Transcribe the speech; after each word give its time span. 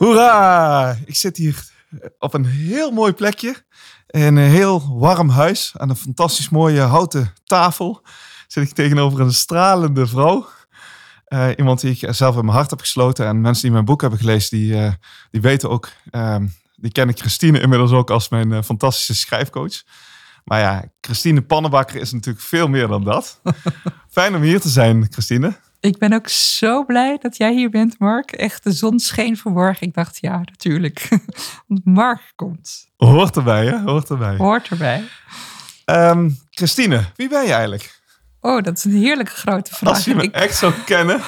Hoera! 0.00 0.96
Ik 1.04 1.16
zit 1.16 1.36
hier 1.36 1.64
op 2.18 2.34
een 2.34 2.44
heel 2.44 2.90
mooi 2.90 3.12
plekje. 3.12 3.64
In 4.06 4.36
een 4.36 4.50
heel 4.50 4.98
warm 4.98 5.28
huis. 5.28 5.72
Aan 5.76 5.90
een 5.90 5.96
fantastisch 5.96 6.48
mooie 6.48 6.80
houten 6.80 7.32
tafel. 7.44 8.02
Zit 8.46 8.68
ik 8.68 8.74
tegenover 8.74 9.20
een 9.20 9.32
stralende 9.32 10.06
vrouw. 10.06 10.48
Eh, 11.24 11.48
iemand 11.56 11.80
die 11.80 11.90
ik 11.90 12.14
zelf 12.14 12.36
in 12.36 12.44
mijn 12.44 12.56
hart 12.56 12.70
heb 12.70 12.80
gesloten. 12.80 13.26
En 13.26 13.40
mensen 13.40 13.62
die 13.62 13.72
mijn 13.72 13.84
boek 13.84 14.00
hebben 14.00 14.18
gelezen, 14.18 14.58
die, 14.58 14.76
eh, 14.76 14.92
die 15.30 15.40
weten 15.40 15.70
ook. 15.70 15.88
ehm, 16.10 16.46
die 16.76 16.92
ken 16.92 17.08
ik 17.08 17.18
Christine 17.18 17.60
inmiddels 17.60 17.92
ook 17.92 18.10
als 18.10 18.28
mijn 18.28 18.52
eh, 18.52 18.62
fantastische 18.62 19.14
schrijfcoach. 19.14 19.82
Maar 20.44 20.60
ja, 20.60 20.84
Christine 21.00 21.42
Pannenbakker 21.42 22.00
is 22.00 22.12
natuurlijk 22.12 22.44
veel 22.44 22.68
meer 22.68 22.86
dan 22.86 23.04
dat. 23.04 23.40
Fijn 24.10 24.34
om 24.34 24.42
hier 24.42 24.60
te 24.60 24.68
zijn, 24.68 25.06
Christine. 25.10 25.56
Ik 25.80 25.98
ben 25.98 26.12
ook 26.12 26.28
zo 26.28 26.84
blij 26.84 27.18
dat 27.20 27.36
jij 27.36 27.52
hier 27.52 27.70
bent, 27.70 27.98
Mark. 27.98 28.32
Echt, 28.32 28.64
de 28.64 28.72
zon 28.72 28.98
scheen 28.98 29.36
vanmorgen. 29.36 29.86
Ik 29.86 29.94
dacht, 29.94 30.18
ja, 30.20 30.38
natuurlijk. 30.38 31.08
Want 31.66 31.84
Mark 31.84 32.32
komt. 32.36 32.88
Hoort 32.96 33.36
erbij, 33.36 33.66
hè? 33.66 33.80
Hoort 33.80 34.10
erbij. 34.10 34.36
Hoort 34.36 34.68
erbij. 34.68 35.04
Ehm, 35.84 36.30
Christine, 36.50 37.04
wie 37.16 37.28
ben 37.28 37.42
je 37.46 37.52
eigenlijk? 37.52 38.00
Oh, 38.40 38.62
dat 38.62 38.76
is 38.78 38.84
een 38.84 38.92
heerlijke 38.92 39.32
grote 39.32 39.74
vraag. 39.74 39.94
Als 39.94 40.04
je 40.04 40.14
me 40.14 40.22
Ik- 40.22 40.34
echt 40.34 40.56
zou 40.56 40.72
kennen. 40.84 41.20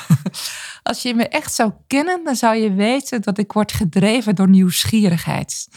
als 0.82 1.02
je 1.02 1.14
me 1.14 1.28
echt 1.28 1.54
zou 1.54 1.72
kennen, 1.86 2.24
dan 2.24 2.36
zou 2.36 2.56
je 2.56 2.72
weten 2.74 3.22
dat 3.22 3.38
ik 3.38 3.52
word 3.52 3.72
gedreven 3.72 4.34
door 4.34 4.48
nieuwsgierigheid. 4.48 5.68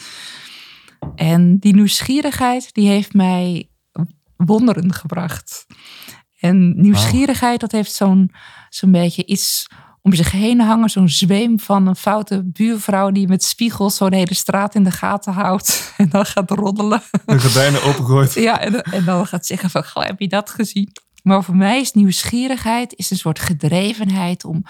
En 1.15 1.57
die 1.59 1.73
nieuwsgierigheid, 1.75 2.73
die 2.73 2.87
heeft 2.87 3.13
mij 3.13 3.69
wonderen 4.37 4.93
gebracht. 4.93 5.65
En 6.39 6.81
nieuwsgierigheid, 6.81 7.59
dat 7.59 7.71
heeft 7.71 7.91
zo'n 7.93 8.31
zo'n 8.75 8.91
beetje 8.91 9.25
iets 9.25 9.67
om 10.01 10.13
zich 10.13 10.31
heen 10.31 10.61
hangen. 10.61 10.89
Zo'n 10.89 11.09
zweem 11.09 11.59
van 11.59 11.87
een 11.87 11.95
foute 11.95 12.43
buurvrouw 12.43 13.11
die 13.11 13.27
met 13.27 13.43
spiegels 13.43 13.95
zo 13.95 14.09
de 14.09 14.15
hele 14.15 14.33
straat 14.33 14.75
in 14.75 14.83
de 14.83 14.91
gaten 14.91 15.33
houdt. 15.33 15.83
En 15.97 16.09
dan 16.09 16.25
gaat 16.25 16.51
roddelen. 16.51 17.01
De 17.25 17.39
gordijnen 17.39 17.83
opengooit. 17.83 18.33
Ja, 18.49 18.59
en, 18.59 18.81
en 18.81 19.05
dan 19.05 19.27
gaat 19.27 19.45
zeggen 19.45 19.69
van, 19.69 19.85
goh, 19.85 20.03
heb 20.03 20.19
je 20.19 20.27
dat 20.27 20.49
gezien? 20.49 20.91
Maar 21.23 21.43
voor 21.43 21.55
mij 21.55 21.79
is 21.79 21.91
nieuwsgierigheid 21.91 22.93
is 22.95 23.11
een 23.11 23.17
soort 23.17 23.39
gedrevenheid 23.39 24.45
om, 24.45 24.63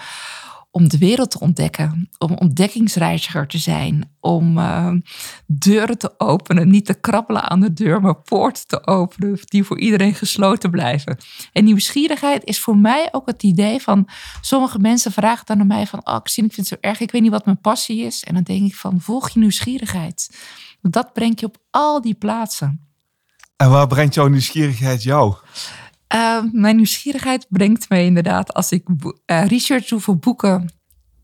om 0.76 0.88
de 0.88 0.98
wereld 0.98 1.30
te 1.30 1.40
ontdekken. 1.40 2.08
Om 2.18 2.32
ontdekkingsreiziger 2.32 3.46
te 3.46 3.58
zijn. 3.58 4.10
Om 4.20 4.58
eh, 4.58 4.92
deuren 5.46 5.98
te 5.98 6.20
openen. 6.20 6.68
Niet 6.68 6.86
te 6.86 7.00
krabbelen 7.00 7.42
aan 7.42 7.60
de 7.60 7.72
deur, 7.72 8.00
maar 8.00 8.14
poorten 8.14 8.66
te 8.66 8.86
openen 8.86 9.38
die 9.44 9.64
voor 9.64 9.78
iedereen 9.78 10.14
gesloten 10.14 10.70
blijven. 10.70 11.18
En 11.52 11.64
nieuwsgierigheid 11.64 12.44
is 12.44 12.60
voor 12.60 12.76
mij 12.76 13.08
ook 13.12 13.26
het 13.26 13.42
idee 13.42 13.80
van... 13.80 14.08
Sommige 14.40 14.78
mensen 14.78 15.12
vragen 15.12 15.46
dan 15.46 15.60
aan 15.60 15.66
mij 15.66 15.86
van... 15.86 16.06
Oh, 16.06 16.18
ik 16.22 16.30
vind 16.30 16.56
het 16.56 16.66
zo 16.66 16.76
erg, 16.80 17.00
ik 17.00 17.10
weet 17.10 17.22
niet 17.22 17.30
wat 17.30 17.44
mijn 17.44 17.60
passie 17.60 18.02
is. 18.02 18.24
En 18.24 18.34
dan 18.34 18.42
denk 18.42 18.66
ik 18.66 18.74
van, 18.74 19.00
volg 19.00 19.30
je 19.30 19.38
nieuwsgierigheid. 19.38 20.38
Dat 20.82 21.12
brengt 21.12 21.40
je 21.40 21.46
op 21.46 21.56
al 21.70 22.00
die 22.00 22.14
plaatsen. 22.14 22.80
En 23.56 23.70
waar 23.70 23.86
brengt 23.86 24.14
jouw 24.14 24.28
nieuwsgierigheid 24.28 25.02
jou? 25.02 25.34
Uh, 26.14 26.42
mijn 26.52 26.76
nieuwsgierigheid 26.76 27.46
brengt 27.48 27.88
me 27.88 28.02
inderdaad 28.02 28.54
als 28.54 28.72
ik 28.72 28.88
eh, 29.24 29.46
research 29.46 29.86
doe 29.86 30.00
voor 30.00 30.18
boeken 30.18 30.70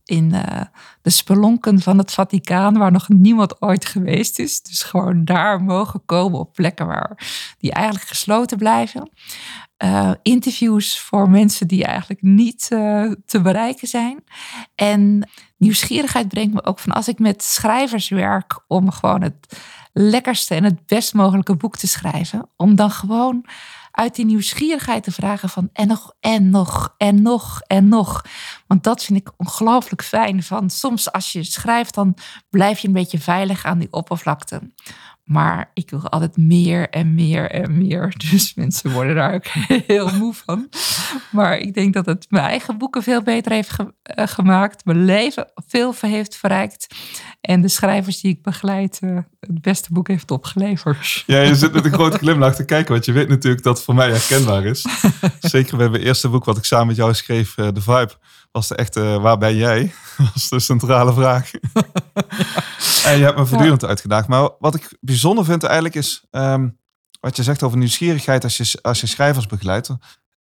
in 0.05 0.33
eh, 0.33 0.61
de 1.03 1.11
spelonken 1.11 1.81
van 1.81 1.99
het 1.99 2.13
Vaticaan, 2.13 2.79
waar 2.79 2.93
nog 2.93 3.09
niemand 3.09 3.63
ooit 3.63 3.85
geweest 3.85 4.39
is. 4.39 4.63
Dus 4.63 4.83
gewoon 4.83 5.25
daar 5.25 5.63
mogen 5.63 6.05
komen 6.05 6.39
op 6.39 6.53
plekken 6.53 6.87
waar 6.87 7.19
die 7.59 7.73
eigenlijk 7.73 8.07
gesloten 8.09 8.59
blijven. 8.59 9.11
Eh, 9.77 10.11
interviews 10.23 11.01
voor 11.01 11.31
mensen 11.31 11.69
die 11.69 11.85
eigenlijk 11.85 12.23
niet 12.23 12.69
eh, 12.71 13.11
te 13.27 13.41
bereiken 13.41 13.89
zijn. 13.89 14.25
En 14.75 15.29
nieuwsgierigheid 15.57 16.29
brengt 16.29 16.55
me 16.55 16.65
ook 16.65 16.79
van 16.79 16.93
als 16.93 17.09
ik 17.09 17.19
met 17.19 17.43
schrijvers 17.43 18.09
werk 18.09 18.65
om 18.67 18.91
gewoon 18.91 19.23
het 19.23 19.61
lekkerste 19.93 20.55
en 20.55 20.65
het 20.65 20.87
best 20.87 21.15
mogelijke 21.15 21.57
boek 21.57 21.77
te 21.77 21.87
schrijven, 21.87 22.51
om 22.57 22.75
dan 22.75 22.91
gewoon 22.91 23.45
uit 23.93 24.15
die 24.15 24.25
nieuwsgierigheid 24.25 25.03
te 25.03 25.13
vragen 25.13 25.49
van 25.49 25.71
en 25.73 25.89
nog 25.89 26.13
en 26.21 26.51
nog 26.51 26.95
en 26.97 27.23
nog 27.23 27.61
en 27.67 27.89
nog. 27.89 28.25
Want 28.67 28.85
dat 28.85 29.05
vind 29.05 29.19
ik 29.19 29.31
ongelooflijk 29.37 30.03
fijn. 30.03 30.43
Van 30.43 30.71
soms 30.71 31.13
als 31.13 31.33
je 31.33 31.45
schrijft, 31.45 31.95
dan 31.95 32.17
blijf 32.51 32.79
je 32.79 32.87
een 32.87 32.95
beetje 32.95 33.19
veilig 33.19 33.65
aan 33.65 33.79
die 33.79 33.93
oppervlakte. 33.93 34.61
Maar 35.23 35.71
ik 35.75 35.91
wil 35.91 36.09
altijd 36.09 36.37
meer 36.37 36.89
en 36.91 37.15
meer 37.15 37.51
en 37.51 37.79
meer. 37.79 38.15
Dus 38.31 38.55
mensen 38.55 38.91
worden 38.91 39.15
daar 39.15 39.35
ook 39.35 39.47
heel 39.87 40.11
moe 40.19 40.35
van. 40.35 40.69
Maar 41.31 41.59
ik 41.59 41.75
denk 41.75 41.95
dat 41.95 42.07
het 42.07 42.27
mijn 42.29 42.45
eigen 42.45 42.79
boeken 42.79 43.03
veel 43.03 43.23
beter 43.23 43.53
heeft 43.53 43.71
ge- 43.71 43.95
eh, 44.03 44.27
gemaakt. 44.27 44.85
Mijn 44.85 45.05
leven 45.05 45.51
veel 45.67 45.95
heeft 46.01 46.37
verrijkt. 46.37 46.87
En 47.41 47.61
de 47.61 47.69
schrijvers 47.69 48.21
die 48.21 48.33
ik 48.33 48.43
begeleid 48.43 48.99
eh, 49.03 49.17
het 49.41 49.61
beste 49.63 49.93
boek 49.93 50.09
heeft 50.09 50.31
opgeleverd. 50.31 51.25
Ja, 51.27 51.41
je 51.41 51.55
zit 51.55 51.73
met 51.73 51.85
een 51.85 51.93
grote 51.93 52.19
glimlach 52.19 52.55
te 52.55 52.65
kijken, 52.65 52.93
want 52.93 53.05
je 53.05 53.13
weet 53.13 53.29
natuurlijk 53.29 53.63
dat 53.63 53.77
het 53.77 53.85
voor 53.85 53.95
mij 53.95 54.11
herkenbaar 54.11 54.65
is. 54.65 54.87
Zeker 55.41 55.77
bij 55.77 55.89
mijn 55.89 56.03
eerste 56.03 56.29
boek 56.29 56.45
wat 56.45 56.57
ik 56.57 56.65
samen 56.65 56.87
met 56.87 56.97
jou 56.97 57.15
schreef, 57.15 57.59
eh, 57.59 57.69
The 57.69 57.81
Vibe, 57.83 58.13
was 58.53 58.69
de 58.69 58.77
echte 58.77 59.01
waar 59.21 59.39
ben 59.39 59.57
jij? 59.57 59.83
Dat 60.17 60.33
was 60.33 60.49
de 60.49 60.61
centrale 60.61 61.13
vraag. 61.13 61.51
En 63.05 63.19
je 63.19 63.25
hebt 63.25 63.37
me 63.37 63.47
voortdurend 63.47 63.85
uitgedaagd. 63.85 64.29
Maar 64.29 64.51
wat 64.59 64.75
ik 64.75 64.97
bijzonder 65.01 65.45
vind 65.45 65.63
eigenlijk 65.63 65.95
is, 65.95 66.25
ehm, 66.31 66.69
wat 67.21 67.37
je 67.37 67.43
zegt 67.43 67.63
over 67.63 67.79
nieuwsgierigheid 67.79 68.45
als 68.45 68.57
je, 68.57 68.79
als 68.83 69.01
je 69.01 69.07
schrijvers 69.07 69.47
begeleidt. 69.47 69.91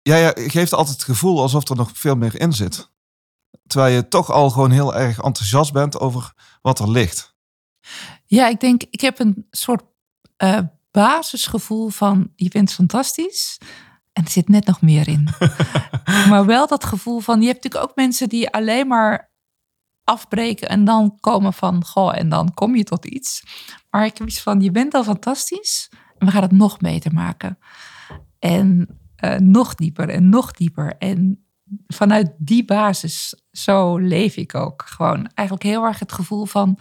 Ja, 0.02 0.16
je 0.16 0.34
geeft 0.36 0.74
altijd 0.74 0.96
het 0.96 1.06
gevoel 1.06 1.42
alsof 1.42 1.70
er 1.70 1.76
nog 1.76 1.92
veel 1.94 2.16
meer 2.16 2.40
in 2.40 2.54
zit. 2.54 2.92
Terwijl 3.68 3.96
je 3.96 4.08
toch 4.08 4.32
al 4.32 4.50
gewoon 4.50 4.72
heel 4.72 4.96
erg 4.96 5.22
enthousiast 5.22 5.74
bent 5.74 6.00
over 6.00 6.34
wat 6.62 6.80
er 6.80 6.90
ligt. 6.90 7.36
Ja, 8.26 8.48
ik 8.48 8.60
denk, 8.60 8.84
ik 8.90 9.02
heb 9.02 9.20
een 9.20 9.48
soort 9.52 9.84
eh, 10.38 10.60
basisgevoel 10.92 11.90
van 11.90 12.32
je 12.36 12.50
bent 12.50 12.74
fantastisch. 12.74 13.58
En 14.16 14.24
er 14.24 14.30
zit 14.30 14.50
net 14.50 14.66
nog 14.66 14.82
meer 14.82 15.08
in. 15.08 15.28
maar 16.30 16.46
wel 16.46 16.68
dat 16.68 16.84
gevoel 16.84 17.20
van, 17.20 17.42
je 17.42 17.48
hebt 17.48 17.64
natuurlijk 17.64 17.90
ook 17.92 17.96
mensen 17.96 18.30
die 18.30 18.50
alleen 18.50 18.88
maar 18.88 19.32
afbreken 20.04 20.70
en 20.70 20.86
dan 20.86 21.18
komen 21.20 21.54
van, 21.54 21.86
goh, 21.86 22.18
en 22.18 22.30
dan 22.30 22.54
kom 22.54 22.76
je 22.76 22.84
tot 22.84 23.06
iets. 23.06 23.44
Maar 23.90 24.06
ik 24.06 24.18
heb 24.18 24.28
iets 24.28 24.42
van, 24.42 24.62
je 24.62 24.72
bent 24.72 24.94
al 24.94 25.04
fantastisch 25.04 25.92
en 26.18 26.26
we 26.26 26.32
gaan 26.32 26.42
het 26.42 26.52
nog 26.52 26.78
beter 26.78 27.14
maken. 27.14 27.58
En 28.40 28.98
eh, 29.16 29.38
nog 29.38 29.76
dieper 29.76 30.10
en 30.10 30.30
nog 30.30 30.52
dieper. 30.52 30.96
En 30.98 31.46
vanuit 31.88 32.34
die 32.38 32.66
basis, 32.66 33.42
zo 33.52 33.98
leef 33.98 34.36
ik 34.36 34.56
ook. 34.56 34.84
Gewoon 34.86 35.28
eigenlijk 35.34 35.68
heel 35.68 35.84
erg 35.84 36.00
het 36.00 36.12
gevoel 36.12 36.46
van, 36.46 36.80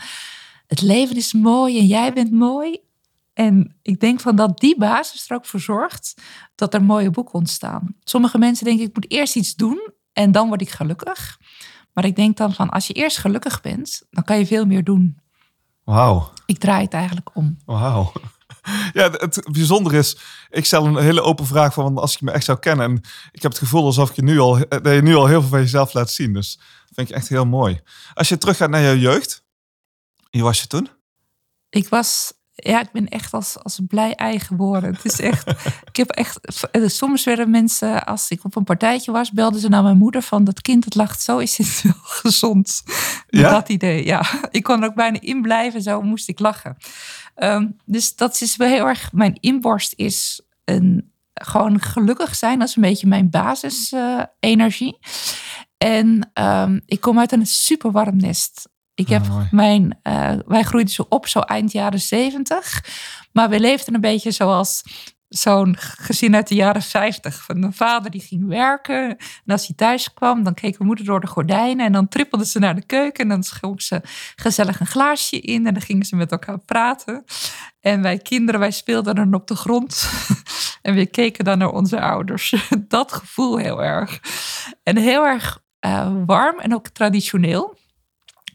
het 0.67 0.83
leven 0.83 1.17
is 1.17 1.33
mooi 1.33 1.79
en 1.79 1.87
jij 1.87 2.13
bent 2.13 2.31
mooi. 2.31 2.79
En 3.35 3.77
ik 3.83 4.01
denk 4.01 4.21
van 4.21 4.37
dat 4.37 4.59
die 4.59 4.79
basis 4.79 5.31
er 5.31 5.37
ook 5.37 5.47
voor 5.47 5.61
zorgt 5.61 6.15
dat 6.55 6.75
er 6.75 6.83
mooie 6.85 7.11
boeken 7.11 7.35
ontstaan. 7.35 7.97
Sommige 8.01 8.39
mensen 8.39 8.65
denken, 8.65 8.85
ik 8.85 8.95
moet 8.95 9.11
eerst 9.11 9.37
iets 9.37 9.55
doen 9.55 9.93
en 10.13 10.33
dan 10.33 10.49
word 10.49 10.61
ik 10.61 10.71
gelukkig. 10.71 11.39
Maar 11.93 12.05
ik 12.05 12.17
denk 12.17 12.37
dan 12.37 12.53
van, 12.53 12.71
als 12.71 12.87
je 12.87 12.93
eerst 12.93 13.19
gelukkig 13.19 13.61
bent, 13.61 14.03
dan 14.11 14.25
kan 14.25 14.39
je 14.39 14.47
veel 14.47 14.67
meer 14.67 14.85
doen. 14.85 15.19
Wauw. 15.85 16.33
Ik 16.47 16.59
draai 16.59 16.85
het 16.85 16.93
eigenlijk 16.93 17.37
om. 17.37 17.57
Wauw. 17.65 18.13
Ja, 18.93 19.11
het 19.11 19.49
bijzondere 19.53 19.99
is, 19.99 20.19
ik 20.51 20.65
stel 20.65 20.87
een 20.87 20.97
hele 20.97 21.21
open 21.21 21.47
vraag 21.47 21.75
van 21.75 21.99
als 21.99 22.15
ik 22.15 22.21
me 22.21 22.31
echt 22.31 22.45
zou 22.45 22.59
kennen. 22.59 22.87
En 22.87 22.97
ik 23.33 23.43
heb 23.43 23.51
het 23.51 23.61
gevoel 23.61 23.85
alsof 23.85 24.17
je 24.17 24.23
nu 24.23 24.39
al, 24.39 24.59
dat 24.69 24.87
je 24.87 25.03
nu 25.03 25.15
al 25.15 25.27
heel 25.27 25.41
veel 25.41 25.51
van 25.51 25.61
jezelf 25.61 25.93
laat 25.93 26.11
zien. 26.11 26.33
Dus 26.33 26.57
dat 26.57 26.95
vind 26.95 27.09
ik 27.09 27.15
echt 27.15 27.29
heel 27.29 27.47
mooi. 27.47 27.81
Als 28.15 28.29
je 28.29 28.39
teruggaat 28.39 28.71
naar 28.71 28.81
je 28.81 29.01
jeugd, 29.01 29.45
wie 30.31 30.43
was 30.43 30.61
je 30.61 30.67
toen? 30.67 30.89
Ik 31.71 31.89
was, 31.89 32.33
ja, 32.55 32.81
ik 32.81 32.93
ben 32.93 33.09
echt 33.09 33.33
als, 33.33 33.59
als 33.63 33.81
blij 33.89 34.15
ei 34.15 34.39
geboren. 34.39 34.95
Het 34.95 35.05
is 35.05 35.21
echt, 35.21 35.49
ik 35.91 35.97
heb 35.97 36.11
echt, 36.11 36.39
soms 36.87 37.25
werden 37.25 37.51
mensen, 37.51 38.05
als 38.05 38.31
ik 38.31 38.45
op 38.45 38.57
een 38.57 38.65
partijtje 38.65 39.13
was, 39.13 39.31
belden 39.31 39.61
ze 39.61 39.69
naar 39.69 39.83
mijn 39.83 39.97
moeder 39.97 40.23
van 40.23 40.45
dat 40.45 40.61
kind 40.61 40.85
dat 40.85 40.95
lacht 40.95 41.23
zo, 41.23 41.39
is 41.39 41.59
het 41.59 41.83
wel 41.83 42.03
gezond. 42.23 42.83
Ja? 43.29 43.51
dat 43.51 43.69
idee, 43.69 44.05
ja. 44.05 44.25
Ik 44.51 44.63
kon 44.63 44.83
er 44.83 44.89
ook 44.89 44.95
bijna 44.95 45.21
in 45.21 45.43
blijven, 45.43 45.83
zo 45.83 46.03
moest 46.03 46.29
ik 46.29 46.39
lachen. 46.39 46.77
Ehm, 47.35 47.69
dus 47.85 48.17
dat 48.17 48.41
is 48.41 48.57
wel 48.57 48.69
heel 48.69 48.87
erg, 48.87 49.13
mijn 49.13 49.37
inborst 49.41 49.93
is 49.97 50.41
een, 50.65 51.13
gewoon 51.35 51.81
gelukkig 51.81 52.35
zijn. 52.35 52.59
Dat 52.59 52.69
is 52.69 52.77
een 52.77 52.83
beetje 52.83 53.07
mijn 53.07 53.31
basisenergie. 53.31 54.99
en 55.79 56.31
ehm, 56.33 56.81
ik 56.87 57.01
kom 57.01 57.19
uit 57.19 57.33
een 57.33 57.47
super 57.47 57.91
warm 57.91 58.17
nest. 58.17 58.69
Ik 58.95 59.07
Ah, 59.07 59.13
heb 59.13 59.29
mooi. 59.29 59.49
mijn, 59.51 59.99
eh, 60.03 60.33
wij 60.47 60.63
groeiden 60.63 60.93
zo 60.95 61.07
op, 61.09 61.27
zo 61.27 61.41
eind 61.41 61.73
jaren 61.73 62.01
zeventig. 62.01 62.85
Maar 63.33 63.49
we 63.49 63.61
leefden 63.61 63.95
een 63.95 64.01
beetje 64.01 64.31
zoals 64.31 64.83
zo'n 65.29 65.77
gezin 65.79 66.35
uit 66.35 66.49
de 66.49 66.55
jaren 66.55 66.83
50. 66.83 67.43
Van 67.45 67.61
mijn 67.61 67.73
vader 67.73 68.11
die 68.11 68.21
ging 68.21 68.47
werken. 68.49 69.09
En 69.09 69.19
als 69.47 69.67
hij 69.67 69.77
thuis 69.77 70.13
kwam, 70.15 70.43
dan 70.43 70.55
keek 70.55 70.73
mijn 70.73 70.87
moeder 70.87 71.05
door 71.05 71.21
de 71.21 71.27
gordijnen. 71.27 71.87
En 71.87 71.93
dan 71.93 72.09
trippelde 72.09 72.47
ze 72.47 72.59
naar 72.59 72.75
de 72.75 72.87
keuken. 72.87 73.23
En 73.23 73.29
dan 73.29 73.43
schonk 73.43 73.81
ze 73.81 74.01
gezellig 74.37 74.81
een 74.81 74.87
glaasje 74.87 75.41
in. 75.41 75.67
En 75.67 75.73
dan 75.75 75.83
gingen 75.83 76.07
ze 76.07 76.17
met 76.17 76.31
elkaar 76.31 76.59
praten. 76.59 77.25
En 77.81 78.03
wij 78.03 78.19
kinderen, 78.19 78.61
wij 78.61 78.71
speelden 78.71 79.15
dan 79.15 79.35
op 79.35 79.47
de 79.47 79.57
grond. 79.57 80.11
en 80.83 80.95
we 80.95 81.07
keken 81.07 81.45
dan 81.45 81.59
naar 81.59 81.73
onze 81.73 82.01
ouders. 82.01 82.55
Dat 82.89 83.13
gevoel 83.13 83.57
heel 83.57 83.83
erg. 83.83 84.21
En 84.83 84.97
heel 84.97 85.27
erg 85.27 85.59
eh, 85.81 86.13
warm 86.27 86.59
en 86.61 86.75
ook 86.75 86.89
traditioneel. 86.89 87.77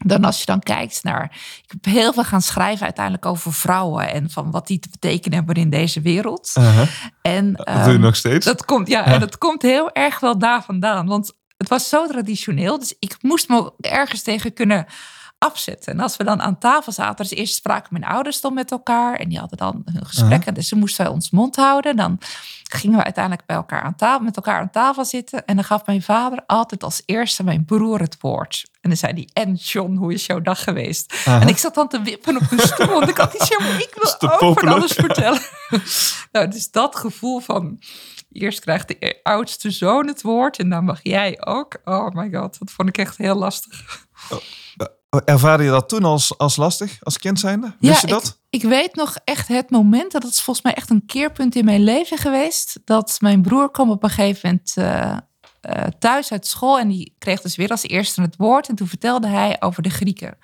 Dan 0.06 0.24
als 0.24 0.38
je 0.38 0.46
dan 0.46 0.60
kijkt 0.60 1.02
naar. 1.02 1.24
Ik 1.64 1.70
heb 1.70 1.84
heel 1.84 2.12
veel 2.12 2.24
gaan 2.24 2.42
schrijven 2.42 2.84
uiteindelijk 2.84 3.26
over 3.26 3.52
vrouwen 3.52 4.12
en 4.12 4.30
van 4.30 4.50
wat 4.50 4.66
die 4.66 4.78
te 4.78 4.88
betekenen 4.90 5.38
hebben 5.38 5.54
in 5.54 5.70
deze 5.70 6.00
wereld. 6.00 6.50
Uh-huh. 6.58 6.88
En 7.22 7.52
Dat 7.52 7.66
doe 7.66 7.76
je 7.76 7.80
ehm, 7.90 8.00
nog 8.00 8.16
steeds. 8.16 8.46
dat 8.46 8.64
komt, 8.64 8.88
ja, 8.88 8.98
Ja. 8.98 9.04
en 9.14 9.20
dat 9.20 9.38
komt 9.38 9.62
heel 9.62 9.92
erg 9.92 10.20
wel 10.20 10.38
daar 10.38 10.62
vandaan. 10.64 11.06
Want 11.06 11.32
het 11.56 11.68
was 11.68 11.88
zo 11.88 12.06
traditioneel. 12.06 12.78
Dus 12.78 12.94
ik 12.98 13.16
moest 13.20 13.48
me 13.48 13.72
ergens 13.80 14.22
tegen 14.22 14.52
kunnen 14.52 14.86
afzetten. 15.40 15.92
En 15.92 16.00
als 16.00 16.16
we 16.16 16.24
dan 16.24 16.42
aan 16.42 16.58
tafel 16.58 16.92
zaten, 16.92 17.28
dus 17.28 17.38
eerst 17.38 17.54
spraken 17.54 17.88
mijn 17.90 18.12
ouders 18.12 18.40
dan 18.40 18.54
met 18.54 18.70
elkaar. 18.70 19.14
En 19.14 19.28
die 19.28 19.38
hadden 19.38 19.58
dan 19.58 19.82
hun 19.92 20.06
gesprekken. 20.06 20.54
Dus 20.54 20.68
ze 20.68 20.76
moesten 20.76 21.04
wij 21.04 21.14
ons 21.14 21.30
mond 21.30 21.56
houden. 21.56 21.96
Dan 21.96 22.18
gingen 22.62 22.96
we 22.96 23.04
uiteindelijk 23.04 23.46
bij 23.46 23.56
elkaar 23.56 23.82
aan 23.82 23.96
tafel, 23.96 24.24
met 24.24 24.36
elkaar 24.36 24.60
aan 24.60 24.70
tafel 24.70 25.04
zitten. 25.04 25.44
En 25.44 25.54
dan 25.54 25.64
gaf 25.64 25.86
mijn 25.86 26.02
vader 26.02 26.42
altijd 26.46 26.82
als 26.82 27.02
eerste 27.06 27.44
mijn 27.44 27.64
broer 27.64 28.00
het 28.00 28.16
woord. 28.20 28.68
En 28.80 28.88
dan 28.88 28.98
zei 28.98 29.12
hij, 29.12 29.44
en 29.44 29.54
John, 29.54 29.94
hoe 29.94 30.12
is 30.12 30.26
jouw 30.26 30.40
dag 30.40 30.62
geweest? 30.62 31.22
En 31.24 31.48
ik 31.48 31.58
zat 31.58 31.74
dan 31.74 31.88
te 31.88 32.02
wippen 32.02 32.36
op 32.36 32.48
de 32.48 32.66
stoel. 32.66 32.86
Want 32.86 33.08
ik 33.08 33.16
had 33.16 33.34
iets, 33.34 33.58
maar 33.58 33.80
ik 33.80 33.94
wil 34.20 34.30
ook 34.40 34.60
van 34.60 34.68
alles 34.68 34.92
vertellen. 34.92 35.40
nou, 36.32 36.48
dus 36.48 36.70
dat 36.70 36.96
gevoel 36.96 37.40
van... 37.40 37.78
Eerst 38.32 38.60
krijgt 38.60 38.88
de 38.88 39.20
oudste 39.22 39.70
zoon 39.70 40.06
het 40.06 40.22
woord 40.22 40.58
en 40.58 40.68
dan 40.68 40.84
mag 40.84 41.00
jij 41.02 41.46
ook. 41.46 41.80
Oh 41.84 42.08
my 42.08 42.30
god, 42.32 42.58
dat 42.58 42.70
vond 42.70 42.88
ik 42.88 42.98
echt 42.98 43.16
heel 43.16 43.34
lastig. 43.34 44.06
Ervaarde 45.24 45.64
je 45.64 45.70
dat 45.70 45.88
toen 45.88 46.04
als, 46.04 46.38
als 46.38 46.56
lastig, 46.56 46.96
als 47.00 47.18
kind 47.18 47.38
zijnde? 47.38 47.74
Wist 47.80 48.00
je 48.00 48.06
dat? 48.06 48.40
Ik, 48.50 48.62
ik 48.62 48.68
weet 48.68 48.94
nog 48.94 49.16
echt 49.24 49.48
het 49.48 49.70
moment, 49.70 50.12
dat 50.12 50.24
is 50.24 50.40
volgens 50.40 50.64
mij 50.64 50.74
echt 50.74 50.90
een 50.90 51.06
keerpunt 51.06 51.54
in 51.54 51.64
mijn 51.64 51.84
leven 51.84 52.18
geweest. 52.18 52.80
Dat 52.84 53.16
mijn 53.20 53.42
broer 53.42 53.70
kwam 53.70 53.90
op 53.90 54.02
een 54.02 54.10
gegeven 54.10 54.48
moment 54.48 54.76
eh, 54.76 55.16
eh, 55.60 55.84
thuis 55.98 56.32
uit 56.32 56.46
school 56.46 56.78
en 56.78 56.88
die 56.88 57.14
kreeg 57.18 57.40
dus 57.40 57.56
weer 57.56 57.68
als 57.68 57.82
eerste 57.82 58.20
het 58.20 58.36
woord. 58.36 58.68
En 58.68 58.74
toen 58.74 58.88
vertelde 58.88 59.28
hij 59.28 59.56
over 59.60 59.82
de 59.82 59.90
Grieken. 59.90 60.38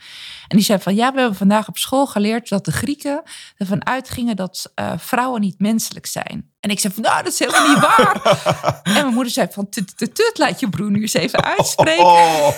En 0.49 0.57
die 0.57 0.65
zei 0.65 0.79
van 0.81 0.95
ja, 0.95 1.13
we 1.13 1.21
hebben 1.21 1.37
vandaag 1.39 1.69
op 1.69 1.79
school 1.79 2.07
geleerd 2.07 2.49
dat 2.49 2.65
de 2.65 2.73
Grieken 2.73 3.23
ervan 3.57 3.87
uitgingen 3.87 4.37
dat 4.37 4.73
eh, 4.75 4.93
vrouwen 4.97 5.41
niet 5.41 5.59
menselijk 5.59 6.07
zijn. 6.07 6.51
En 6.61 6.71
ik 6.71 6.81
zei 6.81 6.95
van 6.95 7.03
nou, 7.03 7.23
dat 7.23 7.33
is 7.33 7.39
helemaal 7.39 7.69
niet 7.69 7.81
waar. 7.81 8.21
en 8.83 8.93
mijn 8.93 9.15
moeder 9.15 9.33
zei 9.33 9.49
van 9.51 9.69
tut, 9.69 9.97
tut, 9.97 10.15
tut, 10.15 10.39
laat 10.39 10.61
je 10.61 10.69
broer 10.69 10.91
nu 10.91 11.01
eens 11.01 11.13
even 11.13 11.45
uitspreken. 11.45 12.05
Oh. 12.05 12.49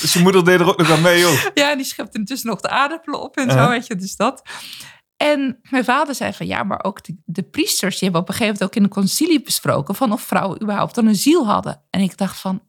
dus 0.00 0.12
je 0.12 0.20
moeder 0.20 0.44
deed 0.44 0.60
er 0.60 0.66
ook 0.66 0.78
nog 0.78 0.90
aan 0.90 1.02
mee, 1.02 1.20
joh. 1.20 1.44
Ja, 1.54 1.70
en 1.70 1.76
die 1.76 1.86
schept 1.86 2.14
intussen 2.14 2.48
nog 2.48 2.60
de 2.60 2.68
aardappelen 2.68 3.22
op 3.22 3.36
en 3.36 3.50
zo, 3.50 3.68
weet 3.68 3.86
je, 3.86 3.96
dus 3.96 4.16
dat. 4.16 4.42
En 5.24 5.58
mijn 5.70 5.84
vader 5.84 6.14
zei 6.14 6.32
van 6.32 6.46
ja, 6.46 6.62
maar 6.62 6.84
ook 6.84 7.04
de, 7.04 7.16
de 7.24 7.42
priesters, 7.42 7.98
die 7.98 8.02
hebben 8.02 8.20
op 8.20 8.28
een 8.28 8.34
gegeven 8.34 8.52
moment 8.52 8.70
ook 8.70 8.76
in 8.76 8.82
een 8.82 9.02
concilie 9.02 9.42
besproken 9.42 9.94
van 9.94 10.12
of 10.12 10.22
vrouwen 10.22 10.62
überhaupt 10.62 10.94
dan 10.94 11.06
een 11.06 11.14
ziel 11.14 11.46
hadden. 11.46 11.82
En 11.90 12.00
ik 12.00 12.16
dacht 12.16 12.40
van, 12.40 12.62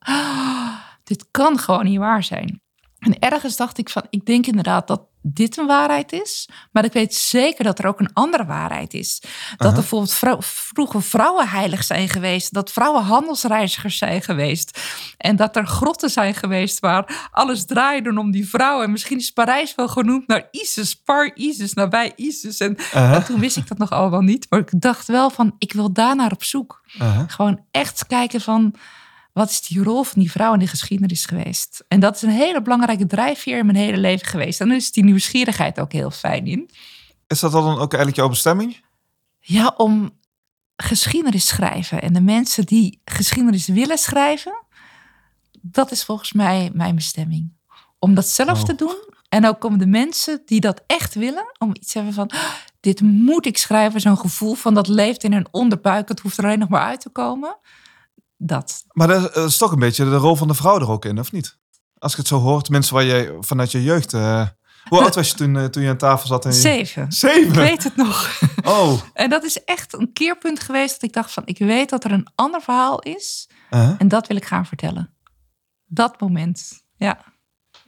dit 1.03 1.25
kan 1.31 1.59
gewoon 1.59 1.85
niet 1.85 1.97
waar 1.97 2.23
zijn. 2.23 2.61
En 2.99 3.19
ergens 3.19 3.55
dacht 3.55 3.77
ik 3.77 3.89
van, 3.89 4.03
ik 4.09 4.25
denk 4.25 4.45
inderdaad 4.45 4.87
dat 4.87 5.01
dit 5.27 5.57
een 5.57 5.65
waarheid 5.65 6.11
is, 6.11 6.49
maar 6.71 6.85
ik 6.85 6.93
weet 6.93 7.15
zeker 7.15 7.63
dat 7.63 7.79
er 7.79 7.85
ook 7.85 7.99
een 7.99 8.13
andere 8.13 8.45
waarheid 8.45 8.93
is. 8.93 9.21
Dat 9.57 9.67
er 9.67 9.73
bijvoorbeeld 9.73 10.13
vrou- 10.13 10.37
vroeger 10.39 11.01
vrouwen 11.03 11.47
heilig 11.49 11.83
zijn 11.83 12.09
geweest, 12.09 12.53
dat 12.53 12.71
vrouwen 12.71 13.03
handelsreizigers 13.03 13.97
zijn 13.97 14.21
geweest 14.21 14.79
en 15.17 15.35
dat 15.35 15.55
er 15.55 15.67
grotten 15.67 16.09
zijn 16.09 16.33
geweest 16.35 16.79
waar 16.79 17.29
alles 17.31 17.65
draaide 17.65 18.19
om 18.19 18.31
die 18.31 18.49
vrouwen. 18.49 18.85
En 18.85 18.91
misschien 18.91 19.17
is 19.17 19.31
Parijs 19.31 19.75
wel 19.75 19.87
genoemd 19.87 20.27
naar 20.27 20.47
Isis, 20.51 20.95
Par 20.95 21.31
Isis, 21.35 21.73
nabij 21.73 22.13
Isis. 22.15 22.59
En, 22.59 22.77
en 22.91 23.25
toen 23.25 23.39
wist 23.39 23.57
ik 23.57 23.67
dat 23.67 23.77
nog 23.77 23.89
allemaal 23.89 24.21
niet, 24.21 24.45
maar 24.49 24.59
ik 24.59 24.81
dacht 24.81 25.07
wel 25.07 25.29
van, 25.29 25.55
ik 25.57 25.73
wil 25.73 25.93
daar 25.93 26.15
naar 26.15 26.31
op 26.31 26.43
zoek. 26.43 26.81
Gewoon 27.27 27.59
echt 27.71 28.07
kijken 28.07 28.41
van, 28.41 28.73
wat 29.35 29.49
is 29.49 29.61
die 29.61 29.83
rol 29.83 30.03
van 30.03 30.21
die 30.21 30.31
vrouw 30.31 30.53
in 30.53 30.59
de 30.59 30.67
geschiedenis 30.67 31.25
geweest? 31.25 31.83
En 31.87 31.99
dat 31.99 32.15
is 32.15 32.21
een 32.21 32.29
hele 32.29 32.61
belangrijke 32.61 33.05
drijfveer 33.05 33.57
in 33.57 33.65
mijn 33.65 33.77
hele 33.77 33.97
leven 33.97 34.27
geweest. 34.27 34.61
En 34.61 34.67
dan 34.67 34.77
is 34.77 34.91
die 34.91 35.03
nieuwsgierigheid 35.03 35.79
ook 35.79 35.91
heel 35.91 36.11
fijn 36.11 36.47
in. 36.47 36.69
Is 37.27 37.39
dat 37.39 37.51
dan 37.51 37.65
ook 37.71 37.77
eigenlijk 37.93 38.15
jouw 38.15 38.29
bestemming? 38.29 38.83
Ja, 39.39 39.73
om 39.77 40.17
geschiedenis 40.75 41.47
schrijven 41.47 42.01
en 42.01 42.13
de 42.13 42.21
mensen 42.21 42.65
die 42.65 43.01
geschiedenis 43.05 43.67
willen 43.67 43.97
schrijven, 43.97 44.63
dat 45.61 45.91
is 45.91 46.03
volgens 46.03 46.33
mij 46.33 46.71
mijn 46.73 46.95
bestemming. 46.95 47.53
Om 47.99 48.13
dat 48.13 48.27
zelf 48.27 48.59
Oh. 48.59 48.65
te 48.65 48.75
doen 48.75 48.95
en 49.29 49.47
ook 49.47 49.63
om 49.63 49.77
de 49.77 49.87
mensen 49.87 50.41
die 50.45 50.59
dat 50.59 50.81
echt 50.87 51.13
willen, 51.13 51.45
om 51.57 51.69
iets 51.73 51.91
te 51.91 51.97
hebben 51.97 52.15
van, 52.15 52.27
"Ah, 52.27 52.53
dit 52.79 53.01
moet 53.01 53.45
ik 53.45 53.57
schrijven, 53.57 54.01
zo'n 54.01 54.17
gevoel 54.17 54.53
van 54.53 54.73
dat 54.73 54.87
leeft 54.87 55.23
in 55.23 55.33
hun 55.33 55.47
onderbuik, 55.51 56.07
het 56.07 56.19
hoeft 56.19 56.37
er 56.37 56.43
alleen 56.43 56.59
nog 56.59 56.69
maar 56.69 56.81
uit 56.81 57.01
te 57.01 57.09
komen. 57.09 57.57
Dat. 58.37 58.83
Maar 58.91 59.07
dat 59.07 59.35
is 59.37 59.57
toch 59.57 59.71
een 59.71 59.79
beetje 59.79 60.05
de 60.05 60.15
rol 60.15 60.35
van 60.35 60.47
de 60.47 60.53
vrouw 60.53 60.79
er 60.79 60.89
ook 60.89 61.05
in, 61.05 61.19
of 61.19 61.31
niet? 61.31 61.57
Als 61.97 62.11
ik 62.11 62.17
het 62.17 62.27
zo 62.27 62.39
hoor, 62.39 62.65
mensen 62.69 62.93
waar 62.93 63.05
jij 63.05 63.33
vanuit 63.39 63.71
je 63.71 63.83
jeugd... 63.83 64.13
eh, 64.13 64.47
hoe 64.89 65.01
oud 65.01 65.15
was 65.15 65.29
je 65.29 65.35
toen, 65.35 65.57
eh, 65.57 65.65
toen 65.65 65.83
je 65.83 65.89
aan 65.89 65.97
tafel 65.97 66.27
zat? 66.27 66.45
En 66.45 66.51
je... 66.51 66.57
Zeven. 66.57 67.03
Ik 67.03 67.13
Zeven? 67.13 67.55
weet 67.55 67.83
het 67.83 67.95
nog. 67.95 68.29
Oh. 68.63 69.01
En 69.13 69.29
dat 69.29 69.43
is 69.43 69.63
echt 69.63 69.93
een 69.93 70.13
keerpunt 70.13 70.59
geweest 70.59 70.93
dat 70.93 71.03
ik 71.03 71.13
dacht 71.13 71.31
van, 71.31 71.43
ik 71.45 71.57
weet 71.57 71.89
dat 71.89 72.03
er 72.03 72.11
een 72.11 72.27
ander 72.35 72.61
verhaal 72.61 72.99
is 73.01 73.49
Uh-huh. 73.71 73.95
en 73.97 74.07
dat 74.07 74.27
wil 74.27 74.37
ik 74.37 74.45
gaan 74.45 74.65
vertellen. 74.65 75.13
Dat 75.85 76.19
moment, 76.21 76.83
ja. 76.95 77.33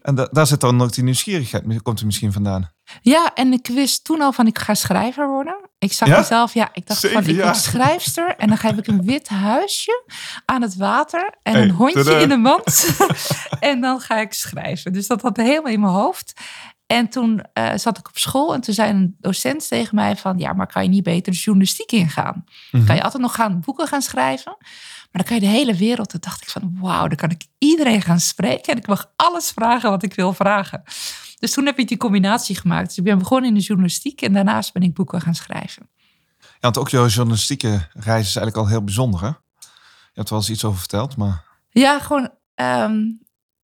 En 0.08 0.16
da- 0.16 0.28
daar 0.32 0.48
zit 0.48 0.60
dan 0.62 0.82
ook 0.82 0.94
die 0.94 1.04
nieuwsgierigheid, 1.04 1.82
komt 1.82 2.00
er 2.00 2.06
misschien 2.06 2.32
vandaan. 2.32 2.72
Ja, 3.02 3.32
en 3.34 3.54
ik 3.54 3.68
wist 3.68 4.04
toen 4.04 4.22
al 4.22 4.32
van 4.32 4.48
ik 4.48 4.60
ga 4.60 4.74
schrijver 4.74 5.28
worden. 5.28 5.70
Ik 5.78 5.94
zag 5.94 6.08
Ja? 6.08 6.18
mezelf, 6.18 6.54
ja, 6.54 6.70
ik 6.74 6.88
dacht 6.88 7.00
Zeven 7.00 7.22
van 7.24 7.30
ik 7.32 7.36
jaar. 7.38 7.46
word 7.46 7.58
schrijfster 7.58 8.36
en 8.36 8.48
dan 8.48 8.58
geef 8.58 8.72
ik 8.78 8.88
een 8.88 9.04
wit 9.06 9.28
huisje 9.30 10.04
aan 10.46 10.62
het 10.62 10.76
water 10.76 11.36
en 11.44 11.54
Hey, 11.54 11.62
een 11.64 11.70
hondje 11.72 12.20
in 12.22 12.30
de 12.30 12.38
mand. 12.38 12.96
en 13.60 13.82
dan 13.82 14.00
ga 14.00 14.16
ik 14.20 14.34
schrijven. 14.34 14.94
Dus 14.94 15.08
dat 15.08 15.22
had 15.22 15.38
helemaal 15.38 15.72
in 15.72 15.80
mijn 15.80 15.94
hoofd. 15.94 16.34
En 16.86 17.10
toen 17.10 17.42
eh, 17.54 17.72
zat 17.76 17.98
ik 17.98 18.08
op 18.08 18.18
school 18.18 18.54
en 18.54 18.62
toen 18.62 18.74
zei 18.74 18.90
een 18.90 19.16
docent 19.20 19.68
tegen 19.68 19.96
mij 19.96 20.16
van 20.16 20.38
ja, 20.38 20.54
maar 20.54 20.68
kan 20.68 20.84
je 20.84 20.90
niet 20.90 21.04
beter 21.04 21.32
de 21.32 21.38
journalistiek 21.38 21.92
ingaan? 21.92 22.44
Mhm. 22.72 22.86
Kan 22.86 22.96
je 22.96 23.04
altijd 23.04 23.22
nog 23.22 23.36
gaan 23.36 23.60
boeken 23.66 23.88
gaan 23.88 24.02
schrijven? 24.02 24.58
Maar 25.12 25.22
dan 25.22 25.24
kan 25.24 25.36
je 25.36 25.42
de 25.42 25.58
hele 25.60 25.76
wereld. 25.76 26.10
Toen 26.10 26.20
dacht 26.24 26.42
ik 26.42 26.50
van 26.50 26.78
wauw, 26.80 27.08
dan 27.08 27.18
kan 27.18 27.30
ik 27.30 27.46
iedereen 27.58 28.02
gaan 28.02 28.20
spreken. 28.20 28.74
En 28.74 28.78
ik 28.80 28.88
mag 28.88 29.12
alles 29.16 29.52
vragen 29.52 29.90
wat 29.90 30.04
ik 30.04 30.14
wil 30.14 30.34
vragen. 30.34 30.84
Dus 31.40 31.52
toen 31.52 31.66
heb 31.66 31.80
ik 31.80 31.88
die 31.88 31.98
combinatie 31.98 32.56
gemaakt. 32.56 32.88
Dus 32.88 32.98
ik 32.98 33.04
ben 33.04 33.18
begonnen 33.18 33.50
in 33.50 33.56
de 33.56 33.62
journalistiek. 33.62 34.22
En 34.22 34.34
daarnaast 34.34 34.74
ben 34.74 34.82
ik 34.82 34.94
boeken 34.94 35.22
gaan 35.22 35.36
schrijven. 35.36 35.90
Ja, 36.40 36.48
want 36.60 36.78
ook 36.78 36.90
jouw 36.90 37.08
journalistieke 37.08 37.88
reis 37.94 38.28
is 38.28 38.36
eigenlijk 38.36 38.58
al 38.58 38.68
heel 38.68 38.84
bijzonder, 38.84 39.20
hè? 39.22 39.28
Je 39.28 40.24
hebt 40.24 40.28
er 40.30 40.36
wel 40.36 40.40
eens 40.40 40.50
iets 40.50 40.64
over 40.64 40.80
verteld, 40.80 41.18
maar... 41.18 41.44
Ja, 41.70 42.00
gewoon. 42.00 42.30
ehm, 42.56 43.02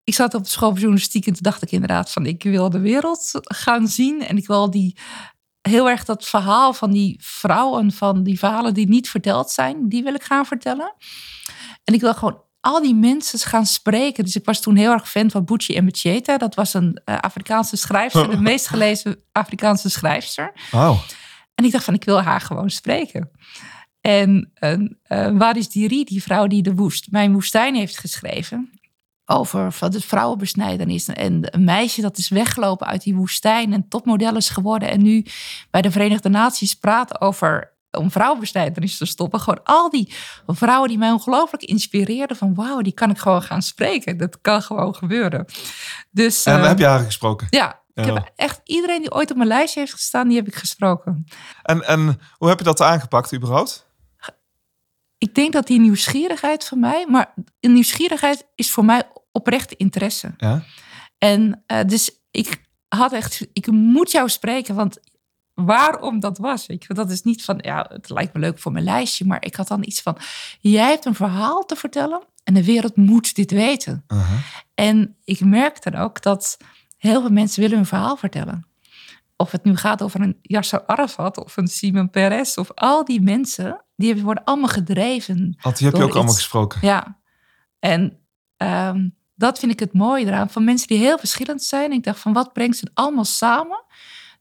ik 0.03 0.13
zat 0.13 0.33
op 0.33 0.43
de 0.43 0.49
school 0.49 0.69
voor 0.69 0.79
journalistiek. 0.79 1.27
En 1.27 1.33
toen 1.33 1.41
dacht 1.41 1.61
ik 1.61 1.71
inderdaad 1.71 2.11
van 2.11 2.25
ik 2.25 2.43
wil 2.43 2.69
de 2.69 2.79
wereld 2.79 3.29
gaan 3.33 3.87
zien. 3.87 4.25
En 4.25 4.37
ik 4.37 4.47
wil 4.47 4.69
die 4.69 4.97
heel 5.69 5.89
erg 5.89 6.05
dat 6.05 6.25
verhaal 6.25 6.73
van 6.73 6.91
die 6.91 7.19
vrouwen. 7.21 7.91
Van 7.91 8.23
die 8.23 8.39
verhalen 8.39 8.73
die 8.73 8.87
niet 8.87 9.09
verteld 9.09 9.51
zijn. 9.51 9.89
Die 9.89 10.03
wil 10.03 10.13
ik 10.13 10.23
gaan 10.23 10.45
vertellen. 10.45 10.93
En 11.83 11.93
ik 11.93 12.01
wil 12.01 12.13
gewoon 12.13 12.41
al 12.59 12.81
die 12.81 12.95
mensen 12.95 13.39
gaan 13.39 13.65
spreken. 13.65 14.23
Dus 14.23 14.35
ik 14.35 14.45
was 14.45 14.61
toen 14.61 14.75
heel 14.75 14.91
erg 14.91 15.09
fan 15.09 15.31
van 15.31 15.45
Bucci 15.45 15.75
en 15.75 15.83
Macheta. 15.83 16.37
Dat 16.37 16.55
was 16.55 16.73
een 16.73 17.01
eh, 17.05 17.17
Afrikaanse 17.17 17.77
schrijfster. 17.77 18.29
De 18.29 18.41
meest 18.51 18.67
gelezen 18.67 19.19
Afrikaanse 19.31 19.89
schrijfster. 19.89 20.53
Wauw. 20.71 20.99
En 21.55 21.65
ik 21.65 21.71
dacht 21.71 21.83
van, 21.83 21.93
ik 21.93 22.03
wil 22.03 22.21
haar 22.21 22.41
gewoon 22.41 22.69
spreken. 22.69 23.31
En 24.01 24.51
eh, 24.53 24.77
waar 25.37 25.57
is 25.57 25.69
Diri, 25.69 26.03
die 26.03 26.23
vrouw 26.23 26.47
die 26.47 26.63
de 26.63 26.75
woest, 26.75 27.11
mijn 27.11 27.33
woestijn 27.33 27.75
heeft 27.75 27.97
geschreven... 27.97 28.71
over 29.25 29.73
de 29.89 30.01
vrouwenbesnijdenis. 30.01 31.07
En 31.07 31.55
een 31.55 31.63
meisje 31.63 32.01
dat 32.01 32.17
is 32.17 32.29
weggelopen 32.29 32.87
uit 32.87 33.03
die 33.03 33.15
woestijn... 33.15 33.73
en 33.73 33.87
topmodel 33.87 34.35
is 34.35 34.49
geworden. 34.49 34.89
En 34.89 35.01
nu 35.01 35.25
bij 35.71 35.81
de 35.81 35.91
Verenigde 35.91 36.29
Naties 36.29 36.73
praat 36.73 37.21
over 37.21 37.71
om 37.91 38.11
vrouwenbesnijdenis 38.11 38.97
te 38.97 39.05
stoppen. 39.05 39.39
Gewoon 39.39 39.63
al 39.63 39.89
die 39.89 40.13
vrouwen 40.47 40.89
die 40.89 40.97
mij 40.97 41.11
ongelooflijk 41.11 41.63
inspireerden... 41.63 42.37
van 42.37 42.53
wauw, 42.53 42.81
die 42.81 42.93
kan 42.93 43.09
ik 43.09 43.17
gewoon 43.17 43.41
gaan 43.41 43.61
spreken. 43.61 44.17
Dat 44.17 44.41
kan 44.41 44.61
gewoon 44.61 44.95
gebeuren. 44.95 45.45
Dus, 46.11 46.45
En 46.45 46.59
eh, 46.59 46.67
heb 46.67 46.79
je 46.79 46.85
haar 46.85 46.99
gesproken? 46.99 47.47
ja, 47.49 47.81
ik 47.93 48.05
heb 48.05 48.31
echt 48.35 48.61
iedereen 48.63 49.01
die 49.01 49.11
ooit 49.11 49.31
op 49.31 49.37
mijn 49.37 49.49
lijstje 49.49 49.79
heeft 49.79 49.93
gestaan... 49.93 50.27
die 50.27 50.37
heb 50.37 50.47
ik 50.47 50.55
gesproken. 50.55 51.25
En, 51.63 51.87
en 51.87 52.19
hoe 52.37 52.49
heb 52.49 52.57
je 52.57 52.63
dat 52.63 52.81
aangepakt 52.81 53.33
überhaupt? 53.33 53.91
Ik 55.23 55.35
denk 55.35 55.53
dat 55.53 55.67
die 55.67 55.79
nieuwsgierigheid 55.79 56.65
van 56.65 56.79
mij, 56.79 57.05
maar 57.09 57.33
nieuwsgierigheid 57.59 58.45
is 58.55 58.71
voor 58.71 58.85
mij 58.85 59.03
oprechte 59.31 59.75
interesse. 59.75 60.33
Ja? 60.37 60.63
En 61.17 61.63
eh, 61.65 61.85
dus 61.85 62.19
ik 62.31 62.61
had 62.87 63.13
echt, 63.13 63.47
ik 63.53 63.67
moet 63.67 64.11
jou 64.11 64.29
spreken, 64.29 64.75
want 64.75 64.99
waarom 65.53 66.19
dat 66.19 66.37
was. 66.37 66.65
Weet 66.65 66.83
je, 66.83 66.93
dat 66.93 67.09
is 67.09 67.21
niet 67.21 67.43
van, 67.43 67.59
ja, 67.61 67.85
het 67.89 68.09
lijkt 68.09 68.33
me 68.33 68.39
leuk 68.39 68.59
voor 68.59 68.71
mijn 68.71 68.83
lijstje, 68.83 69.25
maar 69.25 69.45
ik 69.45 69.55
had 69.55 69.67
dan 69.67 69.83
iets 69.83 70.01
van, 70.01 70.17
jij 70.59 70.89
hebt 70.89 71.05
een 71.05 71.15
verhaal 71.15 71.65
te 71.65 71.75
vertellen 71.75 72.23
en 72.43 72.53
de 72.53 72.65
wereld 72.65 72.95
moet 72.95 73.35
dit 73.35 73.51
weten. 73.51 74.05
En 74.75 75.17
ik 75.23 75.39
merk 75.39 75.83
dan 75.83 75.95
ook 75.95 76.21
dat 76.21 76.57
heel 76.97 77.21
veel 77.21 77.31
mensen 77.31 77.61
willen 77.61 77.77
hun 77.77 77.85
verhaal 77.85 78.17
vertellen. 78.17 78.67
Of 79.35 79.51
het 79.51 79.63
nu 79.63 79.75
gaat 79.75 80.01
over 80.01 80.21
een 80.21 80.37
Yasser 80.41 80.85
Arafat 80.85 81.37
of 81.37 81.57
een 81.57 81.67
Simon 81.67 82.09
Peres 82.09 82.55
of 82.55 82.71
al 82.73 83.05
die 83.05 83.21
mensen, 83.21 83.82
die 83.95 84.21
worden 84.21 84.43
allemaal 84.43 84.69
gedreven. 84.69 85.57
Want 85.61 85.77
die 85.77 85.87
heb 85.87 85.95
je 85.97 86.03
ook 86.03 86.13
allemaal 86.15 86.33
gesproken. 86.33 86.79
Ja, 86.81 87.19
en 87.79 88.17
ehm, 88.57 89.07
dat 89.35 89.59
vind 89.59 89.71
ik 89.71 89.79
het 89.79 89.93
mooie 89.93 90.25
eraan. 90.25 90.49
Van 90.49 90.63
mensen 90.63 90.87
die 90.87 90.97
heel 90.97 91.17
verschillend 91.17 91.63
zijn. 91.63 91.91
Ik 91.91 92.03
dacht 92.03 92.19
van 92.19 92.33
wat 92.33 92.53
brengt 92.53 92.77
ze 92.77 92.91
allemaal 92.93 93.25
samen? 93.25 93.83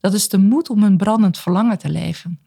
Dat 0.00 0.12
is 0.12 0.28
de 0.28 0.38
moed 0.38 0.70
om 0.70 0.82
een 0.82 0.96
brandend 0.96 1.38
verlangen 1.38 1.78
te 1.78 1.88
leven. 1.88 2.40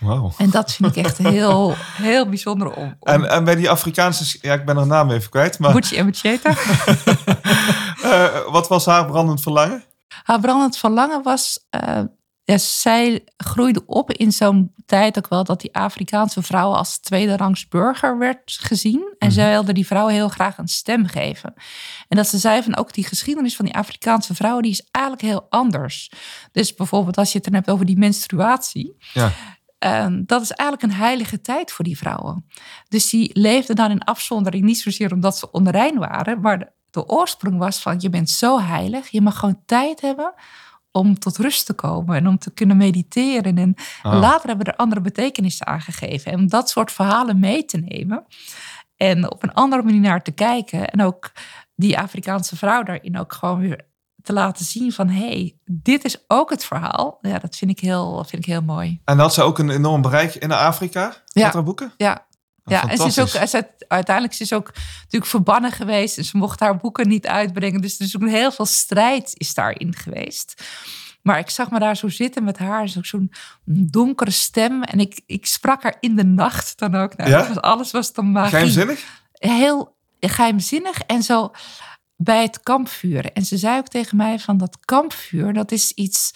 Wauw. 0.00 0.32
En 0.38 0.50
dat 0.50 0.72
vind 0.72 0.96
ik 0.96 1.04
echt 1.04 1.18
heel, 1.28 1.74
heel 1.76 2.28
bijzonder 2.28 2.70
om. 2.72 2.96
om 2.98 3.08
En, 3.08 3.30
en 3.30 3.44
bij 3.44 3.54
die 3.54 3.70
Afrikaanse, 3.70 4.38
ja, 4.40 4.54
ik 4.54 4.64
ben 4.64 4.76
haar 4.76 4.86
naam 4.86 5.10
even 5.10 5.30
kwijt, 5.30 5.58
maar 5.58 5.72
Gucci 5.72 5.96
en 5.96 6.04
Macheta. 6.04 6.50
eh, 8.02 8.52
wat 8.52 8.68
was 8.68 8.86
haar 8.86 9.06
brandend 9.06 9.40
verlangen? 9.40 9.84
Haar 10.22 10.40
brandend 10.40 10.76
verlangen 10.76 11.22
was. 11.22 11.66
eh, 11.70 12.02
ja, 12.50 12.58
zij 12.58 13.24
groeide 13.36 13.86
op 13.86 14.12
in 14.12 14.32
zo'n 14.32 14.72
tijd 14.86 15.18
ook 15.18 15.28
wel 15.28 15.44
dat 15.44 15.60
die 15.60 15.74
Afrikaanse 15.74 16.42
vrouw 16.42 16.72
als 16.72 16.98
tweede 16.98 17.36
rangs 17.36 17.68
burger 17.68 18.18
werd 18.18 18.58
gezien. 18.60 19.14
En 19.18 19.32
zij 19.32 19.50
wilde 19.50 19.72
die 19.72 19.86
vrouw 19.86 20.06
heel 20.06 20.28
graag 20.28 20.58
een 20.58 20.68
stem 20.68 21.06
geven. 21.06 21.54
En 22.08 22.16
dat 22.16 22.28
ze 22.28 22.38
zei 22.38 22.62
van 22.62 22.76
ook 22.76 22.92
die 22.92 23.06
geschiedenis 23.06 23.56
van 23.56 23.64
die 23.64 23.74
Afrikaanse 23.74 24.34
vrouwen, 24.34 24.62
die 24.62 24.72
is 24.72 24.88
eigenlijk 24.90 25.24
heel 25.24 25.46
anders. 25.48 26.10
Dus 26.52 26.74
bijvoorbeeld 26.74 27.18
als 27.18 27.28
je 27.32 27.34
het 27.34 27.44
dan 27.44 27.54
hebt 27.54 27.70
over 27.70 27.86
die 27.86 27.98
menstruatie. 27.98 28.96
Ja. 29.12 29.32
Ehm, 29.78 30.22
dat 30.26 30.42
is 30.42 30.50
eigenlijk 30.50 30.92
een 30.92 30.98
heilige 30.98 31.40
tijd 31.40 31.72
voor 31.72 31.84
die 31.84 31.98
vrouwen. 31.98 32.44
Dus 32.88 33.10
die 33.10 33.30
leefden 33.32 33.76
dan 33.76 33.90
in 33.90 34.04
afzondering, 34.04 34.64
niet 34.64 34.78
zozeer 34.78 35.12
omdat 35.12 35.38
ze 35.38 35.50
onrein 35.50 35.98
waren, 35.98 36.40
maar 36.40 36.58
de, 36.58 36.72
de 36.90 37.06
oorsprong 37.06 37.58
was 37.58 37.82
van 37.82 37.96
je 37.98 38.10
bent 38.10 38.30
zo 38.30 38.60
heilig, 38.60 39.08
je 39.08 39.20
mag 39.20 39.38
gewoon 39.38 39.62
tijd 39.66 40.00
hebben 40.00 40.34
om 40.98 41.18
tot 41.18 41.36
rust 41.36 41.66
te 41.66 41.72
komen 41.72 42.16
en 42.16 42.26
om 42.26 42.38
te 42.38 42.50
kunnen 42.50 42.76
mediteren. 42.76 43.58
En 43.58 43.74
Ah. 44.02 44.18
later 44.20 44.48
hebben 44.48 44.66
we 44.66 44.72
er 44.72 44.78
andere 44.78 45.00
betekenissen 45.00 45.66
aan 45.66 45.80
gegeven. 45.80 46.32
En 46.32 46.38
om 46.38 46.48
dat 46.48 46.70
soort 46.70 46.92
verhalen 46.92 47.38
mee 47.38 47.64
te 47.64 47.76
nemen 47.78 48.24
en 48.96 49.30
op 49.30 49.42
een 49.42 49.52
andere 49.54 49.82
manier 49.82 50.00
naar 50.00 50.22
te 50.22 50.30
kijken 50.32 50.88
en 50.90 51.02
ook 51.02 51.32
die 51.74 51.98
Afrikaanse 51.98 52.56
vrouw 52.56 52.82
daarin 52.82 53.18
ook 53.18 53.32
gewoon 53.32 53.58
weer 53.58 53.86
te 54.22 54.32
laten 54.32 54.64
zien 54.64 54.92
van 54.92 55.08
hé, 55.08 55.26
hey, 55.28 55.56
dit 55.64 56.04
is 56.04 56.24
ook 56.26 56.50
het 56.50 56.64
verhaal. 56.64 57.18
Ja, 57.20 57.38
dat 57.38 57.56
vind 57.56 57.70
ik 57.70 57.80
heel, 57.80 58.24
vind 58.28 58.42
ik 58.46 58.52
heel 58.52 58.62
mooi. 58.62 59.00
En 59.04 59.18
had 59.18 59.34
ze 59.34 59.42
ook 59.42 59.58
een 59.58 59.70
enorm 59.70 60.02
bereik 60.02 60.34
in 60.34 60.52
Afrika 60.52 61.14
Ja. 61.24 61.44
met 61.44 61.54
haar 61.54 61.62
boeken? 61.62 61.92
Ja, 61.96 62.26
ja, 62.68 62.88
en 62.88 62.96
ze 62.96 63.06
is 63.06 63.18
ook, 63.18 63.28
ze 63.48 63.68
uiteindelijk 63.88 64.34
ze 64.36 64.42
is 64.42 64.52
ook 64.52 64.72
natuurlijk 65.02 65.30
verbannen 65.30 65.72
geweest. 65.72 66.18
En 66.18 66.24
ze 66.24 66.36
mocht 66.36 66.60
haar 66.60 66.76
boeken 66.76 67.08
niet 67.08 67.26
uitbrengen. 67.26 67.80
Dus 67.80 67.98
er 67.98 68.04
is 68.06 68.16
ook 68.16 68.28
heel 68.28 68.52
veel 68.52 68.66
strijd 68.66 69.30
is 69.34 69.54
daarin 69.54 69.94
geweest. 69.94 70.62
Maar 71.22 71.38
ik 71.38 71.50
zag 71.50 71.70
me 71.70 71.78
daar 71.78 71.96
zo 71.96 72.08
zitten 72.08 72.44
met 72.44 72.58
haar. 72.58 72.88
zo- 72.88 73.02
Zo'n 73.02 73.32
donkere 73.90 74.30
stem. 74.30 74.82
En 74.82 75.00
ik, 75.00 75.20
ik 75.26 75.46
sprak 75.46 75.82
haar 75.82 75.96
in 76.00 76.16
de 76.16 76.24
nacht 76.24 76.78
dan 76.78 76.94
ook. 76.94 77.16
Nou, 77.16 77.30
Ja? 77.30 77.38
dat 77.38 77.48
was- 77.48 77.60
alles 77.60 77.90
was 77.90 78.12
dan 78.12 78.26
magie. 78.30 78.50
Geheimzinnig? 78.50 79.04
Heel 79.32 79.96
geheimzinnig. 80.20 80.98
En 81.00 81.22
zo 81.22 81.50
bij 82.16 82.42
het 82.42 82.60
kampvuur. 82.62 83.32
En 83.32 83.44
ze 83.44 83.56
zei 83.58 83.78
ook 83.78 83.88
tegen 83.88 84.16
mij 84.16 84.38
van 84.38 84.56
dat 84.58 84.78
kampvuur. 84.84 85.52
Dat 85.52 85.72
is 85.72 85.92
iets 85.92 86.30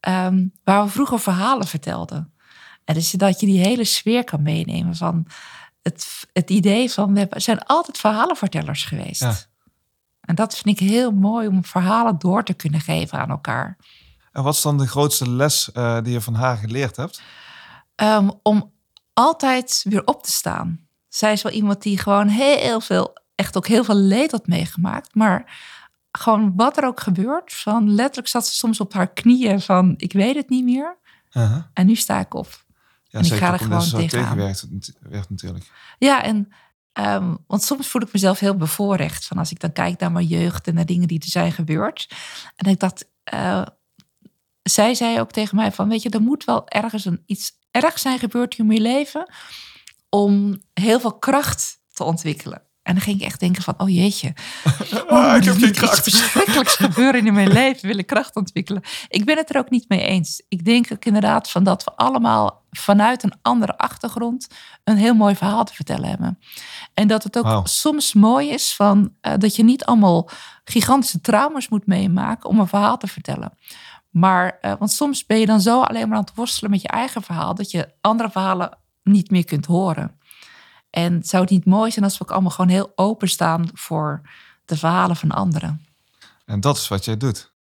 ehm, 0.00 0.46
waar 0.64 0.84
we 0.84 0.90
vroeger 0.90 1.20
verhalen 1.20 1.66
vertelden. 1.66 2.32
En 2.84 2.94
dus 2.94 3.10
dat 3.10 3.40
je 3.40 3.46
die 3.46 3.60
hele 3.60 3.84
sfeer 3.84 4.24
kan 4.24 4.42
meenemen 4.42 4.96
van 4.96 5.26
het, 5.84 6.26
het 6.32 6.50
idee 6.50 6.90
van 6.90 7.14
we 7.14 7.28
zijn 7.30 7.64
altijd 7.64 7.98
verhalenvertellers 7.98 8.84
geweest. 8.84 9.20
Ja. 9.20 9.34
En 10.20 10.34
dat 10.34 10.56
vind 10.56 10.80
ik 10.80 10.88
heel 10.88 11.10
mooi 11.10 11.46
om 11.46 11.64
verhalen 11.64 12.18
door 12.18 12.44
te 12.44 12.54
kunnen 12.54 12.80
geven 12.80 13.18
aan 13.18 13.30
elkaar. 13.30 13.76
En 14.32 14.42
wat 14.42 14.54
is 14.54 14.62
dan 14.62 14.78
de 14.78 14.86
grootste 14.86 15.30
les 15.30 15.72
eh, 15.72 16.02
die 16.02 16.12
je 16.12 16.20
van 16.20 16.34
haar 16.34 16.56
geleerd 16.56 16.96
hebt? 16.96 17.22
Ehm, 17.94 18.30
om 18.42 18.72
altijd 19.12 19.84
weer 19.88 20.04
op 20.04 20.22
te 20.22 20.32
staan. 20.32 20.86
Zij 21.08 21.32
is 21.32 21.42
wel 21.42 21.52
iemand 21.52 21.82
die 21.82 21.98
gewoon 21.98 22.28
heel 22.28 22.80
veel, 22.80 23.18
echt 23.34 23.56
ook 23.56 23.66
heel 23.66 23.84
veel 23.84 23.94
leed 23.94 24.30
had 24.30 24.46
meegemaakt. 24.46 25.14
Maar 25.14 25.58
gewoon 26.12 26.52
wat 26.56 26.76
er 26.76 26.84
ook 26.84 27.00
gebeurt, 27.00 27.52
van 27.52 27.94
letterlijk 27.94 28.28
zat 28.28 28.46
ze 28.46 28.54
soms 28.54 28.80
op 28.80 28.92
haar 28.92 29.12
knieën 29.12 29.60
van 29.60 29.94
ik 29.96 30.12
weet 30.12 30.34
het 30.34 30.48
niet 30.48 30.64
meer. 30.64 30.96
En 31.72 31.86
nu 31.86 31.94
sta 31.94 32.20
ik 32.20 32.34
op. 32.34 32.63
Ja, 33.14 33.20
En 33.20 33.26
ik 33.26 33.32
ga 33.32 33.52
er 33.52 33.58
gewoon 33.58 33.82
zo 33.82 33.98
tegenaan. 33.98 34.24
tegenwerkt 34.24 34.66
werd 35.00 35.30
natuurlijk. 35.30 35.70
Ja, 35.98 36.22
en 36.22 36.52
ehm, 36.92 37.34
want 37.46 37.62
soms 37.62 37.88
voel 37.88 38.02
ik 38.02 38.12
mezelf 38.12 38.38
heel 38.38 38.56
bevoorrecht. 38.56 39.24
Van 39.26 39.38
als 39.38 39.50
ik 39.50 39.60
dan 39.60 39.72
kijk 39.72 40.00
naar 40.00 40.12
mijn 40.12 40.26
jeugd 40.26 40.66
en 40.66 40.74
naar 40.74 40.86
dingen 40.86 41.08
die 41.08 41.20
er 41.20 41.28
zijn 41.28 41.52
gebeurd. 41.52 42.08
En 42.56 42.70
ik 42.70 42.80
dacht, 42.80 43.08
eh, 43.24 43.62
zij 44.62 44.94
zei 44.94 45.20
ook 45.20 45.30
tegen 45.30 45.56
mij 45.56 45.72
van, 45.72 45.88
weet 45.88 46.02
je, 46.02 46.10
er 46.10 46.20
moet 46.20 46.44
wel 46.44 46.68
ergens 46.68 47.04
een, 47.04 47.22
iets 47.26 47.52
ergs 47.70 48.02
zijn 48.02 48.18
gebeurd 48.18 48.58
in 48.58 48.70
je 48.70 48.80
leven 48.80 49.32
om 50.08 50.62
heel 50.72 51.00
veel 51.00 51.18
kracht 51.18 51.80
te 51.92 52.04
ontwikkelen. 52.04 52.62
En 52.84 52.94
dan 52.94 53.02
ging 53.02 53.20
ik 53.20 53.26
echt 53.26 53.40
denken 53.40 53.62
van, 53.62 53.74
oh 53.76 53.88
jeetje, 53.88 54.32
Ah, 55.08 55.32
moet 55.32 55.36
ik 55.36 55.44
heb 55.44 55.54
geen 55.56 55.66
niet 55.66 55.82
iets 55.82 56.00
verschrikkelijks 56.00 56.74
gebeuren 56.74 57.26
in 57.26 57.34
mijn 57.34 57.52
leven, 57.62 57.88
wil 57.88 57.98
ik 57.98 58.06
kracht 58.06 58.36
ontwikkelen. 58.36 58.82
Ik 59.08 59.24
ben 59.24 59.36
het 59.36 59.50
er 59.50 59.58
ook 59.58 59.70
niet 59.70 59.88
mee 59.88 60.00
eens. 60.00 60.42
Ik 60.48 60.64
denk 60.64 60.92
ook 60.92 61.04
inderdaad 61.04 61.50
van 61.50 61.64
dat 61.64 61.84
we 61.84 61.92
allemaal 61.96 62.62
vanuit 62.70 63.22
een 63.22 63.34
andere 63.42 63.78
achtergrond 63.78 64.48
een 64.84 64.96
heel 64.96 65.14
mooi 65.14 65.36
verhaal 65.36 65.64
te 65.64 65.74
vertellen 65.74 66.08
hebben. 66.08 66.38
En 66.94 67.08
dat 67.08 67.22
het 67.22 67.38
ook 67.38 67.68
soms 67.68 68.12
mooi 68.12 68.50
is 68.50 68.74
van 68.74 69.12
eh, 69.20 69.32
dat 69.38 69.56
je 69.56 69.64
niet 69.64 69.84
allemaal 69.84 70.28
gigantische 70.64 71.20
trauma's 71.20 71.68
moet 71.68 71.86
meemaken 71.86 72.48
om 72.48 72.58
een 72.58 72.68
verhaal 72.68 72.96
te 72.96 73.06
vertellen. 73.06 73.58
Maar, 74.10 74.58
eh, 74.60 74.72
want 74.78 74.90
soms 74.90 75.26
ben 75.26 75.38
je 75.38 75.46
dan 75.46 75.60
zo 75.60 75.82
alleen 75.82 76.08
maar 76.08 76.16
aan 76.16 76.24
het 76.24 76.34
worstelen 76.34 76.70
met 76.70 76.82
je 76.82 76.88
eigen 76.88 77.22
verhaal, 77.22 77.54
dat 77.54 77.70
je 77.70 77.88
andere 78.00 78.30
verhalen 78.30 78.78
niet 79.02 79.30
meer 79.30 79.44
kunt 79.44 79.66
horen. 79.66 80.18
En 80.94 81.22
zou 81.24 81.42
het 81.42 81.50
niet 81.52 81.64
mooi 81.64 81.90
zijn 81.90 82.04
als 82.04 82.18
we 82.18 82.24
ook 82.24 82.30
allemaal 82.30 82.50
gewoon 82.50 82.70
heel 82.70 82.92
openstaan 82.94 83.68
voor 83.72 84.20
de 84.64 84.76
verhalen 84.76 85.16
van 85.16 85.30
anderen? 85.30 85.86
En 86.44 86.60
dat 86.60 86.76
is 86.76 86.88
wat 86.88 87.04
jij 87.04 87.16
doet. 87.16 87.52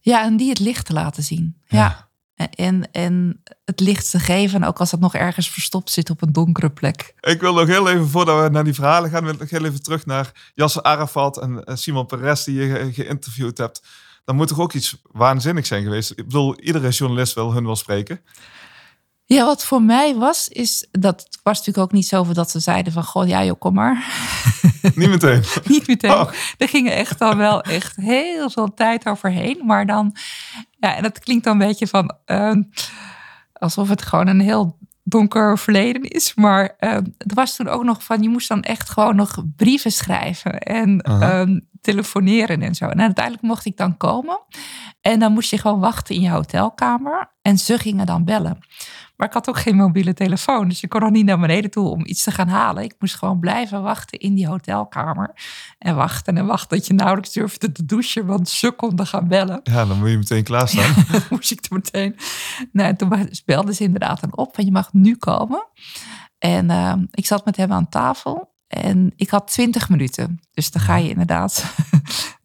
Ja, 0.00 0.22
en 0.24 0.36
die 0.36 0.48
het 0.48 0.58
licht 0.58 0.86
te 0.86 0.92
laten 0.92 1.22
zien. 1.22 1.60
Ja. 1.66 2.08
En, 2.34 2.50
en, 2.50 2.90
en 2.92 3.42
het 3.64 3.80
licht 3.80 4.10
te 4.10 4.18
geven, 4.18 4.64
ook 4.64 4.78
als 4.78 4.90
het 4.90 5.00
nog 5.00 5.14
ergens 5.14 5.50
verstopt 5.50 5.90
zit 5.90 6.10
op 6.10 6.22
een 6.22 6.32
donkere 6.32 6.70
plek. 6.70 7.14
Ik 7.20 7.40
wil 7.40 7.54
nog 7.54 7.66
heel 7.66 7.88
even, 7.88 8.08
voordat 8.08 8.42
we 8.42 8.48
naar 8.48 8.64
die 8.64 8.74
verhalen 8.74 9.10
gaan, 9.10 9.24
wil 9.24 9.32
ik 9.32 9.40
nog 9.40 9.50
heel 9.50 9.64
even 9.64 9.82
terug 9.82 10.06
naar 10.06 10.50
Yasser 10.54 10.82
Arafat 10.82 11.38
en 11.38 11.64
eh, 11.64 11.76
Simon 11.76 12.06
Peres 12.06 12.44
die 12.44 12.54
je 12.60 12.68
ge- 12.74 12.92
geïnterviewd 13.02 13.58
hebt. 13.58 13.82
Dan 14.24 14.36
moet 14.36 14.48
toch 14.48 14.60
ook 14.60 14.72
iets 14.72 14.96
waanzinnigs 15.02 15.68
zijn 15.68 15.82
geweest? 15.82 16.10
Ik 16.10 16.16
bedoel, 16.16 16.60
iedere 16.60 16.88
journalist 16.88 17.34
wil 17.34 17.52
hun 17.52 17.64
wel 17.64 17.76
spreken. 17.76 18.20
Ja, 19.28 19.44
wat 19.44 19.64
voor 19.64 19.82
mij 19.82 20.14
was, 20.14 20.48
is 20.48 20.88
dat 20.90 21.22
het 21.22 21.38
was 21.42 21.58
natuurlijk 21.58 21.86
ook 21.86 21.92
niet 21.92 22.06
zo 22.06 22.32
dat 22.32 22.50
ze 22.50 22.60
zeiden 22.60 22.92
van, 22.92 23.04
goh, 23.04 23.28
ja 23.28 23.44
joh, 23.44 23.58
kom 23.58 23.74
maar. 23.74 24.06
Niet 24.94 25.08
meteen. 25.08 25.42
niet 25.64 25.86
meteen. 25.86 26.10
Oh. 26.10 26.30
Er 26.58 26.68
ging 26.68 26.90
echt 26.90 27.18
dan 27.18 27.36
wel 27.36 27.62
echt 27.62 27.96
heel 27.96 28.50
veel 28.50 28.74
tijd 28.74 29.06
overheen. 29.06 29.60
Maar 29.64 29.86
dan, 29.86 30.16
ja, 30.78 30.96
en 30.96 31.02
dat 31.02 31.18
klinkt 31.18 31.44
dan 31.44 31.60
een 31.60 31.66
beetje 31.66 31.86
van 31.86 32.16
eh, 32.24 32.52
alsof 33.52 33.88
het 33.88 34.02
gewoon 34.02 34.26
een 34.26 34.40
heel 34.40 34.78
donker 35.02 35.58
verleden 35.58 36.02
is. 36.02 36.34
Maar 36.34 36.74
er 36.78 37.02
was 37.18 37.56
toen 37.56 37.68
ook 37.68 37.84
nog 37.84 38.04
van, 38.04 38.22
je 38.22 38.28
moest 38.28 38.48
dan 38.48 38.62
echt 38.62 38.90
gewoon 38.90 39.16
nog 39.16 39.44
brieven 39.56 39.92
schrijven 39.92 40.58
en 40.58 41.04
Aha. 41.06 41.40
eh, 41.40 41.56
telefoneren 41.80 42.62
en 42.62 42.74
zo. 42.74 42.84
En 42.84 43.00
uiteindelijk 43.00 43.44
mocht 43.44 43.64
ik 43.64 43.76
dan 43.76 43.96
komen. 43.96 44.40
En 45.00 45.18
dan 45.18 45.32
moest 45.32 45.50
je 45.50 45.58
gewoon 45.58 45.80
wachten 45.80 46.14
in 46.14 46.20
je 46.20 46.30
hotelkamer. 46.30 47.30
En 47.42 47.58
ze 47.58 47.78
gingen 47.78 48.06
dan 48.06 48.24
bellen. 48.24 48.58
Maar 49.18 49.28
ik 49.28 49.34
had 49.34 49.48
ook 49.48 49.58
geen 49.58 49.76
mobiele 49.76 50.14
telefoon. 50.14 50.68
Dus 50.68 50.80
je 50.80 50.88
kon 50.88 51.00
nog 51.00 51.10
niet 51.10 51.24
naar 51.24 51.38
beneden 51.38 51.70
toe 51.70 51.88
om 51.88 52.06
iets 52.06 52.22
te 52.22 52.30
gaan 52.30 52.48
halen. 52.48 52.84
Ik 52.84 52.94
moest 52.98 53.14
gewoon 53.14 53.38
blijven 53.38 53.82
wachten 53.82 54.18
in 54.18 54.34
die 54.34 54.46
hotelkamer. 54.46 55.34
En 55.78 55.96
wachten 55.96 56.36
en 56.36 56.46
wachten 56.46 56.78
dat 56.78 56.86
je 56.86 56.94
nauwelijks 56.94 57.32
durfde 57.32 57.72
te 57.72 57.84
douchen. 57.84 58.26
Want 58.26 58.48
ze 58.48 58.70
konden 58.70 59.06
gaan 59.06 59.28
bellen. 59.28 59.60
Ja, 59.62 59.84
dan 59.84 59.98
moet 59.98 60.10
je 60.10 60.16
meteen 60.16 60.44
klaarstaan. 60.44 60.94
Dan 61.12 61.22
moest 61.30 61.50
ik 61.50 61.64
er 61.64 61.74
meteen. 61.74 62.16
Nou, 62.72 62.88
en 62.88 62.96
toen 62.96 63.28
belden 63.44 63.74
ze 63.74 63.82
inderdaad 63.82 64.20
dan 64.20 64.36
op. 64.36 64.56
En 64.56 64.64
je 64.64 64.72
mag 64.72 64.92
nu 64.92 65.16
komen. 65.16 65.66
En 66.38 66.70
eh, 66.70 66.94
ik 67.10 67.26
zat 67.26 67.44
met 67.44 67.56
hem 67.56 67.72
aan 67.72 67.88
tafel. 67.88 68.56
En 68.66 69.12
ik 69.16 69.30
had 69.30 69.46
20 69.46 69.88
minuten. 69.88 70.40
Dus 70.52 70.70
dan 70.70 70.82
ga 70.82 70.96
je 70.96 71.08
inderdaad 71.08 71.74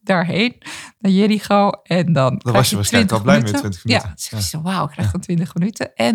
daarheen, 0.04 0.56
naar 0.98 1.12
Jericho. 1.12 1.70
En 1.70 2.12
dan. 2.12 2.38
krijg 2.38 2.56
was 2.56 2.70
je 2.70 2.76
waarschijnlijk 2.76 3.12
20 3.12 3.16
al 3.16 3.22
blij 3.22 3.34
met 3.34 3.44
minuten. 3.44 3.70
20 3.70 3.84
minuten. 3.84 4.08
Ja, 4.30 4.36
dus 4.36 4.50
Ja. 4.50 4.62
wauw, 4.62 4.84
ik 4.84 4.90
krijg 4.90 5.10
dan 5.10 5.20
20 5.20 5.54
minuten. 5.54 5.94
En 5.94 6.14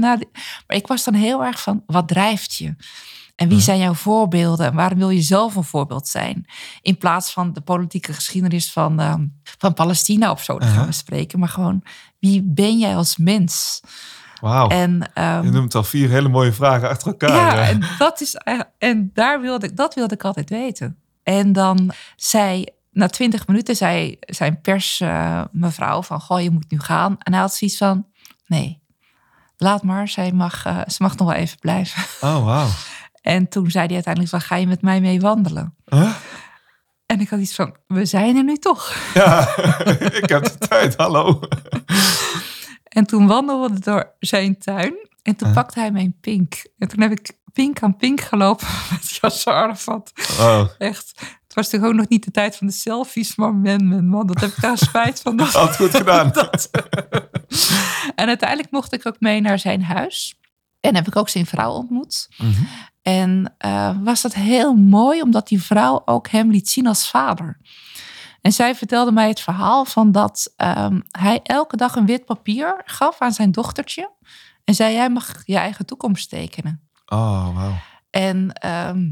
maar 0.67 0.77
ik 0.77 0.87
was 0.87 1.03
dan 1.03 1.13
heel 1.13 1.43
erg 1.43 1.61
van, 1.61 1.83
wat 1.85 2.07
drijft 2.07 2.55
je? 2.55 2.75
En 3.35 3.47
wie 3.49 3.59
zijn 3.59 3.79
jouw 3.79 3.93
voorbeelden? 3.93 4.65
En 4.65 4.73
waarom 4.75 4.97
wil 4.97 5.09
je 5.09 5.21
zelf 5.21 5.55
een 5.55 5.63
voorbeeld 5.63 6.07
zijn? 6.07 6.45
In 6.81 6.97
plaats 6.97 7.31
van 7.33 7.53
de 7.53 7.61
politieke 7.61 8.13
geschiedenis 8.13 8.71
van, 8.71 8.99
ehm, 8.99 9.25
van 9.57 9.73
Palestina 9.73 10.31
of 10.31 10.43
zo 10.43 10.57
te 10.57 10.63
gaan 10.65 10.71
Uh-huh. 10.73 10.87
bespreken. 10.87 11.39
Maar 11.39 11.49
gewoon, 11.49 11.83
wie 12.19 12.43
ben 12.45 12.77
jij 12.77 12.95
als 12.95 13.17
mens? 13.17 13.81
Wauw. 14.41 14.67
En, 14.67 15.11
ehm, 15.13 15.43
Je 15.43 15.51
noemt 15.51 15.75
al 15.75 15.83
vier 15.83 16.09
hele 16.09 16.29
mooie 16.29 16.53
vragen 16.53 16.89
achter 16.89 17.07
elkaar. 17.07 17.29
ja, 17.35 17.53
ja. 17.55 17.67
en, 17.69 17.83
dat, 17.97 18.21
is, 18.21 18.35
eigenlijk- 18.35 18.75
en 18.77 19.09
daar 19.13 19.41
wilde 19.41 19.65
ik, 19.67 19.75
dat 19.77 19.93
wilde 19.95 20.13
ik 20.13 20.23
altijd 20.23 20.49
weten. 20.49 20.97
En 21.23 21.53
dan 21.53 21.91
zei, 22.15 22.65
na 22.91 23.07
twintig 23.07 23.47
minuten 23.47 23.75
zei 23.75 24.17
zijn 24.19 24.61
pers 24.61 24.99
eh, 24.99 25.43
mevrouw 25.51 26.01
van, 26.01 26.21
goh, 26.21 26.41
je 26.41 26.49
moet 26.49 26.71
nu 26.71 26.79
gaan. 26.79 27.15
En 27.19 27.31
hij 27.33 27.41
had 27.41 27.53
zoiets 27.55 27.77
van, 27.77 28.07
nee, 28.47 28.81
laat 29.57 29.83
maar, 29.83 30.07
zij 30.07 30.31
mag, 30.31 30.65
eh, 30.65 30.79
ze 30.87 31.03
mag 31.03 31.17
nog 31.17 31.27
wel 31.27 31.37
even 31.37 31.59
blijven. 31.59 32.03
Oh, 32.29 32.45
wauw. 32.45 32.67
En 33.21 33.49
toen 33.49 33.71
zei 33.71 33.85
hij 33.85 33.93
uiteindelijk 33.93 34.33
van, 34.33 34.41
ga 34.41 34.55
je 34.55 34.67
met 34.67 34.81
mij 34.81 35.01
mee 35.01 35.19
wandelen? 35.19 35.75
Huh? 35.85 36.11
En 37.05 37.19
ik 37.19 37.29
had 37.29 37.39
iets 37.39 37.55
van, 37.55 37.75
we 37.87 38.05
zijn 38.05 38.37
er 38.37 38.43
nu 38.43 38.57
toch. 38.57 38.95
Ja, 39.13 39.57
ik 40.21 40.29
heb 40.29 40.43
de 40.43 40.57
tijd, 40.57 40.95
hallo. 40.95 41.39
En 42.83 43.05
toen 43.05 43.27
wandelden 43.27 43.73
we 43.73 43.79
door 43.79 44.11
zijn 44.19 44.57
tuin. 44.57 45.07
En 45.23 45.35
toen 45.35 45.47
Huh? 45.47 45.57
pakte 45.57 45.79
hij 45.79 45.91
mijn 45.91 46.17
pink. 46.21 46.65
En 46.77 46.87
toen 46.87 47.01
heb 47.01 47.11
ik 47.11 47.31
pink 47.53 47.81
aan 47.83 47.95
pink 47.97 48.21
gelopen 48.21 48.67
met 48.91 49.15
Yasser 49.21 49.53
Arafat. 49.53 50.11
Oh, 50.39 50.63
Echt. 50.77 51.21
Was 51.59 51.69
toch 51.69 51.83
ook 51.83 51.93
nog 51.93 52.07
niet 52.07 52.23
de 52.23 52.31
tijd 52.31 52.55
van 52.55 52.67
de 52.67 52.73
selfies, 52.73 53.35
maar 53.35 53.53
man, 53.55 53.87
man, 53.87 54.07
man. 54.07 54.27
Dat 54.27 54.39
heb 54.39 54.49
ik 54.49 54.61
daar 54.61 54.77
spijt 54.77 55.21
van. 55.21 55.35
Dat, 55.35 55.53
had 55.53 55.75
goed 55.75 55.95
gedaan. 55.95 56.31
dat. 56.51 56.69
En 58.15 58.27
uiteindelijk 58.27 58.71
mocht 58.71 58.93
ik 58.93 59.05
ook 59.05 59.19
mee 59.19 59.41
naar 59.41 59.59
zijn 59.59 59.83
huis. 59.83 60.39
En 60.79 60.95
heb 60.95 61.07
ik 61.07 61.15
ook 61.15 61.29
zijn 61.29 61.45
vrouw 61.45 61.71
ontmoet. 61.71 62.29
Mhm. 62.37 62.63
En 63.01 63.53
eh, 63.57 63.97
was 64.03 64.21
dat 64.21 64.33
heel 64.33 64.73
mooi, 64.73 65.21
omdat 65.21 65.47
die 65.47 65.61
vrouw 65.61 66.01
ook 66.05 66.27
hem 66.27 66.51
liet 66.51 66.69
zien 66.69 66.87
als 66.87 67.09
vader. 67.09 67.59
En 68.41 68.51
zij 68.51 68.75
vertelde 68.75 69.11
mij 69.11 69.27
het 69.27 69.39
verhaal 69.39 69.85
van 69.85 70.11
dat 70.11 70.53
ehm, 70.55 70.99
hij 71.11 71.39
elke 71.43 71.77
dag 71.77 71.95
een 71.95 72.05
wit 72.05 72.25
papier 72.25 72.81
gaf 72.85 73.19
aan 73.19 73.33
zijn 73.33 73.51
dochtertje. 73.51 74.11
En 74.63 74.73
zei, 74.73 74.93
jij 74.93 75.09
mag 75.09 75.41
je 75.45 75.57
eigen 75.57 75.85
toekomst 75.85 76.29
tekenen. 76.29 76.89
Oh, 77.05 77.55
wauw. 77.55 77.73
En 78.09 78.53
ehm, 78.53 79.11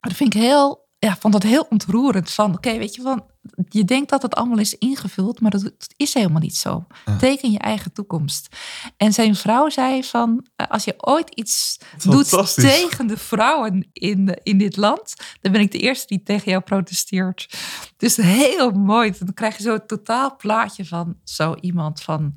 dat 0.00 0.12
vind 0.12 0.34
ik 0.34 0.40
heel, 0.40 0.88
ja, 1.00 1.16
vond 1.16 1.32
dat 1.32 1.42
heel 1.42 1.66
ontroerend. 1.70 2.30
Van, 2.30 2.54
oké, 2.54 2.78
weet 2.78 2.94
je, 2.94 3.02
van, 3.02 3.24
je 3.68 3.84
denkt 3.84 4.10
dat 4.10 4.22
het 4.22 4.34
allemaal 4.34 4.58
is 4.58 4.78
ingevuld, 4.78 5.40
maar 5.40 5.50
dat, 5.50 5.72
is 5.96 6.14
helemaal 6.14 6.40
niet 6.40 6.56
zo. 6.56 6.86
Ja. 7.04 7.16
Teken 7.16 7.50
je 7.50 7.58
eigen 7.58 7.92
toekomst. 7.92 8.56
En 8.96 9.12
zijn 9.12 9.36
vrouw 9.36 9.68
zei 9.68 10.04
van, 10.04 10.46
eh, 10.56 10.66
als 10.66 10.84
je 10.84 10.94
ooit 10.96 11.34
iets 11.34 11.78
doet 12.02 12.54
tegen 12.54 13.06
de 13.06 13.16
vrouwen 13.16 13.88
in, 13.92 14.38
in 14.42 14.58
dit 14.58 14.76
land, 14.76 15.14
dan 15.40 15.52
ben 15.52 15.60
ik 15.60 15.72
de 15.72 15.78
eerste 15.78 16.06
die 16.06 16.22
tegen 16.22 16.50
jou 16.50 16.62
protesteert. 16.62 17.58
Dus 17.96 18.16
heel 18.16 18.70
mooi. 18.70 19.12
Dan 19.18 19.34
krijg 19.34 19.56
je 19.56 19.62
zo 19.62 19.72
het 19.72 19.88
totaal 19.88 20.36
plaatje 20.36 20.84
van 20.84 21.16
zo 21.24 21.54
iemand 21.54 22.02
van 22.02 22.34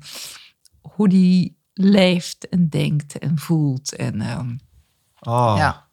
hoe 0.80 1.08
die 1.08 1.58
leeft 1.72 2.48
en 2.48 2.68
denkt 2.68 3.18
en 3.18 3.38
voelt. 3.38 3.96
En 3.96 4.20
ehm, 4.20 4.56
Oh. 5.26 5.54
ja. 5.56 5.88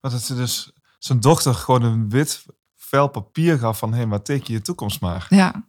Wat 0.00 0.12
het 0.12 0.26
dus 0.26 0.72
zijn 1.04 1.20
dochter 1.20 1.54
gewoon 1.54 1.82
een 1.82 2.08
wit 2.08 2.44
vel 2.76 3.08
papier 3.08 3.58
gaf 3.58 3.78
van... 3.78 3.90
hé, 3.90 3.96
hey, 3.96 4.06
maar 4.06 4.22
teken 4.22 4.52
je 4.54 4.62
toekomst 4.62 5.00
maar. 5.00 5.26
Ja, 5.28 5.64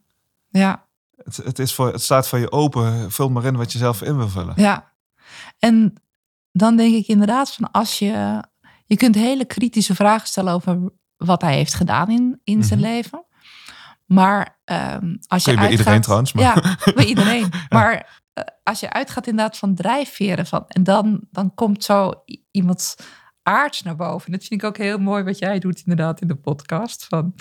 ja, 0.50 0.88
Het, 1.24 1.36
het, 1.38 1.60
is 1.60 1.74
voor, 1.74 1.92
het 1.92 2.02
staat 2.02 2.28
voor 2.28 2.40
je 2.40 2.52
open. 2.52 3.12
Vul 3.12 3.30
maar 3.30 3.46
in 3.46 3.56
wat 3.56 3.72
je 3.72 3.78
zelf 3.78 4.02
in 4.02 4.18
wil 4.18 4.30
vullen. 4.30 4.54
ja. 4.58 4.90
En 5.60 5.94
dan 6.52 6.76
denk 6.76 6.96
ik 6.96 7.08
inderdaad 7.08 7.54
van 7.54 7.72
als 7.72 8.00
je... 8.00 8.44
Je 8.86 8.98
kunt 8.98 9.16
hele 9.16 9.46
kritische 9.46 9.96
vragen 9.96 10.28
stellen 10.28 10.54
over 10.54 10.92
wat 11.18 11.42
hij 11.42 11.56
heeft 11.56 11.74
gedaan 11.74 12.10
in, 12.10 12.42
in 12.44 12.64
zijn 12.64 12.80
Mhm. 12.80 12.88
leven. 12.90 13.26
Maar 14.06 14.60
ehm, 14.64 15.16
als 15.28 15.44
je 15.46 15.52
bij 15.54 15.60
uitgaat, 15.60 15.80
iedereen 15.80 16.02
trouwens, 16.02 16.34
maar- 16.34 16.44
Ja, 16.44 16.78
bij 16.94 17.06
iedereen. 17.06 17.50
Maar 17.70 18.22
eh, 18.34 18.44
als 18.64 18.80
je 18.80 18.90
uitgaat 18.94 19.28
inderdaad 19.28 19.58
van 19.58 19.76
drijfveren 19.76 20.46
van... 20.46 20.64
En 20.68 20.84
dan, 20.84 21.28
dan 21.32 21.54
komt 21.54 21.84
zo 21.84 22.12
i- 22.26 22.44
iemands 23.44 23.64
aard 23.64 23.84
naar 23.84 23.96
boven. 23.96 24.26
En 24.26 24.32
dat 24.32 24.44
vind 24.48 24.62
ik 24.62 24.68
ook 24.68 24.78
heel 24.78 24.98
mooi 24.98 25.24
wat 25.24 25.38
jij 25.40 25.60
doet 25.60 25.80
inderdaad 25.86 26.22
in 26.22 26.28
de 26.28 26.36
podcast. 26.36 27.06
Van, 27.06 27.34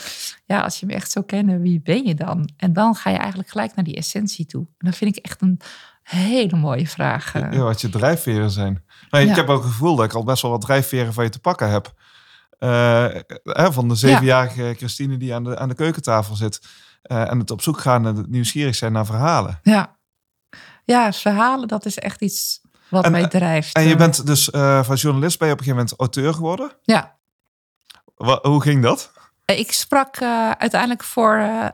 ja, 0.46 0.60
als 0.62 0.80
je 0.80 0.86
me 0.86 0.92
echt 0.94 1.10
zou 1.10 1.24
kennen, 1.24 1.60
wie 1.60 1.80
ben 1.80 2.04
je 2.06 2.14
dan? 2.14 2.50
En 2.56 2.72
dan 2.72 2.94
ga 2.94 3.10
je 3.10 3.16
eigenlijk 3.16 3.48
gelijk 3.48 3.74
naar 3.74 3.84
die 3.84 3.96
essentie 3.96 4.46
toe. 4.46 4.66
En 4.78 4.86
dat 4.86 4.96
vind 4.96 5.16
ik 5.16 5.24
echt 5.24 5.42
een 5.42 5.60
hele 6.02 6.56
mooie 6.56 6.86
vraag. 6.88 7.34
eh. 7.34 7.52
Ja, 7.52 7.58
wat 7.62 7.80
je 7.80 7.88
drijfveren 7.88 8.50
zijn. 8.50 8.84
Maar 9.10 9.22
ik 9.22 9.34
heb 9.34 9.48
ook 9.48 9.62
het 9.62 9.70
gevoel 9.72 9.96
dat 9.96 10.04
ik 10.04 10.12
al 10.12 10.24
best 10.24 10.42
wel 10.42 10.50
wat 10.50 10.60
drijfveren 10.60 11.12
van 11.12 11.24
je 11.24 11.30
te 11.30 11.40
pakken 11.40 11.70
heb. 11.70 11.92
Eh, 12.58 13.06
hè, 13.44 13.72
van 13.72 13.88
de 13.88 13.94
zevenjarige 13.94 14.74
Christine 14.76 15.16
die 15.16 15.34
aan 15.34 15.44
de, 15.44 15.58
aan 15.58 15.68
de 15.68 15.74
keukentafel 15.74 16.34
zit. 16.36 16.60
eh, 17.02 17.30
en 17.30 17.38
het 17.38 17.50
op 17.50 17.62
zoek 17.62 17.78
gaan 17.80 18.06
en 18.06 18.16
het 18.16 18.30
nieuwsgierig 18.30 18.74
zijn 18.74 18.92
naar 18.92 19.06
verhalen. 19.06 19.58
Ja. 19.62 19.96
ja, 20.84 21.12
verhalen, 21.12 21.68
dat 21.68 21.84
is 21.86 21.98
echt 21.98 22.20
iets 22.22 22.59
wat 22.90 23.04
En- 23.04 23.10
mij 23.12 23.28
drijft. 23.28 23.74
En 23.74 23.82
je 23.82 23.92
eh. 23.92 23.96
bent 23.98 24.26
dus 24.26 24.50
eh, 24.50 24.82
van 24.82 24.96
journalist 24.96 25.38
ben 25.38 25.48
je 25.48 25.54
op 25.54 25.58
een 25.60 25.64
gegeven 25.64 25.86
moment 25.86 26.00
auteur 26.00 26.34
geworden. 26.34 26.70
Ja, 26.82 27.16
Wa- 28.16 28.38
hoe 28.42 28.62
ging 28.62 28.82
dat? 28.82 29.12
Ik 29.44 29.72
sprak 29.72 30.16
eh, 30.16 30.50
uiteindelijk 30.50 31.04
voor 31.04 31.34
eh, 31.36 31.66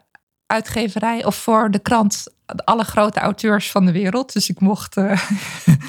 uitgeverij 0.47 1.25
of 1.25 1.37
voor 1.37 1.71
de 1.71 1.79
krant 1.79 2.27
alle 2.65 2.85
grote 2.85 3.21
auteurs 3.21 3.71
van 3.71 3.85
de 3.87 3.93
wereld. 3.93 4.33
Dus 4.33 4.49
ik 4.49 4.61
mocht 4.61 4.97
eh, 4.97 5.21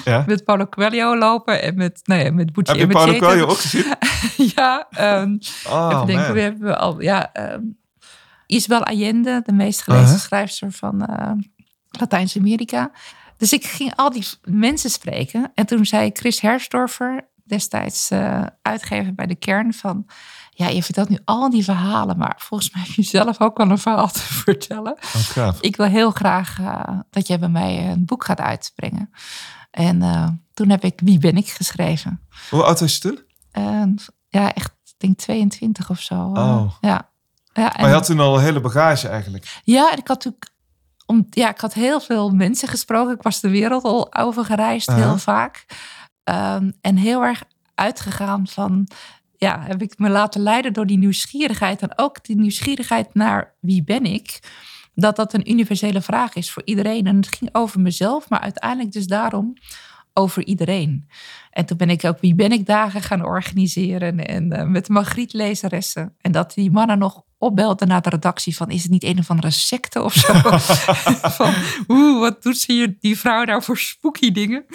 Ja. 0.04 0.24
met 0.28 0.44
Paulo 0.44 0.66
Coelho 0.68 1.18
lopen 1.18 1.62
en 1.62 1.76
met, 1.76 2.00
nee, 2.04 2.32
met 2.32 2.46
Heb 2.46 2.54
Bucci 2.54 2.74
je 2.74 2.82
en 2.82 2.88
met 2.88 2.98
Paulo. 2.98 3.18
Coelho 3.18 3.48
ook 3.48 3.58
gezien? 3.58 3.86
ja, 4.56 4.88
ehm 4.90 5.38
Oh, 5.70 5.90
even 5.94 6.06
denken, 6.06 6.26
man. 6.26 6.34
we 6.34 6.40
hebben 6.42 6.78
al, 6.80 7.02
ja, 7.02 7.34
ehm 7.34 7.62
Isabel 8.46 8.84
Allende, 8.84 9.42
de 9.46 9.54
meest 9.54 9.82
gelezen 9.82 10.06
Uh-huh. 10.06 10.20
schrijfster 10.22 10.72
van 10.72 11.06
eh, 11.06 11.32
Latijns-Amerika. 11.90 12.92
Dus 13.38 13.54
ik 13.54 13.66
ging 13.66 13.96
al 13.96 14.12
die 14.12 14.28
mensen 14.44 14.90
spreken. 14.90 15.52
En 15.54 15.66
toen 15.66 15.86
zei 15.86 16.10
Chris 16.14 16.42
Herstorfer, 16.42 17.28
destijds 17.44 18.10
eh, 18.10 18.44
uitgever 18.62 19.16
bij 19.16 19.26
de 19.26 19.36
kern, 19.36 19.74
van... 19.74 20.06
Ja, 20.50 20.68
je 20.68 20.84
vertelt 20.84 21.10
nu 21.10 21.18
al 21.26 21.50
die 21.50 21.64
verhalen, 21.64 22.18
maar 22.18 22.36
volgens 22.38 22.72
mij 22.74 22.82
heb 22.86 22.92
je 22.92 23.02
zelf 23.04 23.42
ook 23.42 23.58
wel 23.58 23.70
een 23.70 23.78
verhaal 23.78 24.12
te 24.12 24.20
vertellen. 24.20 24.98
Oh. 25.36 25.50
Ik 25.60 25.76
wil 25.76 25.86
heel 25.86 26.12
graag 26.12 26.60
eh, 26.60 27.00
dat 27.10 27.28
jij 27.28 27.40
bij 27.40 27.50
mij 27.50 27.92
een 27.92 28.06
boek 28.06 28.24
gaat 28.26 28.40
uitbrengen. 28.40 29.10
En 29.72 30.02
eh, 30.02 30.28
toen 30.54 30.70
heb 30.70 30.84
ik 30.84 31.00
Wie 31.04 31.20
ben 31.20 31.38
ik 31.38 31.50
geschreven. 31.50 32.22
Hoe 32.50 32.64
oud 32.64 32.80
was 32.80 32.94
je 32.94 33.00
toen? 33.00 33.20
En 33.52 33.96
ja, 34.30 34.54
echt, 34.54 34.72
ik 34.84 34.94
denk 34.98 35.18
22 35.18 35.90
of 35.90 36.00
zo. 36.00 36.16
Oh. 36.16 36.72
Ja. 36.82 37.10
Ja, 37.54 37.74
Maar 37.78 37.88
je 37.88 37.94
had 37.94 38.06
toen 38.06 38.20
al 38.20 38.38
een 38.38 38.44
hele 38.44 38.62
bagage 38.62 39.08
eigenlijk. 39.08 39.62
ja, 39.64 39.92
en 39.92 39.98
ik 39.98 40.08
had 40.08 40.24
natuurlijk... 40.24 40.52
Om, 41.08 41.28
ja, 41.30 41.50
ik 41.50 41.60
had 41.60 41.74
heel 41.74 42.00
veel 42.00 42.30
mensen 42.30 42.68
gesproken. 42.68 43.16
Ik 43.16 43.22
was 43.22 43.40
de 43.40 43.50
wereld 43.50 43.84
al 43.84 44.16
over 44.16 44.46
gereisd, 44.46 44.90
Aha. 44.90 44.98
heel 44.98 45.18
vaak. 45.18 45.66
Ehm, 46.24 46.72
en 46.82 46.96
heel 46.96 47.24
erg 47.24 47.44
uitgegaan 47.76 48.48
van... 48.48 48.88
Ja, 49.40 49.62
heb 49.62 49.82
ik 49.82 49.98
me 49.98 50.10
laten 50.10 50.42
leiden 50.42 50.74
door 50.74 50.86
die 50.86 50.98
nieuwsgierigheid. 50.98 51.82
En 51.82 51.92
ook 51.96 52.24
die 52.24 52.36
nieuwsgierigheid 52.36 53.14
naar 53.14 53.56
wie 53.60 53.84
ben 53.84 54.04
ik. 54.04 54.40
Dat 54.94 55.16
dat 55.16 55.34
een 55.34 55.52
universele 55.52 56.02
vraag 56.02 56.36
is 56.36 56.52
voor 56.52 56.62
iedereen. 56.66 57.08
En 57.08 57.16
het 57.16 57.36
ging 57.36 57.50
over 57.52 57.80
mezelf, 57.80 58.30
maar 58.30 58.40
uiteindelijk 58.40 58.92
dus 58.92 59.08
daarom 59.08 59.54
over 60.14 60.46
iedereen. 60.46 61.08
En 61.52 61.66
toen 61.66 61.78
ben 61.78 61.90
ik 61.90 62.06
ook 62.06 62.20
Wie 62.20 62.36
ben 62.36 62.52
ik 62.52 62.66
dagen 62.66 63.02
gaan 63.02 63.26
organiseren. 63.26 64.26
En 64.26 64.52
eh, 64.52 64.68
met 64.68 64.90
Margriet 64.90 65.34
lezeressen. 65.34 66.16
En 66.22 66.32
dat 66.32 66.54
die 66.54 66.72
mannen 66.72 66.98
nog 66.98 67.24
opbelden 67.38 67.88
naar 67.88 68.02
de 68.02 68.10
redactie 68.10 68.56
van... 68.56 68.70
is 68.70 68.82
het 68.82 68.92
niet 68.92 69.04
een 69.04 69.20
of 69.20 69.30
andere 69.30 69.52
secte 69.52 70.02
of 70.02 70.14
zo? 70.14 70.34
van, 71.40 71.54
oeh, 71.88 72.20
wat 72.20 72.44
doet 72.44 72.58
ze 72.58 72.72
hier, 72.72 72.96
die 73.00 73.20
vrouw 73.20 73.44
nou 73.44 73.64
voor 73.64 73.78
spooky 73.78 74.32
dingen? 74.32 74.66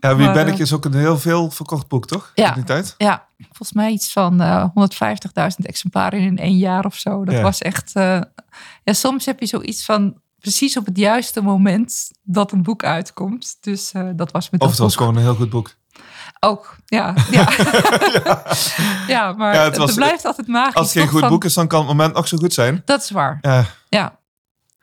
Ja, 0.00 0.16
Wie 0.16 0.32
ben 0.32 0.46
eh, 0.46 0.52
ik 0.52 0.58
is 0.58 0.72
ook 0.72 0.84
een 0.84 0.94
heel 0.94 1.18
veel 1.18 1.50
verkocht 1.50 1.88
boek, 1.88 2.06
toch? 2.06 2.32
Ja. 2.34 2.48
In 2.48 2.54
die 2.54 2.64
tijd? 2.64 2.94
Ja, 2.98 3.26
volgens 3.38 3.72
mij 3.72 3.90
iets 3.90 4.12
van 4.12 4.40
eh 4.40 4.64
150.000 4.64 5.56
exemplaren 5.62 6.20
in 6.20 6.38
één 6.38 6.56
jaar 6.56 6.84
of 6.84 6.94
zo. 6.96 7.24
Dat 7.24 7.34
Ja. 7.34 7.42
was 7.42 7.60
echt... 7.62 7.90
eh, 7.94 8.20
ja, 8.84 8.92
soms 8.92 9.24
heb 9.26 9.40
je 9.40 9.46
zoiets 9.46 9.84
van... 9.84 10.20
precies 10.40 10.76
op 10.76 10.86
het 10.86 10.96
juiste 10.96 11.40
moment 11.42 12.10
dat 12.22 12.52
een 12.52 12.62
boek 12.62 12.84
uitkomt. 12.84 13.56
Dus 13.60 13.92
dat 14.16 14.30
was 14.32 14.50
met 14.50 14.60
Of 14.60 14.68
het 14.70 14.78
was 14.78 14.96
gewoon 14.96 15.16
een 15.16 15.22
heel 15.22 15.34
goed 15.34 15.50
boek. 15.50 15.74
Ook. 16.40 16.76
Ja, 16.86 17.14
ja. 17.30 17.48
ja. 19.06 19.32
maar 19.32 19.54
Ja, 19.54 19.70
het 19.70 19.94
blijft 19.94 20.24
altijd 20.24 20.46
magisch. 20.46 20.74
Als 20.74 20.92
het 20.94 20.98
geen 21.02 21.08
goed 21.10 21.20
van- 21.20 21.28
boek 21.28 21.44
is, 21.44 21.54
dan 21.54 21.66
kan 21.66 21.78
het 21.78 21.88
moment 21.88 22.14
nog 22.14 22.28
zo 22.28 22.36
goed 22.36 22.52
zijn. 22.54 22.82
Dat 22.84 23.02
is 23.02 23.10
waar. 23.10 23.38
Ja. 23.40 23.64
Ja, 23.88 24.18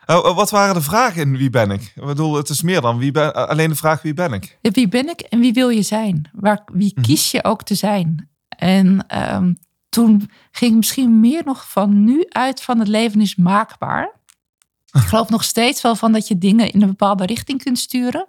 Oh, 0.06 0.36
wat 0.36 0.50
waren 0.50 0.74
de 0.74 0.82
vragen 0.82 1.22
in 1.22 1.38
Wie 1.38 1.50
ben 1.50 1.72
ik? 1.72 1.92
Ik 1.96 2.06
bedoel, 2.06 2.36
het 2.36 2.50
is 2.50 2.62
meer 2.62 2.82
dan 2.82 2.98
wie 2.98 3.12
ben, 3.12 3.48
alleen 3.48 3.70
de 3.70 3.76
vraag 3.76 4.02
wie 4.02 4.14
ben 4.14 4.34
ik? 4.34 4.58
Wie 4.62 4.88
ben 4.88 5.10
ik 5.10 5.20
en 5.22 5.40
wie 5.40 5.54
wil 5.54 5.70
je 5.70 5.82
zijn? 5.82 6.30
Waar, 6.34 6.62
wie 6.74 6.92
Mhm. 6.96 7.06
kies 7.06 7.32
je 7.32 7.44
ook 7.44 7.64
te 7.64 7.76
zijn? 7.76 8.30
En 8.50 9.06
ehm, 9.08 9.54
toen 9.90 10.30
ging 10.52 10.72
ik 10.72 10.78
misschien 10.78 11.20
meer 11.20 11.42
nog 11.46 11.70
van 11.70 12.04
nu 12.04 12.26
uit 12.30 12.62
van 12.62 12.80
het 12.80 12.88
leven 12.88 13.22
is 13.22 13.36
maakbaar. 13.36 14.12
Ik 14.92 15.02
geloof 15.02 15.30
nog 15.30 15.44
steeds 15.44 15.82
wel 15.82 15.96
van 15.96 16.12
dat 16.12 16.28
je 16.28 16.38
dingen 16.38 16.72
in 16.72 16.82
een 16.82 16.88
bepaalde 16.88 17.26
richting 17.26 17.64
kunt 17.64 17.80
sturen. 17.80 18.26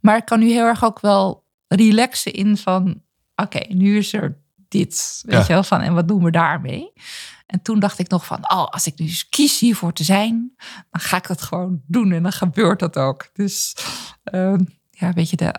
Maar 0.00 0.16
ik 0.16 0.24
kan 0.24 0.38
nu 0.38 0.50
heel 0.50 0.64
erg 0.66 0.84
ook 0.84 1.00
wel 1.00 1.41
relaxen 1.74 2.32
in 2.32 2.56
van... 2.56 3.02
Oké, 3.36 3.60
nu 3.68 3.96
is 3.98 4.12
er 4.12 4.38
dit? 4.68 5.22
Weet 5.26 5.34
Ja. 5.34 5.40
je 5.46 5.52
wel, 5.52 5.62
van 5.62 5.80
en 5.80 5.94
wat 5.94 6.08
doen 6.08 6.22
we 6.24 6.30
daarmee? 6.30 6.92
En 7.46 7.62
toen 7.62 7.78
dacht 7.80 7.98
ik 7.98 8.08
nog 8.08 8.26
van, 8.26 8.38
oh, 8.50 8.64
als 8.66 8.86
ik 8.86 8.98
nu 8.98 9.06
eens 9.06 9.28
kies 9.28 9.60
hiervoor 9.60 9.92
te 9.92 10.04
zijn, 10.04 10.52
dan 10.90 11.00
ga 11.00 11.16
ik 11.16 11.26
dat 11.26 11.42
gewoon 11.42 11.82
doen 11.86 12.12
en 12.12 12.22
dan 12.22 12.32
gebeurt 12.32 12.78
dat 12.80 12.96
ook. 12.96 13.28
Dus 13.32 13.76
ehm, 14.24 14.60
ja, 14.90 15.12
weet 15.12 15.30
je, 15.30 15.36
de 15.36 15.54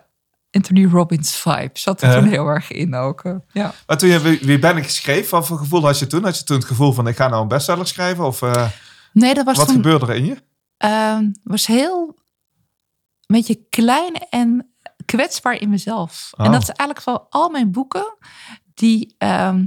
Anthony 0.51 0.85
Robbins 0.85 1.35
vibe 1.35 1.69
zat 1.73 2.01
er 2.01 2.13
toen 2.19 2.27
heel 2.27 2.47
erg 2.47 2.71
in 2.71 2.95
ook. 2.95 3.23
eh, 3.23 3.35
ja. 3.51 3.73
Maar 3.87 3.97
toen 3.97 4.09
je 4.09 4.19
Wie, 4.19 4.59
ben 4.59 4.77
ik 4.77 4.89
schreef, 4.89 5.29
wat 5.29 5.47
voor 5.47 5.57
gevoel 5.57 5.85
had 5.85 5.99
je 5.99 6.07
toen? 6.07 6.23
Had 6.23 6.37
je 6.37 6.43
toen 6.43 6.57
het 6.57 6.65
gevoel 6.65 6.91
van 6.93 7.07
ik 7.07 7.15
ga 7.15 7.27
nou 7.27 7.41
een 7.41 7.47
bestseller 7.47 7.87
schrijven? 7.87 8.25
Of 8.25 8.41
eh, 8.41 8.67
Nee, 9.13 9.33
dat 9.33 9.45
was 9.45 9.57
wat 9.57 9.65
toen, 9.67 9.75
gebeurde 9.75 10.05
er 10.05 10.15
in 10.15 10.25
je? 10.25 10.35
ehm, 10.77 11.31
was 11.43 11.65
heel 11.65 12.07
een 13.25 13.35
beetje 13.35 13.65
klein 13.69 14.13
en 14.29 14.72
kwetsbaar 15.05 15.61
in 15.61 15.69
mezelf. 15.69 16.29
Oh. 16.37 16.45
En 16.45 16.51
dat 16.51 16.61
is 16.61 16.67
eigenlijk 16.67 17.01
van 17.01 17.25
al 17.29 17.49
mijn 17.49 17.71
boeken 17.71 18.17
die, 18.73 19.15
ehm, 19.17 19.65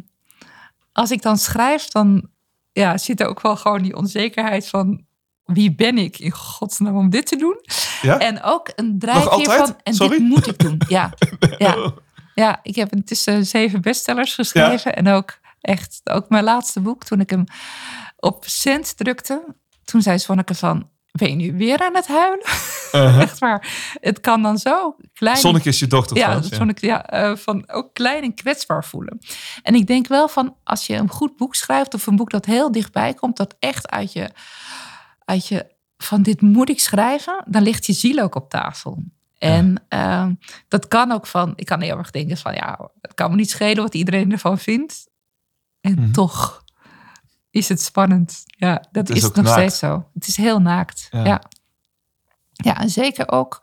als 0.93 1.11
ik 1.11 1.23
dan 1.23 1.37
schrijf, 1.37 1.89
dan 1.89 2.29
ja, 2.73 2.99
zit 2.99 3.21
er 3.21 3.27
ook 3.27 3.41
wel 3.41 3.57
gewoon 3.57 3.83
die 3.83 3.97
onzekerheid 3.97 4.69
van 4.69 5.05
wie 5.45 5.75
ben 5.75 5.99
ik 5.99 6.19
in 6.19 6.31
godsnaam 6.31 6.97
om 6.97 7.11
dit 7.11 7.27
te 7.27 7.37
doen? 7.37 7.61
Ja? 8.03 8.19
En 8.19 8.43
ook 8.43 8.73
een 8.75 8.99
drijfveer 8.99 9.31
altijd? 9.31 9.67
van 9.67 9.77
en 9.83 9.95
Sorry? 9.95 10.19
dit 10.19 10.29
moet 10.29 10.47
ik 10.47 10.59
doen. 10.59 10.81
Ja, 10.89 11.13
ja. 11.59 11.93
ja 12.35 12.61
ik 12.63 12.75
heb 12.75 12.93
intussen 12.93 13.47
zeven 13.47 13.81
bestsellers 13.81 14.35
geschreven 14.35 14.97
en 14.97 15.09
ook 15.09 15.39
echt 15.61 16.01
ook 16.05 16.29
mijn 16.29 16.45
laatste 16.45 16.81
boek 16.81 17.05
toen 17.05 17.21
ik 17.21 17.31
hem 17.31 17.45
op 18.17 18.45
cent 18.47 18.97
drukte, 18.97 19.55
toen 19.85 20.03
zei 20.03 20.19
Zonneke 20.19 20.55
van 20.55 20.89
ben 21.17 21.29
je 21.29 21.35
nu 21.35 21.57
weer 21.57 21.81
aan 21.81 21.95
het 21.95 22.07
huilen? 22.07 22.47
Uh-huh. 22.93 23.21
Echt 23.27 23.39
waar. 23.39 23.95
Het 24.01 24.21
kan 24.21 24.43
dan 24.43 24.59
zo 24.59 24.97
klein. 25.13 25.37
Zonneke 25.37 25.69
is 25.69 25.79
je 25.79 25.87
dochter 25.87 26.17
ja, 26.17 26.23
trouwens, 26.23 26.71
ik 26.71 26.81
ja, 26.81 27.07
eh, 27.07 27.37
van 27.37 27.65
ook 27.71 27.95
klein 27.95 28.23
en 28.23 28.35
kwetsbaar 28.35 28.85
voelen. 28.85 29.19
En 29.63 29.75
ik 29.75 29.87
denk 29.87 30.07
wel 30.07 30.29
van 30.29 30.57
als 30.65 30.87
je 30.87 30.95
een 30.95 31.11
goed 31.11 31.37
boek 31.37 31.55
schrijft 31.55 31.95
of 31.95 32.07
een 32.07 32.17
boek 32.17 32.31
dat 32.31 32.45
heel 32.45 32.73
dichtbij 32.73 33.15
komt, 33.15 33.37
dat 33.37 33.57
echt 33.59 33.91
uit 33.91 34.13
je, 34.13 34.31
uit 35.25 35.47
je 35.49 35.75
van 35.97 36.23
dit 36.23 36.41
moet 36.41 36.69
ik 36.69 36.81
schrijven, 36.81 37.45
dan 37.49 37.63
ligt 37.63 37.87
je 37.87 37.93
ziel 37.93 38.19
ook 38.19 38.35
op 38.35 38.51
tafel. 38.51 39.03
En 39.39 39.85
ehm, 39.89 40.35
dat 40.69 40.89
kan 40.89 41.13
ook 41.13 41.27
van, 41.27 41.53
ik 41.57 41.67
kan 41.67 41.81
heel 41.81 41.99
erg 41.99 42.11
denken 42.11 42.37
van 42.37 42.55
ja, 42.55 42.91
het 43.01 43.15
kan 43.15 43.31
me 43.31 43.37
niet 43.37 43.51
schelen 43.51 43.83
wat 43.83 43.95
iedereen 43.95 44.33
ervan 44.33 44.59
vindt. 44.59 45.09
En 45.81 45.93
Mhm. 46.01 46.13
toch 46.13 46.65
is 47.57 47.69
het 47.69 47.83
spannend. 47.83 48.45
Ja, 48.47 48.85
dat 48.91 49.09
is 49.09 49.23
nog 49.23 49.35
naakt. 49.35 49.49
steeds 49.49 49.79
zo. 49.79 50.09
Het 50.15 50.29
is 50.29 50.37
heel 50.37 50.59
naakt. 50.61 51.09
Ja. 51.11 51.25
Ja. 51.25 51.43
ja. 52.53 52.81
en 52.81 52.91
zeker 52.91 53.31
ook 53.31 53.59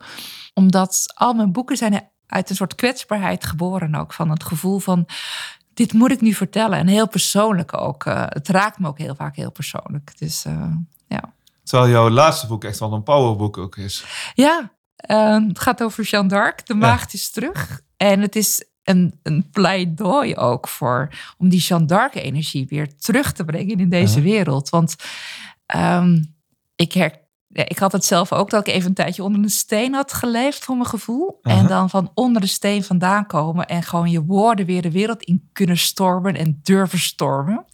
omdat 0.54 1.04
al 1.14 1.34
mijn 1.34 1.52
boeken 1.52 1.76
zijn 1.76 2.08
uit 2.26 2.50
een 2.50 2.56
soort 2.56 2.74
kwetsbaarheid 2.74 3.44
geboren 3.44 3.94
ook. 3.94 4.12
Van 4.12 4.30
het 4.30 4.44
gevoel 4.44 4.78
van, 4.78 5.06
dit 5.74 5.92
moet 5.92 6.10
ik 6.10 6.20
nu 6.20 6.32
vertellen. 6.34 6.78
En 6.78 6.86
heel 6.86 7.08
persoonlijk 7.08 7.80
ook. 7.80 8.04
eh, 8.04 8.24
het 8.28 8.48
raakt 8.48 8.78
me 8.78 8.88
ook 8.88 8.98
heel 8.98 9.14
vaak 9.14 9.36
heel 9.36 9.52
persoonlijk. 9.52 10.18
Dus 10.18 10.44
eh, 10.44 10.70
ja. 11.08 11.32
Terwijl 11.64 11.90
jouw 11.90 12.10
laatste 12.10 12.46
boek 12.46 12.64
echt 12.64 12.78
wel 12.78 12.92
een 12.92 13.02
powerboek 13.02 13.58
ook 13.58 13.76
is. 13.76 14.04
Ja, 14.34 14.72
eh, 14.96 15.38
het 15.48 15.58
gaat 15.58 15.82
over 15.82 16.04
Jeanne 16.04 16.28
d'Arc. 16.28 16.66
De 16.66 16.74
maagd 16.74 17.14
is 17.14 17.30
terug. 17.30 17.80
En 17.96 18.20
het 18.20 18.36
is 18.36 18.64
een, 18.84 19.18
een 19.22 19.50
pleidooi 19.50 20.36
ook 20.36 20.68
voor... 20.68 21.08
om 21.38 21.48
die 21.48 21.60
Jeanne 21.60 21.86
d'Arc-energie 21.86 22.66
weer 22.68 22.96
terug 22.96 23.32
te 23.32 23.44
brengen 23.44 23.78
in 23.78 23.88
deze 23.88 24.20
wereld. 24.20 24.68
Want 24.68 24.94
ehm, 25.66 26.22
ik, 26.76 26.92
her, 26.92 27.20
ik 27.48 27.78
had 27.78 27.92
het 27.92 28.04
zelf 28.04 28.32
ook 28.32 28.50
dat 28.50 28.68
ik 28.68 28.74
even 28.74 28.88
een 28.88 28.94
tijdje 28.94 29.22
onder 29.22 29.42
een 29.42 29.50
steen 29.50 29.94
had 29.94 30.12
geleefd 30.12 30.64
voor 30.64 30.76
mijn 30.76 30.88
gevoel. 30.88 31.38
En 31.42 31.66
dan 31.66 31.90
van 31.90 32.10
onder 32.14 32.40
de 32.40 32.46
steen 32.46 32.84
vandaan 32.84 33.26
komen... 33.26 33.66
en 33.66 33.82
gewoon 33.82 34.10
je 34.10 34.24
woorden 34.24 34.66
weer 34.66 34.82
de 34.82 34.90
wereld 34.90 35.22
in 35.22 35.48
kunnen 35.52 35.78
stormen 35.78 36.36
en 36.36 36.60
durven 36.62 36.98
stormen. 36.98 37.64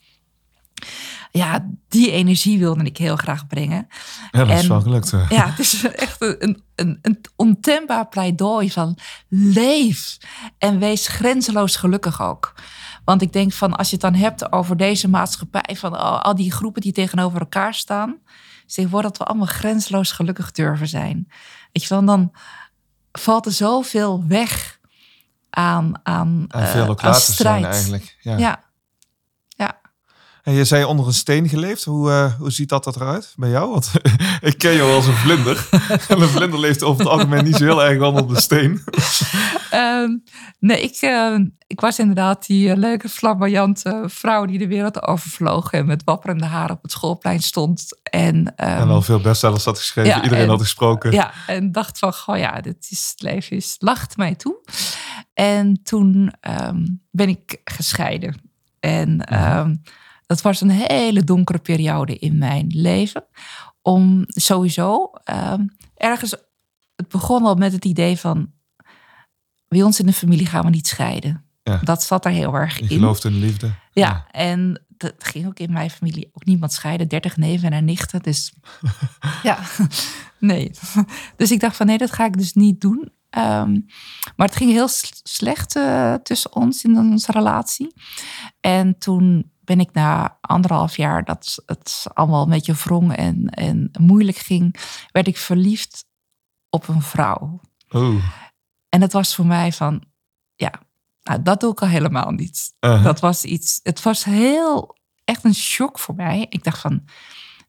Ja, 1.32 1.66
die 1.88 2.10
energie 2.10 2.58
wilde 2.58 2.84
ik 2.84 2.96
heel 2.96 3.16
graag 3.16 3.46
brengen. 3.46 3.86
Ja, 4.30 4.44
dat 4.44 4.56
is 4.56 4.62
En- 4.62 4.68
wel 4.68 4.80
gelukt. 4.80 5.10
Ja, 5.10 5.48
het 5.50 5.58
is 5.58 5.84
echt 5.90 6.20
een, 6.20 6.62
een, 6.74 6.98
een, 7.02 7.20
ontembaar 7.36 8.08
pleidooi 8.08 8.70
van 8.70 8.98
leef 9.28 10.16
en 10.58 10.78
wees 10.78 11.08
grenzeloos 11.08 11.76
gelukkig 11.76 12.22
ook. 12.22 12.54
Want 13.04 13.22
ik 13.22 13.32
denk 13.32 13.52
van 13.52 13.76
als 13.76 13.86
je 13.90 13.92
het 13.92 14.02
dan 14.04 14.14
hebt 14.14 14.52
over 14.52 14.76
deze 14.76 15.08
maatschappij, 15.08 15.76
van 15.76 16.22
al, 16.22 16.34
die 16.34 16.52
groepen 16.52 16.80
die 16.82 16.92
tegenover 16.92 17.40
elkaar 17.40 17.74
staan, 17.74 18.16
zeg 18.66 18.88
voor 18.88 19.02
dat 19.02 19.18
we 19.18 19.24
allemaal 19.24 19.46
grenzeloos 19.46 20.12
gelukkig 20.12 20.50
durven 20.50 20.88
zijn. 20.88 21.28
Weet 21.72 21.82
je 21.82 21.88
wel, 21.88 22.04
dan 22.04 22.32
valt 23.12 23.46
er 23.46 23.52
zoveel 23.52 24.24
weg 24.26 24.78
aan, 25.50 26.00
aan, 26.02 26.44
En 26.48 26.60
eh, 26.60 26.88
aan 26.88 26.96
zijn 26.98 27.14
strijd. 27.14 27.64
eigenlijk. 27.64 28.16
Ja. 28.20 28.36
ja, 28.38 28.60
En 30.50 30.56
je 30.56 30.64
zei 30.64 30.84
onder 30.84 31.06
een 31.06 31.12
steen 31.12 31.48
geleefd. 31.48 31.84
Hoe, 31.84 32.10
eh, 32.10 32.34
hoe 32.38 32.50
ziet 32.50 32.68
dat 32.68 32.96
eruit 32.96 33.32
bij 33.36 33.50
jou? 33.50 33.70
Want 33.70 33.92
ik 34.40 34.58
ken 34.58 34.74
jou 34.74 34.92
als 34.92 35.06
een 35.06 35.14
vlinder. 35.14 35.68
en 36.08 36.20
een 36.20 36.28
vlinder 36.28 36.60
leeft 36.60 36.82
over 36.82 37.00
het 37.04 37.12
algemeen 37.12 37.44
niet 37.44 37.56
zo 37.56 37.64
heel 37.64 37.84
erg 37.84 38.02
onder 38.02 38.28
de 38.34 38.40
steen. 38.40 38.80
Ehm, 39.70 40.16
nee, 40.58 40.82
ik, 40.82 40.96
eh, 41.00 41.38
ik 41.66 41.80
was 41.80 41.98
inderdaad 41.98 42.46
die 42.46 42.70
eh, 42.70 42.76
leuke, 42.76 43.08
flamboyante 43.08 44.04
vrouw 44.06 44.44
die 44.44 44.58
de 44.58 44.66
wereld 44.66 45.02
overvloog 45.06 45.72
en 45.72 45.86
met 45.86 46.04
wapperende 46.04 46.46
haar 46.46 46.70
op 46.70 46.82
het 46.82 46.92
schoolplein 46.92 47.40
stond. 47.42 48.00
En, 48.02 48.52
ehm, 48.56 48.80
En 48.80 48.88
al 48.88 49.02
veel 49.02 49.20
bestsellers 49.20 49.64
had 49.64 49.78
geschreven. 49.78 50.10
Ja, 50.10 50.22
Iedereen 50.22 50.44
en- 50.44 50.50
had 50.50 50.60
gesproken. 50.60 51.12
ja, 51.12 51.32
en 51.46 51.72
dacht 51.72 51.98
van, 51.98 52.12
goh 52.14 52.38
ja, 52.38 52.60
dit 52.60 52.86
is, 52.90 53.08
het 53.10 53.22
leven 53.22 53.56
is, 53.56 53.76
lacht 53.78 54.16
mij 54.16 54.34
toe. 54.34 54.56
En 55.34 55.80
toen 55.82 56.32
ehm, 56.40 56.86
ben 57.10 57.28
ik 57.28 57.60
gescheiden. 57.64 58.40
En 58.80 59.24
ehm, 59.24 59.74
dat 60.30 60.42
was 60.42 60.60
een 60.60 60.70
hele 60.70 61.24
donkere 61.24 61.58
periode 61.58 62.18
in 62.18 62.38
mijn 62.38 62.66
leven. 62.66 63.24
Om 63.82 64.24
sowieso 64.26 65.10
ehm, 65.24 65.66
ergens, 65.96 66.30
het 66.96 67.08
begon 67.08 67.44
al 67.44 67.54
met 67.54 67.72
het 67.72 67.84
idee 67.84 68.16
van, 68.16 68.52
bij 69.68 69.82
ons 69.82 70.00
in 70.00 70.06
de 70.06 70.12
familie 70.12 70.46
gaan 70.46 70.64
we 70.64 70.70
niet 70.70 70.86
scheiden. 70.86 71.44
Ja. 71.62 71.76
Dat 71.76 72.02
zat 72.02 72.24
er 72.24 72.30
heel 72.30 72.54
erg 72.54 72.76
Je 72.76 72.82
in. 72.82 72.88
gelooft 72.88 73.24
in 73.24 73.32
de 73.32 73.38
liefde. 73.38 73.74
Ja, 73.92 74.26
en 74.30 74.84
dat 74.88 75.14
ging 75.18 75.46
ook 75.46 75.58
in 75.58 75.72
mijn 75.72 75.90
familie 75.90 76.30
ook 76.32 76.44
niemand 76.44 76.72
scheiden. 76.72 77.08
30 77.08 77.36
neven 77.36 77.70
en 77.70 77.84
nichten. 77.84 78.22
Dus 78.22 78.52
ja, 79.42 79.58
nee. 80.38 80.70
Dus 81.36 81.50
ik 81.50 81.60
dacht 81.60 81.76
van 81.76 81.86
nee, 81.86 81.98
dat 81.98 82.12
ga 82.12 82.24
ik 82.24 82.38
dus 82.38 82.52
niet 82.52 82.80
doen. 82.80 83.12
Ehm, 83.30 83.72
maar 84.36 84.46
het 84.46 84.56
ging 84.56 84.70
heel 84.70 84.88
slecht 85.22 85.76
eh, 85.76 86.14
tussen 86.14 86.54
ons 86.54 86.84
in 86.84 86.98
onze 86.98 87.32
relatie. 87.32 87.94
En 88.60 88.98
toen 88.98 89.50
ben 89.70 89.80
ik 89.80 89.92
na 89.92 90.38
anderhalf 90.40 90.96
jaar 90.96 91.24
dat 91.24 91.62
het 91.66 92.06
allemaal 92.14 92.42
een 92.42 92.50
beetje 92.50 92.72
wrong 92.72 93.16
en, 93.16 93.48
en 93.48 93.90
moeilijk 94.00 94.36
ging, 94.36 94.76
werd 95.12 95.26
ik 95.26 95.36
verliefd 95.36 96.04
op 96.70 96.88
een 96.88 97.02
vrouw. 97.02 97.60
Oh. 97.90 98.24
En 98.88 99.00
het 99.00 99.12
was 99.12 99.34
voor 99.34 99.46
mij 99.46 99.72
van, 99.72 100.02
ja, 100.54 100.72
nou, 101.22 101.42
dat 101.42 101.60
doe 101.60 101.72
ik 101.72 101.80
al 101.80 101.88
helemaal 101.88 102.30
niet. 102.30 102.72
Uh-huh. 102.80 103.04
Dat 103.04 103.20
was 103.20 103.44
iets, 103.44 103.80
het 103.82 104.02
was 104.02 104.24
heel, 104.24 104.96
echt 105.24 105.44
een 105.44 105.54
shock 105.54 105.98
voor 105.98 106.14
mij. 106.14 106.46
Ik 106.48 106.64
dacht 106.64 106.78
van, 106.78 107.04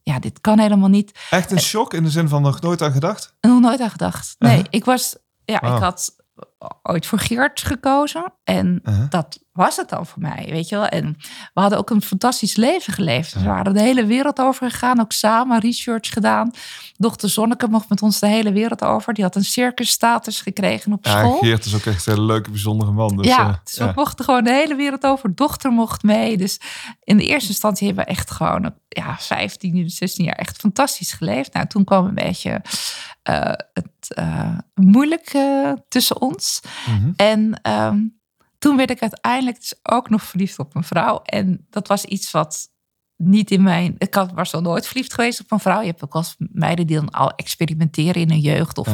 ja, 0.03 0.19
dit 0.19 0.41
kan 0.41 0.59
helemaal 0.59 0.89
niet. 0.89 1.19
Echt 1.29 1.51
een 1.51 1.59
shock 1.59 1.93
in 1.93 2.03
de 2.03 2.09
zin 2.09 2.29
van 2.29 2.41
nog 2.41 2.61
nooit 2.61 2.81
aan 2.81 2.91
gedacht? 2.91 3.35
Nog 3.41 3.59
nooit 3.59 3.81
aan 3.81 3.91
gedacht. 3.91 4.35
Nee, 4.39 4.57
Uh-huh. 4.57 4.67
ik 4.69 4.85
was, 4.85 5.17
ja, 5.45 5.61
ik 5.61 5.81
had 5.81 6.15
ooit 6.83 7.05
voor 7.05 7.19
Geert 7.19 7.61
gekozen. 7.61 8.33
En 8.43 8.81
dat 9.09 9.39
was 9.51 9.75
het 9.75 9.89
dan 9.89 10.05
voor 10.05 10.21
mij, 10.21 10.47
weet 10.49 10.69
je 10.69 10.75
wel. 10.75 10.85
En 10.87 11.15
we 11.53 11.61
hadden 11.61 11.77
ook 11.79 11.89
een 11.89 12.01
fantastisch 12.01 12.55
leven 12.55 12.93
geleefd. 12.93 13.33
We 13.33 13.39
Ja. 13.39 13.45
waren 13.45 13.73
de 13.73 13.81
hele 13.81 14.05
wereld 14.05 14.39
over 14.39 14.71
gegaan, 14.71 14.99
ook 14.99 15.11
samen 15.11 15.59
research 15.59 16.09
gedaan. 16.09 16.51
Dochter 16.97 17.29
Zonneke 17.29 17.67
mocht 17.67 17.89
met 17.89 18.01
ons 18.01 18.19
de 18.19 18.27
hele 18.27 18.51
wereld 18.51 18.83
over. 18.83 19.13
Die 19.13 19.23
had 19.23 19.35
een 19.35 19.43
circusstatus 19.43 20.41
gekregen 20.41 20.93
op 20.93 21.05
Ja, 21.05 21.11
school. 21.19 21.37
Geert 21.39 21.65
is 21.65 21.75
ook 21.75 21.85
echt 21.85 22.05
een 22.05 22.25
leuke, 22.25 22.49
bijzondere 22.49 22.91
man. 22.91 23.17
Dus, 23.17 23.25
ja, 23.27 23.61
dus 23.63 23.75
ja. 23.75 23.85
we 23.87 23.91
mochten 23.95 24.25
gewoon 24.25 24.43
de 24.43 24.53
hele 24.53 24.75
wereld 24.75 25.03
over. 25.05 25.35
Dochter 25.35 25.71
mocht 25.71 26.03
mee. 26.03 26.37
Dus 26.37 26.59
in 27.03 27.17
de 27.17 27.25
eerste 27.25 27.49
instantie 27.49 27.87
hebben 27.87 28.05
we 28.05 28.11
echt 28.11 28.31
gewoon 28.31 28.73
ja, 28.87 29.15
15, 29.19 29.89
16 29.89 30.25
jaar 30.25 30.35
echt 30.35 30.57
fantastisch 30.57 31.13
geleefd. 31.13 31.53
Nou, 31.53 31.67
toen 31.67 31.83
kwam 31.83 32.05
een 32.05 32.13
beetje 32.15 32.61
eh, 33.23 33.51
het 33.73 34.00
eh, 34.13 34.57
moeilijk 34.73 35.29
eh, 35.33 35.71
tussen 35.87 36.21
ons. 36.21 36.61
Mhm. 36.87 37.11
En 37.15 37.61
ehm, 37.61 37.99
toen 38.57 38.77
werd 38.77 38.89
ik 38.89 39.01
uiteindelijk 39.01 39.59
dus 39.59 39.73
ook 39.81 40.09
nog 40.09 40.23
verliefd 40.23 40.59
op 40.59 40.75
een 40.75 40.83
vrouw. 40.83 41.21
En 41.21 41.67
dat 41.69 41.87
was 41.87 42.05
iets 42.05 42.31
wat 42.31 42.69
niet 43.23 43.51
in 43.51 43.61
mijn. 43.61 43.95
Ik 43.97 44.13
had, 44.13 44.31
was 44.33 44.51
wel 44.51 44.61
nooit 44.61 44.87
verliefd 44.87 45.13
geweest 45.13 45.39
op 45.39 45.51
een 45.51 45.59
vrouw. 45.59 45.79
Je 45.79 45.87
hebt 45.87 46.03
ook 46.03 46.15
als 46.15 46.35
meiden 46.37 46.87
die 46.87 46.95
dan 46.95 47.09
al 47.09 47.29
experimenteren 47.29 48.21
in 48.21 48.29
hun 48.29 48.39
jeugd. 48.39 48.77
of 48.77 48.87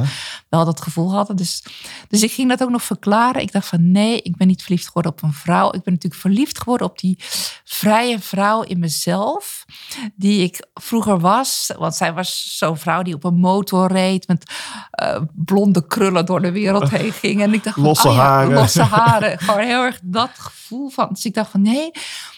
wel 0.49 0.65
dat 0.65 0.81
gevoel 0.81 1.11
hadden. 1.11 1.35
Dus, 1.35 1.63
dus 2.07 2.23
ik 2.23 2.31
ging 2.31 2.49
dat 2.49 2.63
ook 2.63 2.69
nog 2.69 2.83
verklaren. 2.83 3.41
Ik 3.41 3.51
dacht 3.51 3.67
van 3.67 3.91
nee, 3.91 4.21
ik 4.21 4.37
ben 4.37 4.47
niet 4.47 4.61
verliefd 4.61 4.85
geworden 4.87 5.11
op 5.11 5.23
een 5.23 5.33
vrouw. 5.33 5.67
Ik 5.67 5.83
ben 5.83 5.93
natuurlijk 5.93 6.21
verliefd 6.21 6.59
geworden 6.59 6.87
op 6.87 6.99
die 6.99 7.17
vrije 7.63 8.19
vrouw 8.19 8.61
in 8.61 8.79
mezelf. 8.79 9.65
Die 10.15 10.43
ik 10.43 10.67
vroeger 10.73 11.19
was. 11.19 11.71
Want 11.77 11.95
zij 11.95 12.13
was 12.13 12.57
zo'n 12.57 12.77
vrouw 12.77 13.01
die 13.01 13.13
op 13.13 13.23
een 13.23 13.39
motor 13.39 13.91
reed. 13.91 14.27
met 14.27 14.51
eh, 14.91 15.21
blonde 15.33 15.87
krullen 15.87 16.25
door 16.25 16.41
de 16.41 16.51
wereld 16.51 16.89
heen 16.89 17.11
ging. 17.21 17.41
En 17.41 17.53
ik 17.53 17.63
dacht, 17.63 17.75
van, 17.75 17.85
Losse 17.85 18.07
oh 18.07 18.13
ja, 18.13 18.21
haren. 18.21 18.53
losse 18.53 18.83
haren. 19.01 19.39
Gewoon 19.39 19.65
heel 19.65 19.83
erg 19.83 19.99
dat 20.03 20.29
gevoel 20.33 20.89
van. 20.89 21.07
Dus 21.09 21.25
ik 21.25 21.33
dacht 21.33 21.51
van 21.51 21.61
nee, 21.61 21.85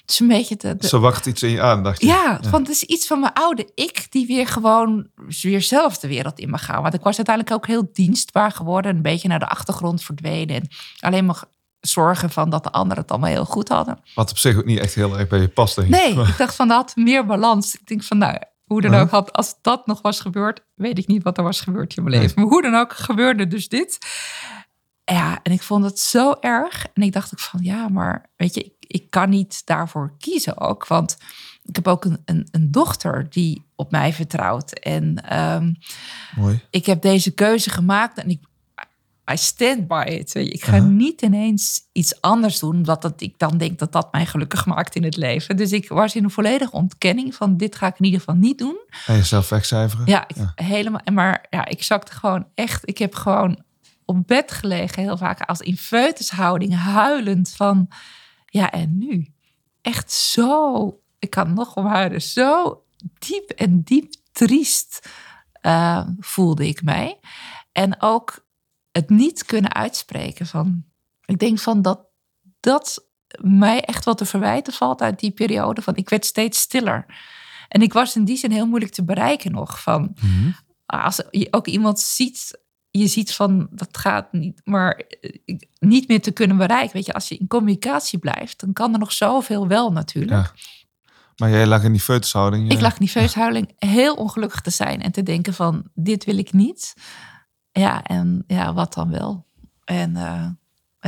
het 0.02 0.10
is 0.18 0.20
een 0.20 0.28
beetje 0.28 0.56
de, 0.56 0.76
de, 0.76 0.88
Zo 0.88 1.00
wacht 1.00 1.26
iets 1.26 1.44
in 1.44 1.50
je 1.50 1.62
aan, 1.62 1.79
dacht 1.84 2.02
je. 2.02 2.08
ja, 2.08 2.40
want 2.52 2.68
het 2.68 2.76
is 2.76 2.84
iets 2.84 3.08
van 3.08 3.20
mijn 3.20 3.34
oude 3.34 3.72
ik 3.76 4.08
die 4.10 4.28
weer 4.28 4.48
gewoon 4.48 5.08
weer 5.42 5.62
zelf 5.62 5.98
de 5.98 6.08
wereld 6.08 6.40
in 6.40 6.50
mag 6.50 6.66
gaan. 6.66 6.82
Want 6.82 6.94
ik 6.94 7.02
was 7.04 7.16
uiteindelijk 7.18 7.56
ook 7.56 7.68
heel 7.68 7.90
dienstbaar 7.94 8.52
geworden, 8.52 8.96
een 8.96 9.02
beetje 9.02 9.28
naar 9.28 9.40
de 9.40 9.48
achtergrond 9.48 10.04
verdwenen 10.04 10.56
en 10.56 10.68
alleen 11.00 11.26
maar 11.26 11.44
zorgen 11.80 12.30
van 12.30 12.50
dat 12.50 12.64
de 12.64 12.72
anderen 12.72 13.02
het 13.04 13.12
allemaal 13.12 13.30
heel 13.30 13.46
goed 13.46 13.68
hadden. 13.70 14.00
Wat 14.16 14.30
op 14.30 14.38
zich 14.38 14.58
ook 14.58 14.66
niet 14.66 14.80
echt 14.80 14.94
heel 14.94 15.18
erg 15.20 15.28
bij 15.28 15.40
je 15.40 15.48
past, 15.48 15.76
denk 15.76 15.88
ik. 15.88 15.94
Nee, 16.16 16.28
ik 16.28 16.38
dacht 16.38 16.56
van 16.56 16.68
dat 16.68 16.96
meer 16.96 17.26
balans. 17.26 17.76
Ik 17.76 17.88
denk 17.88 18.04
van 18.04 18.18
nou, 18.18 18.38
hoe 18.66 18.82
dan 18.82 18.94
ook 18.96 19.10
had, 19.10 19.34
als 19.34 19.56
dat 19.62 19.88
nog 19.88 20.02
was 20.02 20.20
gebeurd, 20.20 20.62
weet 20.76 20.98
ik 20.98 21.08
niet 21.08 21.24
wat 21.24 21.38
er 21.38 21.44
was 21.44 21.62
gebeurd 21.62 21.98
in 21.98 22.04
mijn 22.04 22.16
Nee. 22.16 22.24
leven. 22.26 22.42
Maar 22.42 22.52
hoe 22.52 22.62
dan 22.62 22.76
ook 22.76 22.94
gebeurde 22.94 23.48
dus 23.48 23.70
dit. 23.70 23.98
Ja, 25.06 25.40
en 25.44 25.52
ik 25.52 25.62
vond 25.62 25.84
het 25.86 26.00
zo 26.00 26.36
erg. 26.40 26.86
En 26.94 27.02
ik 27.02 27.14
dacht 27.14 27.34
ook 27.34 27.40
van 27.40 27.60
ja, 27.64 27.88
maar 27.88 28.30
weet 28.38 28.54
je, 28.56 28.64
ik, 28.64 28.74
ik 28.80 29.10
kan 29.10 29.30
niet 29.30 29.62
daarvoor 29.66 30.14
kiezen 30.20 30.60
ook. 30.60 30.88
Want 30.88 31.18
ik 31.64 31.76
heb 31.76 31.88
ook 31.88 32.06
een, 32.06 32.22
een, 32.26 32.48
een 32.52 32.72
dochter 32.72 33.28
die 33.30 33.66
op 33.76 33.92
mij 33.92 34.14
vertrouwt. 34.14 34.72
En 34.72 35.26
ehm, 35.30 35.74
Mooi. 36.36 36.60
ik 36.70 36.86
heb 36.86 37.02
deze 37.02 37.32
keuze 37.32 37.70
gemaakt 37.70 38.18
en 38.18 38.30
ik 38.30 38.40
I 39.34 39.38
stand 39.38 39.88
by 39.88 40.04
it. 40.08 40.36
Ik 40.36 40.64
ga 40.64 40.78
Aha. 40.78 40.86
niet 40.86 41.22
ineens 41.22 41.82
iets 41.92 42.22
anders 42.22 42.60
doen, 42.60 42.76
omdat 42.76 43.02
dat, 43.02 43.22
ik 43.22 43.34
dan 43.38 43.58
denk 43.58 43.80
dat 43.80 43.92
dat 43.92 44.12
mij 44.12 44.26
gelukkig 44.26 44.66
maakt 44.66 44.96
in 44.96 45.04
het 45.04 45.18
leven. 45.18 45.58
Dus 45.58 45.72
ik 45.72 45.90
was 45.90 46.16
in 46.16 46.24
een 46.24 46.30
volledige 46.32 46.72
ontkenning 46.72 47.36
van 47.36 47.58
dit 47.58 47.76
ga 47.76 47.88
ik 47.88 48.00
in 48.00 48.06
ieder 48.06 48.20
geval 48.20 48.36
niet 48.36 48.58
doen. 48.58 48.78
En 49.08 49.16
jezelf 49.16 49.50
wegcijferen. 49.50 50.06
Ja, 50.06 50.28
ik, 50.28 50.36
Ja. 50.36 50.52
helemaal. 50.56 51.02
Maar 51.14 51.46
ja, 51.50 51.66
ik 51.66 51.84
zakte 51.84 52.12
gewoon 52.12 52.48
echt. 52.56 52.88
Ik 52.88 52.98
heb 52.98 53.16
gewoon 53.16 53.64
op 54.06 54.28
bed 54.28 54.52
gelegen, 54.52 55.04
heel 55.04 55.18
vaak 55.18 55.42
als 55.42 55.60
in 55.60 55.78
feutushouding, 55.78 56.76
huilend 56.76 57.50
van 57.50 57.88
ja, 58.46 58.72
en 58.72 58.98
nu? 58.98 59.28
Echt 59.82 60.12
zo, 60.12 61.00
ik 61.20 61.30
kan 61.30 61.54
nog 61.54 61.76
om 61.76 62.20
zo 62.20 62.84
diep 63.20 63.50
en 63.50 63.82
diep 63.84 64.14
triest 64.32 65.10
eh, 65.62 66.08
voelde 66.20 66.68
ik 66.68 66.84
mij. 66.84 67.20
En 67.72 68.02
ook 68.02 68.46
het 68.92 69.10
niet 69.10 69.46
kunnen 69.46 69.74
uitspreken 69.74 70.46
van, 70.46 70.84
ik 71.26 71.40
denk 71.40 71.60
van 71.60 71.82
dat 71.82 72.08
dat 72.60 73.08
mij 73.42 73.82
echt 73.82 74.06
wel 74.06 74.16
te 74.16 74.26
verwijten 74.26 74.74
valt 74.74 75.02
uit 75.02 75.20
die 75.20 75.32
periode 75.32 75.82
van 75.82 75.96
ik 75.96 76.10
werd 76.10 76.26
steeds 76.26 76.60
stiller. 76.60 77.06
En 77.68 77.82
ik 77.82 77.94
was 77.94 78.16
in 78.16 78.26
die 78.26 78.38
zin 78.38 78.52
heel 78.52 78.68
moeilijk 78.68 78.92
te 78.92 79.04
bereiken 79.04 79.52
nog 79.52 79.82
van 79.82 80.16
Mhm. 80.22 80.52
als 80.86 81.22
je 81.32 81.48
ook 81.52 81.68
iemand 81.68 82.00
ziet, 82.00 82.60
je 82.92 83.08
ziet 83.08 83.34
van 83.34 83.68
dat 83.72 83.98
gaat 83.98 84.32
niet, 84.34 84.62
maar 84.64 84.96
eh, 85.22 85.58
niet 85.80 86.08
meer 86.08 86.22
te 86.22 86.32
kunnen 86.32 86.58
bereiken. 86.58 86.94
Weet 86.94 87.06
je, 87.06 87.14
als 87.14 87.28
je 87.30 87.38
in 87.38 87.48
communicatie 87.48 88.20
blijft, 88.20 88.60
dan 88.60 88.74
kan 88.74 88.94
er 88.94 89.00
nog 89.00 89.12
zoveel 89.12 89.68
wel 89.68 89.92
natuurlijk. 89.92 90.52
Ja. 90.56 90.79
Maar 91.40 91.50
jij 91.50 91.66
lag 91.68 91.84
in 91.84 91.92
die 91.92 92.02
feutushouding. 92.02 92.66
Ik 92.66 92.72
ja. 92.72 92.82
lag 92.82 92.92
in 92.92 93.00
die 93.00 93.10
feesthuiling 93.10 93.74
heel 93.78 94.16
ongelukkig 94.16 94.62
te 94.62 94.70
zijn 94.70 95.02
en 95.02 95.12
te 95.12 95.24
denken 95.24 95.54
van 95.54 95.84
dit 95.94 96.26
wil 96.26 96.38
ik 96.38 96.54
niet. 96.54 96.94
Ja, 97.72 98.04
en 98.04 98.44
ja, 98.48 98.74
wat 98.74 98.94
dan 98.94 99.10
wel? 99.12 99.46
En 99.84 100.16
eh, 100.16 100.48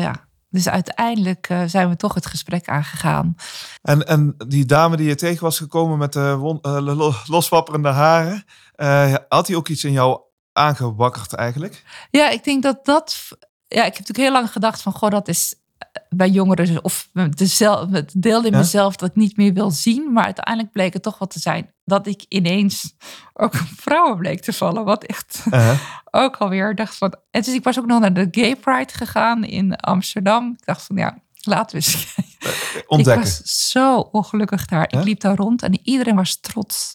ja, 0.03 0.27
dus 0.49 0.69
uiteindelijk 0.69 1.49
eh, 1.49 1.63
zijn 1.65 1.89
we 1.89 1.95
toch 1.95 2.13
het 2.13 2.25
gesprek 2.25 2.67
aangegaan. 2.67 3.35
En, 3.81 4.07
en 4.07 4.35
die 4.47 4.65
dame 4.65 4.97
die 4.97 5.07
je 5.07 5.15
tegen 5.15 5.43
was 5.43 5.57
gekomen 5.57 5.97
met 5.97 6.13
de 6.13 6.35
won- 6.35 6.61
eh, 6.61 7.11
loswapperende 7.25 7.89
haren, 7.89 8.43
eh, 8.75 9.15
had 9.27 9.47
hij 9.47 9.55
ook 9.55 9.67
iets 9.67 9.83
in 9.83 9.91
jou 9.91 10.21
aangewakkerd 10.53 11.33
eigenlijk? 11.33 11.83
Ja, 12.11 12.29
ik 12.29 12.43
denk 12.43 12.63
dat 12.63 12.85
dat. 12.85 13.27
Ja, 13.67 13.85
ik 13.85 13.95
heb 13.97 14.07
natuurlijk 14.07 14.17
heel 14.17 14.31
lang 14.31 14.51
gedacht 14.51 14.81
van, 14.81 14.93
goh, 14.93 15.09
dat 15.09 15.27
is 15.27 15.55
eh, 15.55 15.60
bij 16.09 16.29
jongeren 16.29 16.83
of 16.83 17.09
dezelfde, 17.29 17.95
het 17.97 18.13
deel 18.17 18.45
in 18.45 18.51
Ja? 18.51 18.57
mezelf 18.57 18.95
dat 18.95 19.09
ik 19.09 19.15
niet 19.15 19.37
meer 19.37 19.53
wil 19.53 19.71
zien. 19.71 20.13
Maar 20.13 20.23
uiteindelijk 20.25 20.73
bleek 20.73 20.93
het 20.93 21.03
toch 21.03 21.17
wat 21.17 21.29
te 21.31 21.39
zijn 21.39 21.73
dat 21.85 22.07
ik 22.07 22.25
ineens 22.27 22.93
ook 23.33 23.53
op 23.53 23.67
vrouwen 23.77 24.17
bleek 24.17 24.41
te 24.41 24.53
vallen. 24.53 24.83
Wat 24.85 25.03
echt 25.03 25.43
Eh, 25.51 25.79
ook 26.23 26.35
alweer 26.37 26.75
dacht 26.75 26.97
van. 26.97 27.15
En 27.31 27.41
dus 27.41 27.53
ik 27.53 27.63
was 27.63 27.79
ook 27.79 27.85
nog 27.85 27.99
naar 27.99 28.13
de 28.13 28.27
Gay 28.31 28.55
Pride 28.55 28.93
gegaan 28.93 29.43
in 29.43 29.75
Amsterdam. 29.75 30.55
Ik 30.59 30.65
dacht 30.65 30.83
van, 30.85 30.95
ja, 30.95 31.17
laten 31.41 31.79
we 31.79 31.85
eens 31.85 32.13
kijken. 32.15 32.89
ontdekken. 32.89 33.23
Ik 33.23 33.29
was 33.29 33.69
zo 33.69 33.99
ongelukkig 33.99 34.65
daar. 34.65 34.87
Ja? 34.89 34.99
Ik 34.99 35.05
liep 35.05 35.19
daar 35.19 35.35
rond 35.35 35.61
en 35.63 35.79
iedereen 35.83 36.15
was 36.15 36.39
trots. 36.39 36.93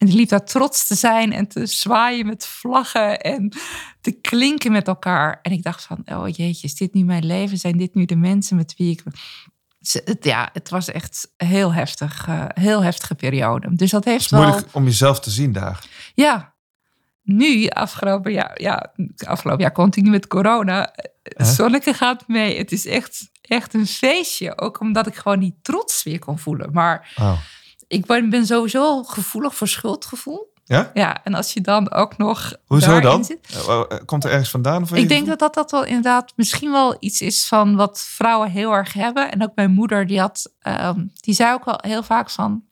En 0.00 0.06
die 0.06 0.16
liep 0.16 0.28
daar 0.28 0.44
trots 0.44 0.86
te 0.86 0.94
zijn 0.94 1.32
en 1.32 1.48
te 1.48 1.66
zwaaien 1.66 2.26
met 2.26 2.46
vlaggen 2.46 3.20
en 3.20 3.52
te 4.00 4.12
klinken 4.12 4.72
met 4.72 4.88
elkaar. 4.88 5.38
En 5.42 5.52
ik 5.52 5.62
dacht 5.62 5.84
van, 5.84 6.02
oh 6.04 6.28
jeetje, 6.28 6.66
is 6.66 6.74
dit 6.74 6.94
nu 6.94 7.04
mijn 7.04 7.26
leven? 7.26 7.58
Zijn 7.58 7.76
dit 7.76 7.94
nu 7.94 8.04
de 8.04 8.16
mensen 8.16 8.56
met 8.56 8.74
wie 8.76 8.90
ik... 8.90 9.02
Ja, 10.20 10.50
het 10.52 10.68
was 10.70 10.90
echt 10.90 11.32
heel 11.36 11.72
heftig. 11.72 12.26
eh, 12.28 12.44
heel 12.48 12.82
heftige 12.82 13.14
periode. 13.14 13.74
Dus 13.76 13.90
dat 13.90 14.04
heeft 14.04 14.16
Het 14.24 14.32
is 14.32 14.38
wel... 14.38 14.48
moeilijk 14.48 14.74
om 14.74 14.84
jezelf 14.84 15.20
te 15.20 15.30
zien 15.30 15.52
daar. 15.52 15.84
Ja, 16.14 16.54
nu, 17.22 17.66
afgelopen 17.66 18.32
jaar, 18.32 18.60
ja, 18.62 18.92
afgelopen 19.26 19.62
jaar 19.62 19.72
continu 19.72 20.10
met 20.10 20.26
corona. 20.26 20.94
Het 21.22 21.46
zonnetje 21.46 21.94
gaat 21.94 22.28
mee. 22.28 22.58
Het 22.58 22.72
is 22.72 22.86
echt, 22.86 23.30
echt 23.42 23.74
een 23.74 23.86
feestje. 23.86 24.58
Ook 24.58 24.80
omdat 24.80 25.06
ik 25.06 25.14
gewoon 25.14 25.40
die 25.40 25.58
trots 25.62 26.02
weer 26.02 26.18
kon 26.18 26.38
voelen. 26.38 26.72
Maar 26.72 27.12
Oh. 27.20 27.38
Ik 27.90 28.06
ben, 28.06 28.30
ben 28.30 28.46
sowieso 28.46 29.02
gevoelig 29.02 29.54
voor 29.54 29.68
schuldgevoel. 29.68 30.48
Ja? 30.64 30.90
Ja, 30.94 31.20
en 31.24 31.34
als 31.34 31.52
je 31.52 31.60
dan 31.60 31.92
ook 31.92 32.16
nog. 32.18 32.52
Hoezo 32.66 33.00
dan? 33.00 33.24
zit- 33.24 33.64
Eh, 33.68 33.80
eh, 33.88 33.98
Komt 34.04 34.24
er 34.24 34.30
ergens 34.30 34.50
vandaan? 34.50 34.86
Voor 34.86 34.96
ik 34.96 35.08
denk 35.08 35.26
dat, 35.26 35.38
dat 35.38 35.54
dat 35.54 35.70
wel 35.70 35.84
inderdaad 35.84 36.32
misschien 36.36 36.70
wel 36.70 36.96
iets 36.98 37.20
is 37.20 37.46
van 37.46 37.76
wat 37.76 38.00
vrouwen 38.00 38.50
heel 38.50 38.72
erg 38.72 38.92
hebben. 38.92 39.30
En 39.32 39.42
ook 39.42 39.52
mijn 39.54 39.70
moeder, 39.72 40.06
die 40.06 40.20
had, 40.20 40.52
ehm, 40.60 41.04
die 41.14 41.34
zei 41.34 41.52
ook 41.52 41.64
wel 41.64 41.78
heel 41.80 42.02
vaak 42.02 42.30
van. 42.30 42.62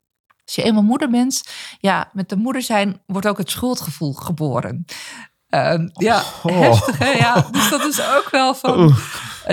Als 0.44 0.54
je 0.54 0.62
eenmaal 0.62 0.82
moeder 0.82 1.10
bent, 1.10 1.42
ja, 1.80 2.10
met 2.12 2.28
de 2.28 2.36
moeder 2.36 2.62
zijn 2.62 3.00
wordt 3.06 3.26
ook 3.26 3.38
het 3.38 3.50
schuldgevoel 3.50 4.12
geboren. 4.12 4.84
Ehm, 5.48 5.88
ja, 5.92 6.22
Oh. 6.42 6.58
heftig 6.60 6.98
hè? 6.98 7.10
Ja, 7.10 7.46
dus 7.50 7.68
dat 7.70 7.84
is 7.84 8.00
ook 8.16 8.28
wel 8.30 8.54
van... 8.54 8.80
Oeh. 8.80 8.98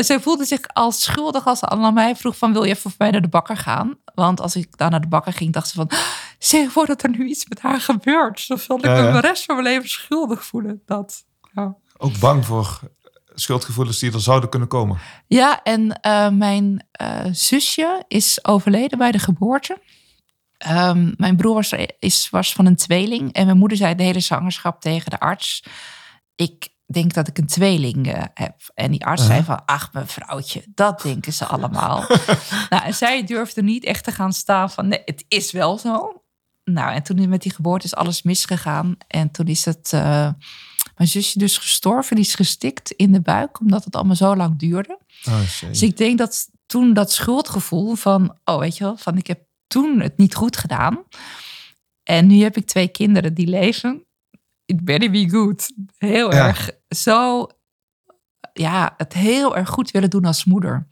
Zij 0.03 0.19
voelde 0.19 0.45
zich 0.45 0.59
als 0.73 1.01
schuldig 1.01 1.45
als 1.45 1.59
ze 1.59 1.65
aan 1.65 1.93
mij 1.93 2.15
vroeg 2.15 2.37
van... 2.37 2.53
wil 2.53 2.63
je 2.63 2.69
even 2.69 2.81
voor 2.81 2.93
mij 2.97 3.11
naar 3.11 3.21
de 3.21 3.27
bakker 3.27 3.57
gaan? 3.57 3.97
Want 4.13 4.41
als 4.41 4.55
ik 4.55 4.77
dan 4.77 4.91
naar 4.91 5.01
de 5.01 5.07
bakker 5.07 5.33
ging, 5.33 5.53
dacht 5.53 5.67
ze 5.67 5.75
van... 5.75 5.91
zeg, 6.39 6.73
wordt 6.73 7.03
er 7.03 7.09
nu 7.09 7.25
iets 7.27 7.47
met 7.47 7.61
haar 7.61 7.81
gebeurd? 7.81 8.47
Dan 8.47 8.57
zal 8.57 8.77
ik 8.77 8.83
me 8.83 9.11
de 9.11 9.19
rest 9.19 9.45
van 9.45 9.55
mijn 9.55 9.67
leven 9.67 9.89
schuldig 9.89 10.45
voelen. 10.45 10.81
Dat, 10.85 11.25
ja. 11.53 11.75
Ook 11.97 12.19
bang 12.19 12.45
voor 12.45 12.79
schuldgevoelens 13.35 13.99
die 13.99 14.13
er 14.13 14.21
zouden 14.21 14.49
kunnen 14.49 14.67
komen. 14.67 14.97
Ja, 15.27 15.63
en 15.63 15.99
eh, 16.01 16.29
mijn 16.29 16.87
eh, 16.91 17.25
zusje 17.31 18.03
is 18.07 18.45
overleden 18.45 18.97
bij 18.97 19.11
de 19.11 19.19
geboorte. 19.19 19.81
Ehm, 20.57 21.13
mijn 21.17 21.35
broer 21.35 21.53
was, 21.53 21.73
is, 21.99 22.29
was 22.29 22.53
van 22.53 22.65
een 22.65 22.75
tweeling. 22.75 23.33
En 23.33 23.45
mijn 23.45 23.57
moeder 23.57 23.77
zei 23.77 23.95
de 23.95 24.03
hele 24.03 24.19
zwangerschap 24.19 24.81
tegen 24.81 25.09
de 25.09 25.19
arts. 25.19 25.63
Ik 26.35 26.67
denk 26.85 27.13
dat 27.13 27.27
ik 27.27 27.37
een 27.37 27.47
tweeling 27.47 28.13
eh, 28.13 28.23
heb. 28.33 28.55
En 28.73 28.91
die 28.91 29.05
arts 29.05 29.25
zei 29.25 29.43
van, 29.43 29.65
ach 29.65 29.93
mevrouwtje, 29.93 30.63
dat 30.67 31.01
denken 31.01 31.33
ze 31.33 31.45
allemaal. 31.45 32.05
nou, 32.69 32.83
en 32.83 32.93
zij 32.93 33.23
durfde 33.23 33.63
niet 33.63 33.83
echt 33.83 34.03
te 34.03 34.11
gaan 34.11 34.33
staan 34.33 34.71
van, 34.71 34.87
nee, 34.87 35.01
het 35.05 35.25
is 35.27 35.51
wel 35.51 35.77
zo. 35.77 36.23
Nou, 36.63 36.93
en 36.93 37.03
toen 37.03 37.29
met 37.29 37.41
die 37.41 37.53
geboorte 37.53 37.85
is 37.85 37.95
alles 37.95 38.21
misgegaan. 38.21 38.97
En 39.07 39.31
toen 39.31 39.45
is 39.45 39.65
het, 39.65 39.93
eh, 39.93 40.29
mijn 40.95 41.09
zusje 41.09 41.39
dus 41.39 41.57
gestorven. 41.57 42.15
Die 42.15 42.25
is 42.25 42.35
gestikt 42.35 42.91
in 42.91 43.11
de 43.11 43.21
buik, 43.21 43.59
omdat 43.59 43.83
het 43.83 43.95
allemaal 43.95 44.15
zo 44.15 44.35
lang 44.35 44.59
duurde. 44.59 44.99
Oh. 45.27 45.39
Dus 45.61 45.81
ik 45.81 45.97
denk 45.97 46.17
dat 46.17 46.49
toen 46.65 46.93
dat 46.93 47.11
schuldgevoel 47.11 47.95
van, 47.95 48.37
oh 48.43 48.59
weet 48.59 48.77
je 48.77 48.83
wel, 48.83 48.97
van 48.97 49.17
ik 49.17 49.27
heb 49.27 49.39
toen 49.67 49.99
het 49.99 50.17
niet 50.17 50.35
goed 50.35 50.57
gedaan. 50.57 51.03
En 52.03 52.27
nu 52.27 52.41
heb 52.41 52.57
ik 52.57 52.65
twee 52.65 52.87
kinderen 52.87 53.33
die 53.33 53.47
leven. 53.47 54.05
It 54.65 54.83
better 54.85 55.11
be 55.11 55.29
good. 55.29 55.69
Heel 55.97 56.33
Ja. 56.33 56.47
erg 56.47 56.71
zo, 56.89 57.47
ja, 58.53 58.93
het 58.97 59.13
heel 59.13 59.57
erg 59.57 59.69
goed 59.69 59.91
willen 59.91 60.09
doen 60.09 60.25
als 60.25 60.45
moeder. 60.45 60.87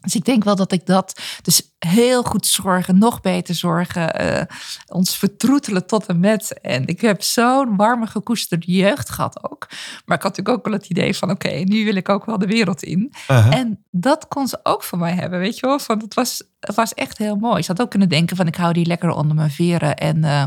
Dus 0.00 0.14
ik 0.14 0.24
denk 0.24 0.44
wel 0.44 0.56
dat 0.56 0.72
ik 0.72 0.86
dat, 0.86 1.20
dus 1.42 1.74
heel 1.78 2.22
goed 2.22 2.46
zorgen, 2.46 2.98
nog 2.98 3.20
beter 3.20 3.54
zorgen, 3.54 4.14
eh, 4.14 4.56
ons 4.86 5.16
vertroetelen 5.16 5.86
tot 5.86 6.06
en 6.06 6.20
met. 6.20 6.60
En 6.60 6.86
ik 6.86 7.00
heb 7.00 7.22
zo'n 7.22 7.76
warme 7.76 8.06
gekoesterde 8.06 8.72
jeugd 8.72 9.10
gehad 9.10 9.50
ook. 9.50 9.66
Maar 10.04 10.16
ik 10.16 10.22
had 10.22 10.36
natuurlijk 10.36 10.48
ook 10.58 10.64
wel 10.64 10.74
het 10.74 10.88
idee 10.88 11.14
van, 11.16 11.30
oké, 11.30 11.48
nu 11.48 11.84
wil 11.84 11.94
ik 11.94 12.08
ook 12.08 12.24
wel 12.24 12.38
de 12.38 12.46
wereld 12.46 12.82
in. 12.82 13.12
En 13.50 13.84
dat 13.90 14.28
kon 14.28 14.48
ze 14.48 14.60
ook 14.62 14.82
van 14.82 14.98
mij 14.98 15.12
hebben, 15.14 15.38
weet 15.38 15.58
je 15.58 15.66
wel. 15.66 15.78
Van, 15.78 15.98
het, 15.98 16.14
was, 16.14 16.42
het 16.60 16.74
was 16.74 16.94
echt 16.94 17.18
heel 17.18 17.36
mooi. 17.36 17.62
Ze 17.62 17.70
had 17.70 17.80
ook 17.80 17.90
kunnen 17.90 18.08
denken 18.08 18.36
van, 18.36 18.46
ik 18.46 18.56
hou 18.56 18.72
die 18.72 18.86
lekker 18.86 19.10
onder 19.10 19.36
mijn 19.36 19.50
veren. 19.50 19.96
En 19.96 20.24
eh, 20.24 20.44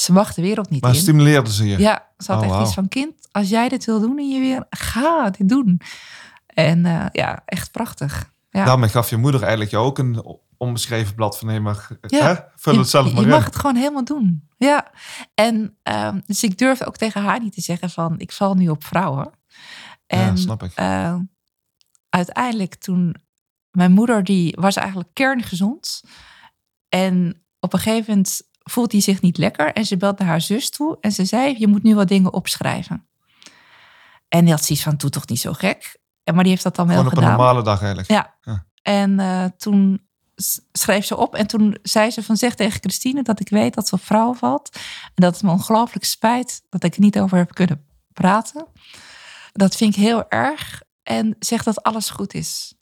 ze 0.00 0.12
mag 0.12 0.34
de 0.34 0.42
wereld 0.42 0.70
niet 0.70 0.82
maar 0.82 0.94
in. 0.94 0.96
stimuleerde 1.00 1.52
ze 1.52 1.66
je? 1.66 1.78
Ja, 1.78 2.06
ze 2.18 2.32
had 2.32 2.44
Oh, 2.44 2.48
echt 2.56 2.64
iets 2.66 2.74
van, 2.74 2.88
kind, 2.88 3.12
als 3.32 3.48
jij 3.48 3.68
dit 3.68 3.84
wil 3.84 4.00
doen 4.00 4.18
in 4.18 4.28
je 4.28 4.40
weer, 4.40 4.66
ga 4.70 5.30
dit 5.30 5.48
doen. 5.48 5.80
En 6.46 6.86
eh, 6.86 7.06
ja, 7.12 7.42
echt 7.44 7.70
prachtig. 7.70 8.30
Ja. 8.50 8.64
Daarmee 8.64 8.88
gaf 8.88 9.10
je 9.10 9.16
moeder 9.16 9.40
eigenlijk 9.40 9.70
jou 9.70 9.86
ook 9.86 9.98
een 9.98 10.38
onbeschreven 10.56 11.14
blad 11.14 11.38
van 11.38 11.48
nee, 11.48 11.60
maar 11.60 11.88
Ja. 12.06 12.26
hè? 12.26 12.34
vul 12.56 12.72
het 12.74 12.82
je, 12.84 12.88
zelf 12.90 13.04
maar 13.06 13.14
je 13.14 13.22
in. 13.22 13.28
mag 13.28 13.44
het 13.44 13.56
gewoon 13.56 13.76
helemaal 13.76 14.04
doen. 14.04 14.48
Ja. 14.56 14.90
En 15.34 15.76
ehm, 15.82 16.20
dus 16.26 16.42
ik 16.42 16.58
durf 16.58 16.82
ook 16.82 16.96
tegen 16.96 17.22
haar 17.22 17.40
niet 17.40 17.52
te 17.54 17.60
zeggen 17.60 17.90
van 17.90 18.14
ik 18.18 18.32
val 18.32 18.54
nu 18.54 18.68
op 18.68 18.84
vrouwen. 18.84 19.30
En 20.06 20.18
ja, 20.26 20.36
snap 20.36 20.62
ik. 20.62 20.72
eh, 20.74 21.14
uiteindelijk 22.08 22.74
toen 22.74 23.14
mijn 23.70 23.92
moeder 23.92 24.24
die 24.24 24.54
was 24.60 24.76
eigenlijk 24.76 25.08
kerngezond. 25.12 26.02
En 26.88 27.42
op 27.60 27.72
een 27.72 27.78
gegeven 27.78 28.04
moment 28.14 28.42
voelt 28.70 28.92
hij 28.92 29.00
zich 29.00 29.20
niet 29.20 29.38
lekker. 29.38 29.72
En 29.72 29.84
ze 29.84 29.96
belt 29.96 30.18
naar 30.18 30.28
haar 30.28 30.40
zus 30.40 30.70
toe. 30.70 30.96
En 31.00 31.12
ze 31.12 31.24
zei, 31.24 31.54
je 31.58 31.68
moet 31.68 31.82
nu 31.82 31.94
wat 31.94 32.08
dingen 32.08 32.32
opschrijven. 32.32 33.06
En 34.28 34.44
die 34.44 34.54
had 34.54 34.64
zoiets 34.64 34.84
van, 34.84 34.96
doe 34.96 35.10
toch 35.10 35.26
niet 35.28 35.40
zo 35.40 35.52
gek. 35.52 35.96
En 36.24 36.34
Maar 36.34 36.42
die 36.42 36.52
heeft 36.52 36.64
dat 36.64 36.76
dan 36.76 36.86
wel 36.86 36.96
Gewoon 36.96 37.12
op 37.12 37.18
een 37.18 37.22
gedaan. 37.24 37.38
normale 37.38 37.64
dag 37.64 37.78
eigenlijk. 37.78 38.10
Ja. 38.10 38.34
Ja. 38.42 38.66
En 38.82 39.20
eh, 39.20 39.44
toen 39.44 40.06
schreef 40.72 41.04
ze 41.04 41.16
op 41.16 41.34
en 41.34 41.46
toen 41.46 41.78
zei 41.82 42.10
ze 42.10 42.22
van 42.22 42.36
zeg 42.36 42.54
tegen 42.54 42.80
Christine 42.80 43.22
dat 43.22 43.40
ik 43.40 43.48
weet 43.48 43.74
dat 43.74 43.88
ze 43.88 43.94
op 43.94 44.04
vrouwen 44.04 44.36
valt. 44.36 44.70
En 45.04 45.22
dat 45.22 45.34
het 45.34 45.42
me 45.42 45.50
ongelooflijk 45.50 46.04
spijt 46.04 46.62
dat 46.68 46.84
ik 46.84 46.94
er 46.94 47.00
niet 47.00 47.18
over 47.18 47.38
heb 47.38 47.54
kunnen 47.54 47.84
praten. 48.12 48.66
Dat 49.52 49.76
vind 49.76 49.96
ik 49.96 50.02
heel 50.02 50.28
erg. 50.28 50.82
En 51.02 51.36
zeg 51.38 51.62
dat 51.62 51.82
alles 51.82 52.10
goed 52.10 52.34
is. 52.34 52.74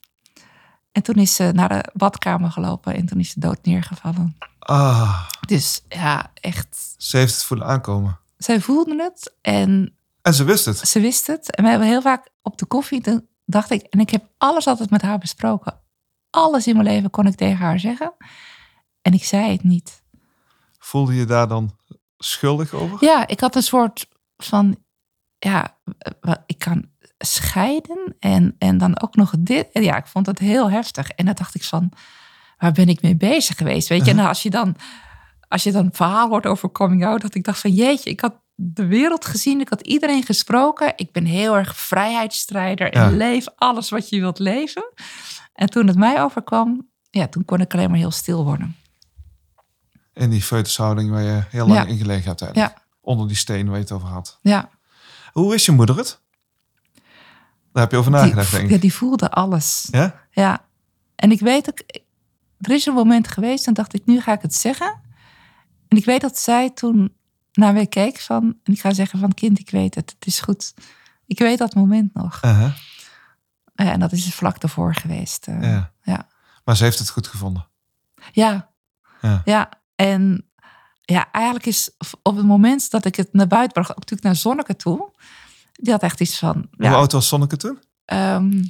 En 0.93 1.03
toen 1.03 1.15
is 1.15 1.35
ze 1.35 1.51
naar 1.55 1.69
de 1.69 1.85
badkamer 1.93 2.51
gelopen 2.51 2.95
en 2.95 3.07
toen 3.07 3.21
is 3.21 3.31
ze 3.31 3.41
dood 3.41 3.59
neergevallen. 3.65 4.37
Ah, 4.69 5.29
Dus 5.41 5.83
ja, 5.89 6.31
echt. 6.35 6.95
ze 6.99 7.17
heeft 7.17 7.35
het 7.35 7.43
voelen 7.43 7.67
aankomen. 7.67 8.19
Zij 8.37 8.61
voelde 8.61 9.03
het 9.03 9.35
en 9.43 9.95
En 10.23 10.35
ze 10.35 10.45
wist 10.45 10.65
het. 10.65 10.79
ze 10.79 11.01
wist 11.01 11.27
het. 11.27 11.55
En 11.55 11.65
we 11.65 11.71
hebben 11.71 11.89
heel 11.89 12.03
vaak 12.03 12.29
op 12.43 12.59
de 12.59 12.67
koffie, 12.67 13.01
toen 13.01 13.29
dacht 13.45 13.71
ik, 13.71 13.83
en 13.83 14.01
ik 14.01 14.11
heb 14.11 14.25
alles 14.39 14.67
altijd 14.67 14.91
met 14.91 15.03
haar 15.03 15.19
besproken. 15.19 15.81
Alles 16.31 16.67
in 16.67 16.77
mijn 16.77 16.87
leven 16.89 17.11
kon 17.11 17.27
ik 17.27 17.35
tegen 17.37 17.57
haar 17.57 17.79
zeggen. 17.81 18.15
En 19.03 19.13
ik 19.13 19.25
zei 19.25 19.53
het 19.53 19.63
niet. 19.63 20.03
Voelde 20.79 21.15
je 21.15 21.25
daar 21.25 21.49
dan 21.49 21.77
schuldig 22.19 22.73
over? 22.73 23.05
Ja, 23.05 23.27
ik 23.27 23.41
had 23.41 23.57
een 23.57 23.63
soort 23.63 24.09
van, 24.37 24.77
ja, 25.39 25.79
ik 26.47 26.59
kan 26.59 26.89
scheiden 27.19 28.17
en, 28.19 28.55
en 28.59 28.79
dan 28.79 29.01
ook 29.01 29.15
nog 29.17 29.33
dit. 29.39 29.69
Ja, 29.73 29.97
ik 29.97 30.07
vond 30.07 30.27
het 30.27 30.39
heel 30.39 30.71
heftig. 30.71 31.09
En 31.09 31.25
dan 31.25 31.35
dacht 31.35 31.55
ik 31.55 31.65
van, 31.65 31.93
waar 32.59 32.73
ben 32.73 32.89
ik 32.89 33.03
mee 33.03 33.17
bezig 33.17 33.57
geweest? 33.57 33.89
Weet 33.89 34.05
je, 34.05 34.11
en 34.11 34.19
als 34.19 34.43
je 34.43 34.51
dan, 34.51 34.77
als 35.49 35.63
je 35.63 35.73
dan 35.73 35.85
een 35.85 35.95
verhaal 35.95 36.29
hoort 36.29 36.47
over 36.47 36.71
coming 36.71 37.05
out, 37.07 37.21
dat 37.23 37.35
ik 37.35 37.45
dacht 37.45 37.61
van, 37.61 37.71
jeetje, 37.71 38.11
ik 38.11 38.21
had 38.21 38.35
de 38.55 38.87
wereld 38.87 39.25
gezien, 39.25 39.61
ik 39.61 39.69
had 39.69 39.81
iedereen 39.81 40.23
gesproken. 40.25 40.93
Ik 40.97 41.13
ben 41.13 41.25
heel 41.25 41.57
erg 41.57 41.77
vrijheidsstrijder 41.77 42.93
en 42.93 43.01
Ja. 43.11 43.17
leef 43.17 43.47
alles 43.57 43.89
wat 43.91 44.09
je 44.09 44.21
wilt 44.21 44.39
leven. 44.39 44.93
En 45.55 45.71
toen 45.71 45.87
het 45.87 45.97
mij 45.97 46.23
overkwam, 46.23 46.89
ja, 47.11 47.27
toen 47.29 47.45
kon 47.45 47.61
ik 47.61 47.75
alleen 47.75 47.91
maar 47.91 47.99
heel 47.99 48.11
stil 48.11 48.45
worden. 48.45 48.77
In 50.13 50.31
die 50.31 50.43
foetushouding 50.43 51.11
waar 51.11 51.23
je 51.23 51.43
heel 51.51 51.67
lang 51.67 51.79
Ja. 51.81 51.87
in 51.87 51.99
gelegen 51.99 52.25
hebt 52.29 52.43
eigenlijk. 52.43 52.75
Ja, 52.77 52.83
Onder 53.01 53.27
die 53.27 53.37
steen 53.37 53.67
waar 53.67 53.75
je 53.77 53.81
het 53.83 53.93
over 53.93 54.09
had. 54.09 54.39
ja. 54.43 54.69
Hoe 55.33 55.55
is 55.55 55.67
je 55.67 55.73
moeder 55.73 55.97
het? 55.97 56.21
Daar 57.73 57.83
heb 57.83 57.91
je 57.91 57.97
over 57.99 58.11
nagedacht, 58.11 58.51
denk 58.51 58.61
die, 58.63 58.69
ja, 58.71 58.75
ik. 58.77 58.81
die 58.81 58.95
voelde 58.95 59.31
alles. 59.31 59.89
Ja? 59.91 60.21
Ja, 60.31 60.65
en 61.17 61.31
ik 61.31 61.41
weet 61.41 61.69
ook, 61.69 61.79
er 62.61 62.71
is 62.71 62.87
een 62.87 62.95
moment 62.95 63.29
geweest 63.29 63.67
en 63.67 63.75
dacht 63.75 63.95
ik, 63.95 64.07
nu 64.07 64.21
ga 64.21 64.33
ik 64.33 64.43
het 64.43 64.55
zeggen. 64.55 65.01
En 65.89 65.97
ik 65.97 66.05
weet 66.05 66.21
dat 66.21 66.39
zij 66.39 66.71
toen 66.71 67.15
naar 67.53 67.73
mij 67.73 67.87
keek 67.87 68.21
van, 68.21 68.57
en 68.63 68.73
ik 68.73 68.81
ga 68.81 68.93
zeggen 68.93 69.19
van, 69.19 69.35
kind, 69.35 69.59
ik 69.59 69.71
weet 69.71 69.95
het, 69.95 70.15
het 70.19 70.27
is 70.27 70.41
goed. 70.41 70.75
Ik 71.27 71.39
weet 71.39 71.59
dat 71.59 71.75
moment 71.75 72.15
nog. 72.15 72.39
Ja, 73.75 73.93
en 73.93 74.01
dat 74.01 74.13
is 74.13 74.35
vlak 74.35 74.61
daarvoor 74.61 74.95
geweest. 74.95 75.47
eh. 75.47 75.63
ja. 75.63 75.93
ja. 76.03 76.29
Maar 76.65 76.77
ze 76.77 76.85
heeft 76.85 76.99
het 76.99 77.11
goed 77.11 77.27
gevonden. 77.27 77.67
Ja. 78.33 78.71
Ja. 79.23 79.43
ja. 79.45 79.69
En 79.95 80.51
ja, 81.01 81.31
eigenlijk 81.33 81.67
is 81.67 81.91
op 82.23 82.37
het 82.37 82.47
moment 82.47 82.91
dat 82.91 83.05
ik 83.05 83.17
het 83.17 83.33
naar 83.33 83.47
buiten 83.47 83.73
bracht, 83.73 83.91
ook 83.91 83.97
natuurlijk 83.97 84.23
naar 84.23 84.37
Zonneke 84.37 84.77
toe, 84.77 85.11
die 85.73 85.93
had 85.93 86.03
echt 86.03 86.21
iets 86.21 86.39
van, 86.39 86.55
Hoe 86.77 86.87
ja, 86.87 86.95
oud 86.95 87.13
was 87.13 87.27
Sonneke 87.29 87.57
toen? 87.57 87.79
Ehm, 88.05 88.65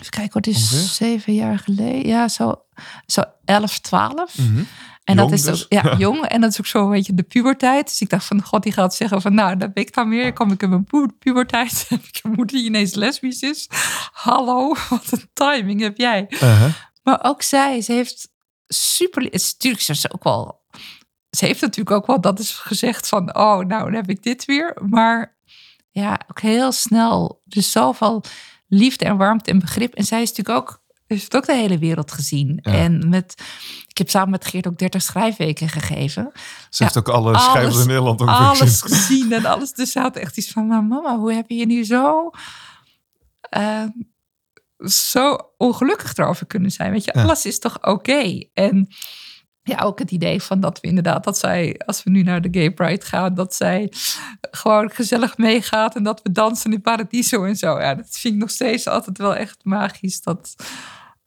even 0.00 0.10
kijken, 0.10 0.32
wat 0.32 0.46
is 0.46 0.56
Ongeveer? 0.72 0.88
zeven 0.88 1.34
jaar 1.34 1.58
geleden? 1.58 2.06
Ja, 2.06 2.28
zo, 2.28 2.62
zo 3.06 3.22
11, 3.44 3.78
12. 3.78 4.38
Mhm. 4.38 4.62
En 5.04 5.16
Jong 5.16 5.28
dat 5.30 5.38
is 5.38 5.44
dus. 5.44 5.64
ook, 5.64 5.72
ja, 5.82 5.96
jong. 5.96 6.24
En 6.24 6.40
dat 6.40 6.50
is 6.50 6.58
ook 6.58 6.66
zo 6.66 6.84
een 6.84 6.90
beetje 6.90 7.14
de 7.14 7.22
puberteit. 7.22 7.86
Dus 7.86 8.00
ik 8.00 8.08
dacht 8.08 8.24
van, 8.24 8.42
god, 8.42 8.62
die 8.62 8.72
gaat 8.72 8.94
zeggen 8.94 9.20
van, 9.22 9.34
nou, 9.34 9.56
dat 9.56 9.70
weet 9.74 9.88
ik 9.88 9.94
dan 9.94 10.08
meer. 10.08 10.32
Kom 10.32 10.52
ik 10.52 10.62
in 10.62 10.68
mijn 10.68 10.84
pu- 10.84 11.12
puberteit. 11.18 11.84
Heb 11.88 12.02
ik 12.04 12.20
een 12.22 12.30
moeder 12.30 12.56
die 12.56 12.64
ineens 12.64 12.94
lesbisch 12.94 13.40
is. 13.42 13.68
Hallo, 14.12 14.74
wat 14.90 15.12
een 15.12 15.28
timing 15.32 15.80
heb 15.80 15.96
jij. 15.96 16.26
Uh-huh. 16.28 16.74
Maar 17.02 17.18
ook 17.22 17.42
zij, 17.42 17.80
ze 17.80 17.92
heeft 17.92 18.28
super... 18.66 19.22
Het 19.22 19.34
is 19.34 19.52
natuurlijk 19.52 19.82
ze 19.82 19.92
is 19.92 20.12
ook 20.12 20.24
wel... 20.24 20.60
Ze 21.30 21.44
heeft 21.44 21.60
natuurlijk 21.60 21.96
ook 21.96 22.06
wel 22.06 22.20
dat 22.20 22.38
is 22.38 22.50
gezegd 22.50 23.08
van... 23.08 23.36
Oh, 23.36 23.58
nou, 23.58 23.66
dan 23.66 23.92
heb 23.94 24.08
ik 24.08 24.22
dit 24.22 24.44
weer. 24.44 24.76
Maar 24.88 25.36
ja, 25.90 26.20
ook 26.30 26.40
heel 26.40 26.72
snel. 26.72 27.42
Dus 27.44 27.70
zoveel 27.72 28.24
liefde 28.70 29.04
en 29.04 29.16
warmte 29.16 29.50
en 29.50 29.58
begrip. 29.58 29.94
En 29.94 30.04
zij 30.04 30.22
is 30.22 30.28
natuurlijk 30.32 30.58
ook... 30.58 30.82
Heeft 31.06 31.36
ook 31.36 31.46
de 31.46 31.54
hele 31.54 31.78
wereld 31.78 32.12
gezien. 32.12 32.58
Ja. 32.62 32.72
En 32.72 33.08
met... 33.08 33.34
Ik 33.88 33.98
heb 33.98 34.10
samen 34.10 34.30
met 34.30 34.44
Geert 34.46 34.66
ook 34.66 34.78
30 34.78 35.02
schrijfweken 35.02 35.68
gegeven. 35.68 36.32
Ze 36.70 36.82
heeft 36.82 36.96
ook 36.98 37.08
alle 37.08 37.28
alles- 37.32 37.44
schrijvers 37.44 37.80
in 37.80 37.86
Nederland 37.86 38.20
ongeveer 38.20 38.44
Alles 38.46 38.80
gezien. 38.80 38.96
gezien 38.96 39.32
en 39.32 39.44
alles. 39.46 39.72
Dus 39.72 39.92
ze 39.92 40.00
had 40.00 40.16
echt 40.16 40.36
iets 40.38 40.50
van... 40.50 40.66
Maar 40.66 40.84
mama, 40.84 41.16
hoe 41.18 41.32
heb 41.32 41.48
je 41.48 41.54
je 41.56 41.66
nu 41.66 41.84
zo... 41.84 42.30
eh, 43.40 43.84
zo 44.84 45.36
ongelukkig 45.56 46.16
erover 46.16 46.46
kunnen 46.46 46.70
zijn. 46.70 46.90
Weet 46.90 47.04
je, 47.04 47.10
Ja. 47.14 47.22
alles 47.22 47.46
is 47.46 47.58
toch 47.58 47.78
oké? 47.82 48.44
En 48.54 48.88
ja, 49.62 49.78
ook 49.78 49.98
het 49.98 50.10
idee 50.10 50.42
van 50.42 50.60
dat 50.60 50.80
we 50.80 50.88
inderdaad, 50.88 51.24
dat 51.24 51.38
zij, 51.38 51.80
als 51.86 52.02
we 52.02 52.10
nu 52.10 52.22
naar 52.22 52.40
de 52.40 52.48
Gay 52.50 52.70
Pride 52.70 53.04
gaan, 53.04 53.34
dat 53.34 53.54
zij 53.54 53.92
gewoon 54.40 54.90
gezellig 54.90 55.36
meegaat 55.36 55.96
en 55.96 56.02
dat 56.02 56.22
we 56.22 56.32
dansen 56.32 56.72
in 56.72 56.80
Paradiso 56.80 57.44
en 57.44 57.56
zo. 57.56 57.80
Ja, 57.80 57.94
dat 57.94 58.18
vind 58.18 58.34
ik 58.34 58.40
nog 58.40 58.50
steeds 58.50 58.88
altijd 58.88 59.18
wel 59.18 59.36
echt 59.36 59.64
magisch. 59.64 60.22
Dat 60.22 60.54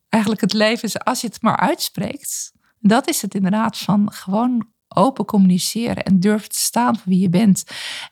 eigenlijk 0.10 0.42
het 0.42 0.54
leven 0.54 0.84
is, 0.84 1.00
als 1.00 1.22
je 1.22 1.28
het 1.28 1.42
maar 1.42 1.58
uitspreekt, 1.58 2.52
dat 2.80 3.08
is 3.08 3.22
het 3.22 3.36
inderdaad 3.36 3.78
van 3.78 4.12
gewoon 4.12 4.68
open 4.88 5.26
communiceren 5.26 6.04
en 6.04 6.20
durven 6.20 6.50
te 6.50 6.60
staan 6.60 6.96
voor 6.96 7.12
wie 7.12 7.20
je 7.20 7.30
bent. 7.30 7.64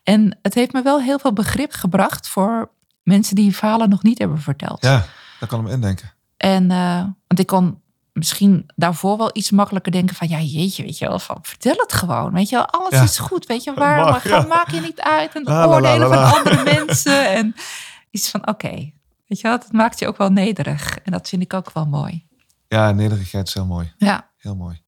En 0.03 0.39
het 0.41 0.53
heeft 0.53 0.73
me 0.73 0.81
wel 0.81 1.01
heel 1.01 1.19
veel 1.19 1.33
begrip 1.33 1.71
gebracht 1.71 2.27
voor 2.27 2.71
mensen 3.03 3.35
die 3.35 3.55
verhalen 3.55 3.89
nog 3.89 4.03
niet 4.03 4.19
hebben 4.19 4.39
verteld. 4.39 4.83
Ja, 4.83 5.05
daar 5.39 5.49
kan 5.49 5.59
ik 5.59 5.65
me 5.65 5.71
indenken. 5.71 6.13
En 6.37 6.71
eh, 6.71 7.03
want 7.27 7.39
ik 7.39 7.47
kon 7.47 7.81
misschien 8.13 8.69
daarvoor 8.75 9.17
wel 9.17 9.29
iets 9.33 9.51
makkelijker 9.51 9.91
denken 9.91 10.15
van 10.15 10.27
ja 10.27 10.39
jeetje, 10.39 10.83
weet 10.83 10.97
je 10.97 11.07
wel, 11.07 11.19
van 11.19 11.37
vertel 11.41 11.75
het 11.75 11.93
gewoon, 11.93 12.33
weet 12.33 12.49
je 12.49 12.55
wel, 12.55 12.65
alles 12.67 12.89
Ja. 12.91 13.01
is 13.03 13.17
goed, 13.19 13.45
weet 13.45 13.63
je, 13.63 13.73
waarom 13.73 14.09
Mag, 14.11 14.21
ga, 14.21 14.29
ja. 14.37 14.45
maak 14.45 14.69
je 14.71 14.79
niet 14.81 15.01
uit 15.01 15.35
en 15.35 15.43
la, 15.43 15.65
oordelen 15.65 16.07
van 16.13 16.23
andere 16.33 16.63
mensen 16.75 17.29
en 17.35 17.55
iets 18.09 18.29
van 18.29 18.47
oké, 18.47 18.69
weet 19.27 19.39
je 19.39 19.47
wel, 19.47 19.59
dat 19.59 19.71
maakt 19.71 19.99
je 19.99 20.07
ook 20.07 20.17
wel 20.17 20.29
nederig 20.29 20.97
en 20.97 21.11
dat 21.11 21.29
vind 21.29 21.41
ik 21.41 21.53
ook 21.53 21.71
wel 21.71 21.85
mooi. 21.85 22.25
Ja, 22.67 22.91
nederigheid 22.91 23.47
is 23.47 23.53
heel 23.53 23.65
mooi. 23.65 23.93
Ja, 23.97 24.29
Heel 24.37 24.55
mooi. 24.55 24.83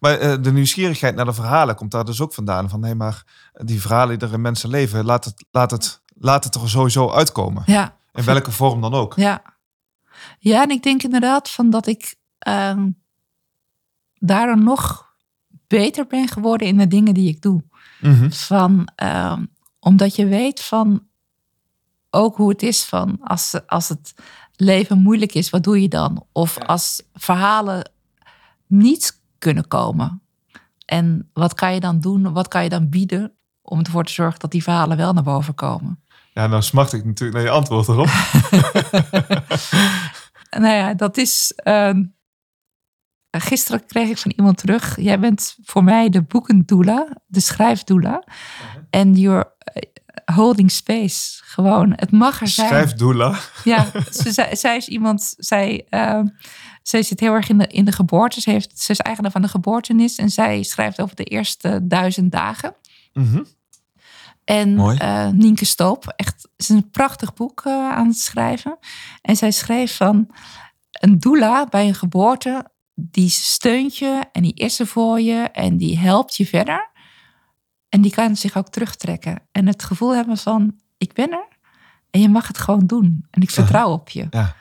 Maar 0.00 0.18
eh, 0.18 0.34
de 0.40 0.52
nieuwsgierigheid 0.52 1.14
naar 1.14 1.24
de 1.24 1.32
verhalen 1.32 1.74
komt 1.74 1.90
daar 1.90 2.04
dus 2.04 2.20
ook 2.20 2.34
vandaan. 2.34 2.68
Van 2.68 2.80
nee, 2.80 2.94
maar 2.94 3.24
die 3.52 3.80
verhalen 3.80 4.18
die 4.18 4.28
er 4.28 4.34
in 4.34 4.40
mensen 4.40 4.70
leven, 4.70 5.04
laat 5.04 5.24
het, 5.24 5.44
laat 5.50 5.70
het, 5.70 6.02
laat 6.14 6.44
het 6.44 6.54
er 6.54 6.68
sowieso 6.68 7.10
uitkomen. 7.12 7.62
ja, 7.66 7.96
In 8.12 8.24
welke 8.24 8.50
vorm 8.52 8.80
dan 8.80 8.94
ook. 8.94 9.14
ja. 9.16 9.42
Ja, 10.38 10.62
en 10.62 10.70
ik 10.70 10.82
denk 10.82 11.02
inderdaad 11.02 11.50
van 11.50 11.70
dat 11.70 11.86
ik 11.86 12.14
ehm 12.46 12.88
daardoor 14.18 14.58
nog 14.58 15.14
beter 15.66 16.06
ben 16.06 16.28
geworden 16.28 16.66
in 16.68 16.76
de 16.76 16.86
dingen 16.86 17.14
die 17.14 17.28
ik 17.28 17.42
doe. 17.42 17.64
Mhm. 18.00 18.30
Van, 18.30 18.88
ehm, 18.94 19.44
omdat 19.78 20.16
je 20.16 20.26
weet 20.26 20.62
van 20.62 21.06
ook 22.10 22.36
hoe 22.36 22.48
het 22.48 22.62
is 22.62 22.84
van 22.84 23.18
als, 23.22 23.66
als 23.66 23.88
het 23.88 24.14
leven 24.56 24.98
moeilijk 24.98 25.34
is, 25.34 25.50
wat 25.50 25.64
doe 25.64 25.82
je 25.82 25.88
dan? 25.88 26.26
Of 26.32 26.58
als 26.58 27.02
verhalen 27.14 27.90
niet 28.66 29.20
kunnen 29.38 29.68
komen. 29.68 30.22
En 30.84 31.30
wat 31.32 31.54
kan 31.54 31.74
je 31.74 31.80
dan 31.80 32.00
doen? 32.00 32.32
Wat 32.32 32.48
kan 32.48 32.62
je 32.62 32.68
dan 32.68 32.88
bieden 32.88 33.32
om 33.62 33.78
ervoor 33.78 34.04
te 34.04 34.12
zorgen 34.12 34.40
dat 34.40 34.50
die 34.50 34.62
verhalen 34.62 34.96
wel 34.96 35.12
naar 35.12 35.22
boven 35.22 35.54
komen? 35.54 36.00
Ja, 36.32 36.46
nou 36.46 36.62
smacht 36.62 36.92
ik 36.92 37.04
natuurlijk 37.04 37.38
naar 37.38 37.46
je 37.46 37.58
antwoord 37.58 37.88
erop. 37.88 38.10
nou 40.64 40.74
ja, 40.74 40.94
dat 40.94 41.16
is. 41.16 41.52
ehm, 41.56 42.02
gisteren 43.40 43.86
kreeg 43.86 44.08
ik 44.08 44.18
van 44.18 44.32
iemand 44.36 44.58
terug. 44.58 44.96
Jij 45.00 45.18
bent 45.18 45.56
voor 45.64 45.84
mij 45.84 46.08
de 46.08 46.22
boekendoela, 46.22 47.08
de 47.26 47.40
schrijfdoela. 47.40 48.24
En 48.90 49.14
you're 49.14 49.52
eh, 49.58 50.36
holding 50.36 50.70
space. 50.70 51.40
Gewoon, 51.44 51.92
het 51.96 52.10
mag 52.10 52.40
er 52.40 52.48
zijn. 52.48 52.68
Schrijfdoela. 52.68 53.38
Ja, 53.64 53.86
ze, 54.22 54.32
zij, 54.32 54.56
zij 54.56 54.76
is 54.76 54.88
iemand, 54.88 55.34
zij, 55.36 55.86
eh, 55.88 56.20
zij 56.82 57.02
zit 57.02 57.20
heel 57.20 57.32
erg 57.32 57.48
in 57.48 57.58
de, 57.58 57.66
in 57.66 57.84
de 57.84 57.92
geboorte. 57.92 58.40
Ze, 58.40 58.50
heeft, 58.50 58.80
ze 58.80 58.92
is 58.92 58.98
eigenaar 59.00 59.30
van 59.30 59.42
de 59.42 59.48
geboortenis 59.48 60.16
en 60.16 60.30
zij 60.30 60.62
schrijft 60.62 61.00
over 61.00 61.16
de 61.16 61.24
eerste 61.24 61.80
duizend 61.82 62.32
dagen. 62.32 62.74
Mhm. 63.12 63.42
En 64.44 64.74
Mooi. 64.74 64.96
eh, 64.98 65.28
Nienke 65.28 65.64
Stoop, 65.64 66.12
echt, 66.16 66.40
ze 66.40 66.48
is 66.56 66.68
een 66.68 66.90
prachtig 66.90 67.34
boek 67.34 67.62
eh, 67.64 67.72
aan 67.72 68.06
het 68.06 68.18
schrijven. 68.18 68.78
En 69.22 69.36
zij 69.36 69.50
schreef 69.50 69.96
van 69.96 70.30
een 70.90 71.18
doula 71.18 71.64
bij 71.64 71.86
een 71.88 71.94
geboorte, 71.94 72.70
die 72.98 73.28
steunt 73.28 73.96
je 73.96 74.22
en 74.32 74.42
die 74.42 74.54
is 74.54 74.80
er 74.80 74.86
voor 74.86 75.20
je 75.20 75.42
en 75.52 75.76
die 75.76 75.98
helpt 75.98 76.36
je 76.36 76.46
verder. 76.46 76.90
En 77.88 78.00
die 78.00 78.10
kan 78.12 78.36
zich 78.36 78.56
ook 78.56 78.68
terugtrekken. 78.68 79.42
En 79.52 79.66
het 79.66 79.82
gevoel 79.84 80.14
hebben 80.14 80.36
van, 80.36 80.74
ik 80.98 81.12
ben 81.12 81.30
er 81.30 81.48
en 82.10 82.20
je 82.20 82.28
mag 82.28 82.46
het 82.46 82.58
gewoon 82.58 82.86
doen. 82.86 83.26
En 83.30 83.42
ik 83.42 83.50
vertrouw 83.50 83.90
op 83.92 84.08
je. 84.08 84.26
Ja. 84.30 84.54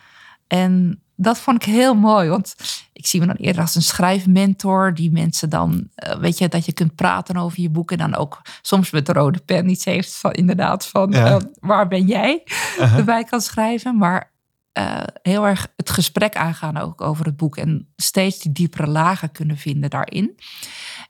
En 0.47 0.99
dat 1.15 1.37
vond 1.37 1.63
ik 1.65 1.73
heel 1.73 1.95
mooi, 1.95 2.29
want 2.29 2.55
ik 2.93 3.05
zie 3.07 3.19
me 3.19 3.25
dan 3.25 3.35
eerder 3.35 3.61
als 3.61 3.75
een 3.75 3.81
schrijfmentor, 3.81 4.93
die 4.93 5.11
mensen 5.11 5.49
dan, 5.49 5.87
eh, 5.95 6.17
weet 6.17 6.37
je, 6.37 6.47
dat 6.47 6.65
je 6.65 6.73
kunt 6.73 6.95
praten 6.95 7.37
over 7.37 7.61
je 7.61 7.69
boek 7.69 7.91
en 7.91 7.97
dan 7.97 8.15
ook 8.15 8.41
soms 8.61 8.91
met 8.91 9.05
de 9.05 9.13
rode 9.13 9.39
pen 9.39 9.69
iets 9.69 9.85
heeft 9.85 10.15
van 10.15 10.31
inderdaad 10.31 10.87
van 10.87 11.11
Ja. 11.11 11.25
eh, 11.25 11.37
waar 11.59 11.87
ben 11.87 12.05
jij 12.05 12.43
erbij 12.77 13.23
kan 13.23 13.41
schrijven, 13.41 13.97
maar 13.97 14.33
eh, 14.75 15.03
heel 15.21 15.45
erg 15.45 15.67
het 15.75 15.89
gesprek 15.89 16.35
aangaan 16.35 16.77
ook 16.77 17.01
over 17.01 17.25
het 17.25 17.37
boek 17.37 17.57
en 17.57 17.93
steeds 17.95 18.39
die 18.39 18.51
diepere 18.51 18.87
lagen 18.87 19.31
kunnen 19.31 19.57
vinden 19.57 19.89
daarin. 19.89 20.39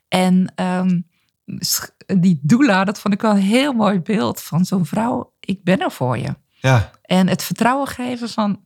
En 0.08 0.52
ehm, 0.54 1.00
die 2.06 2.40
doula, 2.42 2.84
dat 2.84 3.00
vond 3.00 3.14
ik 3.14 3.20
wel 3.20 3.30
een 3.30 3.36
heel 3.36 3.72
mooi 3.72 4.00
beeld 4.00 4.42
van 4.42 4.64
zo'n 4.64 4.86
vrouw. 4.86 5.32
Ik 5.40 5.64
ben 5.64 5.80
er 5.80 5.90
voor 5.90 6.18
je. 6.18 6.34
Ja, 6.50 6.90
En 7.02 7.28
het 7.28 7.42
vertrouwen 7.42 7.86
geven 7.86 8.28
van, 8.28 8.64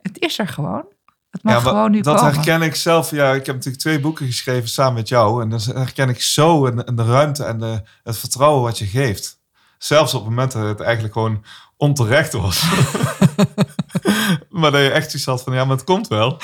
het 0.00 0.18
is 0.18 0.38
er 0.38 0.48
gewoon. 0.48 0.84
Het 1.30 1.42
mag 1.42 1.54
ja 1.54 1.60
gewoon 1.60 1.90
nu 1.90 2.00
dat 2.00 2.16
komen. 2.16 2.34
herken 2.34 2.62
ik 2.62 2.74
zelf. 2.74 3.10
Ja, 3.10 3.32
ik 3.32 3.46
heb 3.46 3.54
natuurlijk 3.54 3.82
twee 3.82 4.00
boeken 4.00 4.26
geschreven 4.26 4.68
samen 4.68 4.94
met 4.94 5.08
jou. 5.08 5.42
En 5.42 5.48
dat 5.48 5.64
herken 5.64 6.08
ik 6.08 6.22
zo 6.22 6.66
in, 6.66 6.84
in 6.84 6.96
de 6.96 7.04
ruimte 7.04 7.44
en 7.44 7.58
de, 7.58 7.82
het 8.02 8.18
vertrouwen 8.18 8.62
wat 8.62 8.78
je 8.78 8.86
geeft. 8.86 9.42
Zelfs 9.78 10.14
op 10.14 10.24
momenten 10.24 10.60
dat 10.60 10.68
het 10.68 10.80
eigenlijk 10.80 11.14
gewoon 11.14 11.44
onterecht 11.84 12.32
was. 12.32 12.62
maar 14.50 14.70
dat 14.70 14.80
je 14.80 14.90
echt 14.90 15.14
iets 15.14 15.24
had 15.24 15.42
van, 15.42 15.52
ja, 15.54 15.64
maar 15.64 15.76
het 15.76 15.84
komt 15.84 16.08
wel. 16.08 16.38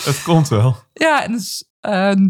Het 0.00 0.22
komt 0.22 0.48
wel. 0.48 0.76
Ja, 0.92 1.24
en 1.24 1.32
dus, 1.32 1.64
ehm, 1.80 2.28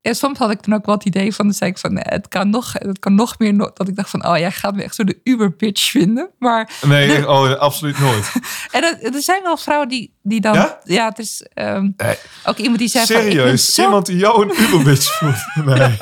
en 0.00 0.14
soms 0.14 0.38
had 0.38 0.50
ik 0.50 0.62
dan 0.64 0.74
ook 0.74 0.86
wel 0.86 0.94
het 0.94 1.04
idee 1.04 1.34
van, 1.34 1.44
dan 1.44 1.54
zei 1.54 1.70
ik 1.70 1.78
van, 1.78 1.92
nee, 1.92 2.04
het 2.06 2.28
kan 2.28 2.50
nog, 2.50 2.72
het 2.72 2.98
kan 2.98 3.14
nog 3.14 3.38
meer, 3.38 3.54
no- 3.54 3.70
dat 3.74 3.88
ik 3.88 3.96
dacht 3.96 4.10
van, 4.10 4.26
oh, 4.26 4.38
jij 4.38 4.50
gaat 4.50 4.74
me 4.74 4.82
echt 4.82 4.94
zo 4.94 5.04
de 5.04 5.20
uber-pitch 5.24 5.90
vinden. 5.90 6.30
Maar, 6.38 6.70
Nee, 6.86 7.28
oh, 7.28 7.52
absoluut 7.54 7.98
nooit. 7.98 8.32
en 8.70 8.82
er, 8.84 9.14
er 9.14 9.22
zijn 9.22 9.42
wel 9.42 9.56
vrouwen 9.56 9.88
die, 9.88 10.14
die 10.22 10.40
dan, 10.40 10.54
Ja? 10.54 10.80
ja, 10.84 11.08
het 11.08 11.18
is 11.18 11.46
ehm, 11.54 11.90
Nee. 11.96 12.16
ook 12.44 12.56
iemand 12.56 12.78
die 12.78 12.88
zei 12.88 13.06
van, 13.06 13.16
Serieus, 13.16 13.74
zo, 13.74 13.82
iemand 13.82 14.06
die 14.06 14.16
jou 14.16 14.42
een 14.42 14.62
Uberbitch 14.62 15.18
voelt. 15.18 15.36
Nee. 15.76 15.96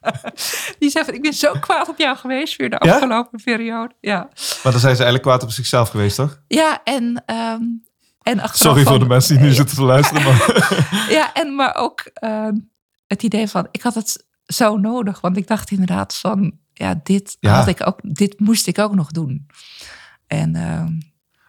die 0.78 0.90
zei 0.90 1.04
van, 1.04 1.14
ik 1.14 1.22
ben 1.22 1.32
zo 1.32 1.52
kwaad 1.60 1.88
op 1.88 1.98
jou 1.98 2.16
geweest 2.16 2.56
voor 2.56 2.68
de 2.68 2.80
Ja? 2.84 2.92
afgelopen 2.92 3.40
periode. 3.44 3.94
Ja, 4.00 4.28
Maar 4.62 4.72
dan 4.72 4.80
zijn 4.80 4.96
ze 4.96 5.02
eigenlijk 5.02 5.22
kwaad 5.22 5.42
op 5.42 5.50
zichzelf 5.50 5.88
geweest, 5.88 6.16
toch? 6.16 6.42
ja 6.48 6.80
en, 6.84 7.22
ehm, 7.26 7.62
en 8.22 8.40
achteraf 8.40 8.56
Sorry 8.56 8.82
voor 8.82 8.98
de 8.98 9.06
mensen 9.06 9.36
die 9.36 9.46
nu 9.46 9.52
zitten 9.60 9.76
te 9.76 9.82
luisteren. 9.82 10.22
Maar... 10.22 10.76
Ja, 11.18 11.32
en 11.32 11.54
maar 11.54 11.74
ook 11.74 12.10
ehm, 12.14 12.54
het 13.06 13.22
idee 13.22 13.48
van, 13.48 13.68
ik 13.70 13.82
had 13.82 13.94
het 13.94 14.26
zo 14.44 14.76
nodig. 14.76 15.20
Want 15.20 15.36
ik 15.36 15.46
dacht 15.46 15.70
inderdaad 15.70 16.16
van, 16.16 16.58
ja, 16.72 17.00
dit, 17.02 17.36
Ja. 17.40 17.54
Had 17.54 17.66
ik 17.68 17.86
ook, 17.86 17.98
dit 18.02 18.40
moest 18.40 18.66
ik 18.66 18.78
ook 18.78 18.94
nog 18.94 19.10
doen. 19.10 19.46
En 20.26 20.56
ehm, 20.56 20.92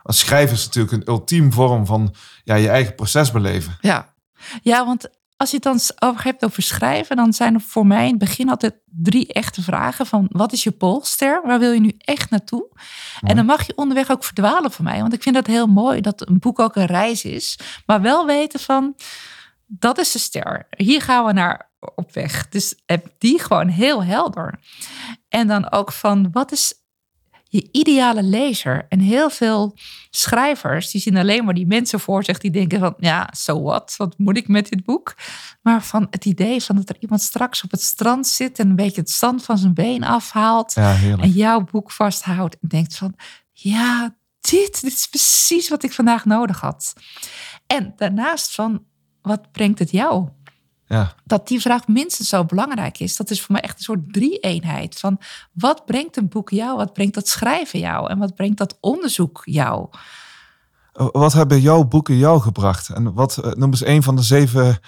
Want 0.03 0.17
schrijven 0.17 0.55
is 0.55 0.65
natuurlijk 0.65 0.93
een 0.93 1.07
ultiem 1.13 1.53
vorm 1.53 1.85
van 1.85 2.15
ja, 2.43 2.55
je 2.55 2.69
eigen 2.69 2.95
proces 2.95 3.31
beleven. 3.31 3.77
ja. 3.81 4.13
ja, 4.61 4.85
want 4.85 5.09
als 5.39 5.49
je 5.49 5.55
het 5.55 5.63
dan 5.63 6.09
over 6.09 6.23
hebt 6.23 6.45
over 6.45 6.63
schrijven, 6.63 7.15
dan 7.15 7.33
zijn 7.33 7.53
er 7.53 7.61
voor 7.61 7.85
mij 7.85 8.03
in 8.03 8.09
het 8.09 8.19
begin 8.19 8.49
altijd 8.49 8.75
drie 8.85 9.33
echte 9.33 9.61
vragen 9.61 10.05
van, 10.05 10.27
wat 10.31 10.53
is 10.53 10.63
je 10.63 10.71
polster? 10.71 11.41
Waar 11.43 11.59
wil 11.59 11.71
je 11.71 11.79
nu 11.79 11.93
echt 11.97 12.29
naartoe? 12.29 12.69
En 13.21 13.35
dan 13.35 13.45
mag 13.45 13.67
je 13.67 13.75
onderweg 13.75 14.11
ook 14.11 14.23
verdwalen 14.23 14.71
voor 14.71 14.83
mij. 14.83 14.99
Want 14.99 15.13
ik 15.13 15.23
vind 15.23 15.35
dat 15.35 15.47
heel 15.47 15.67
mooi 15.67 16.01
dat 16.01 16.27
een 16.27 16.39
boek 16.39 16.59
ook 16.59 16.75
een 16.75 16.85
reis 16.85 17.23
is. 17.23 17.59
Maar 17.85 18.01
wel 18.01 18.25
weten 18.25 18.59
van, 18.59 18.95
dat 19.65 19.97
is 19.97 20.11
de 20.11 20.19
ster. 20.19 20.67
Hier 20.69 21.01
gaan 21.01 21.25
we 21.25 21.33
naar 21.33 21.71
op 21.95 22.13
weg. 22.13 22.49
Dus 22.49 22.81
heb 22.85 23.07
die 23.17 23.39
gewoon 23.39 23.67
heel 23.67 24.03
helder. 24.03 24.59
En 25.29 25.47
dan 25.47 25.71
ook 25.71 25.91
van, 25.91 26.31
wat 26.31 26.51
is 26.51 26.73
je 27.49 27.69
ideale 27.71 28.23
lezer? 28.23 28.85
En 28.89 28.99
heel 28.99 29.29
veel 29.29 29.75
schrijvers, 30.09 30.91
die 30.91 31.01
zien 31.01 31.17
alleen 31.17 31.45
maar 31.45 31.53
die 31.53 31.67
mensen 31.67 31.99
voor 31.99 32.23
zich 32.23 32.37
die 32.37 32.51
denken 32.51 32.79
van, 32.79 32.93
ja, 32.97 33.29
so 33.31 33.61
what? 33.61 33.93
Wat 33.97 34.17
moet 34.17 34.37
ik 34.37 34.47
met 34.47 34.69
dit 34.69 34.83
boek? 34.83 35.15
Maar 35.61 35.83
van 35.83 36.07
het 36.09 36.25
idee 36.25 36.63
van 36.63 36.75
dat 36.75 36.89
er 36.89 36.97
iemand 36.99 37.21
straks 37.21 37.63
op 37.63 37.71
het 37.71 37.81
strand 37.81 38.27
zit 38.27 38.59
en 38.59 38.69
een 38.69 38.75
beetje 38.75 39.01
het 39.01 39.09
zand 39.09 39.43
van 39.45 39.57
zijn 39.57 39.73
been 39.73 40.03
afhaalt 40.03 40.73
Ja, 40.73 40.97
en 41.01 41.29
jouw 41.29 41.63
boek 41.63 41.91
vasthoudt 41.91 42.57
en 42.61 42.67
denkt 42.67 42.97
van, 42.97 43.13
ja, 43.51 44.17
dit, 44.39 44.81
dit 44.81 44.93
is 44.93 45.07
precies 45.07 45.69
wat 45.69 45.83
ik 45.83 45.93
vandaag 45.93 46.25
nodig 46.25 46.59
had. 46.59 46.93
En 47.67 47.93
daarnaast 47.95 48.55
van, 48.55 48.83
wat 49.21 49.51
brengt 49.51 49.79
het 49.79 49.91
jou? 49.91 50.29
Ja. 50.89 51.13
Dat 51.23 51.47
die 51.47 51.61
vraag 51.61 51.87
minstens 51.87 52.29
zo 52.29 52.45
belangrijk 52.45 52.99
is. 52.99 53.15
Dat 53.15 53.29
is 53.29 53.41
voor 53.41 53.51
mij 53.51 53.61
echt 53.61 53.77
een 53.77 53.83
soort 53.83 54.13
drie-eenheid 54.13 54.99
van, 54.99 55.19
wat 55.51 55.85
brengt 55.85 56.17
een 56.17 56.27
boek 56.27 56.49
jou? 56.49 56.77
Wat 56.77 56.93
brengt 56.93 57.13
dat 57.13 57.27
schrijven 57.27 57.79
jou? 57.79 58.09
En 58.09 58.17
wat 58.17 58.35
brengt 58.35 58.57
dat 58.57 58.77
onderzoek 58.79 59.41
jou? 59.45 59.87
Wat 60.93 61.33
hebben 61.33 61.61
jouw 61.61 61.83
boeken 61.83 62.17
jou 62.17 62.41
gebracht? 62.41 62.89
En 62.89 63.13
wat, 63.13 63.37
eh, 63.37 63.51
noem 63.51 63.69
eens 63.69 63.85
een 63.85 64.03
van 64.03 64.15
de 64.15 64.21
zeven 64.21 64.79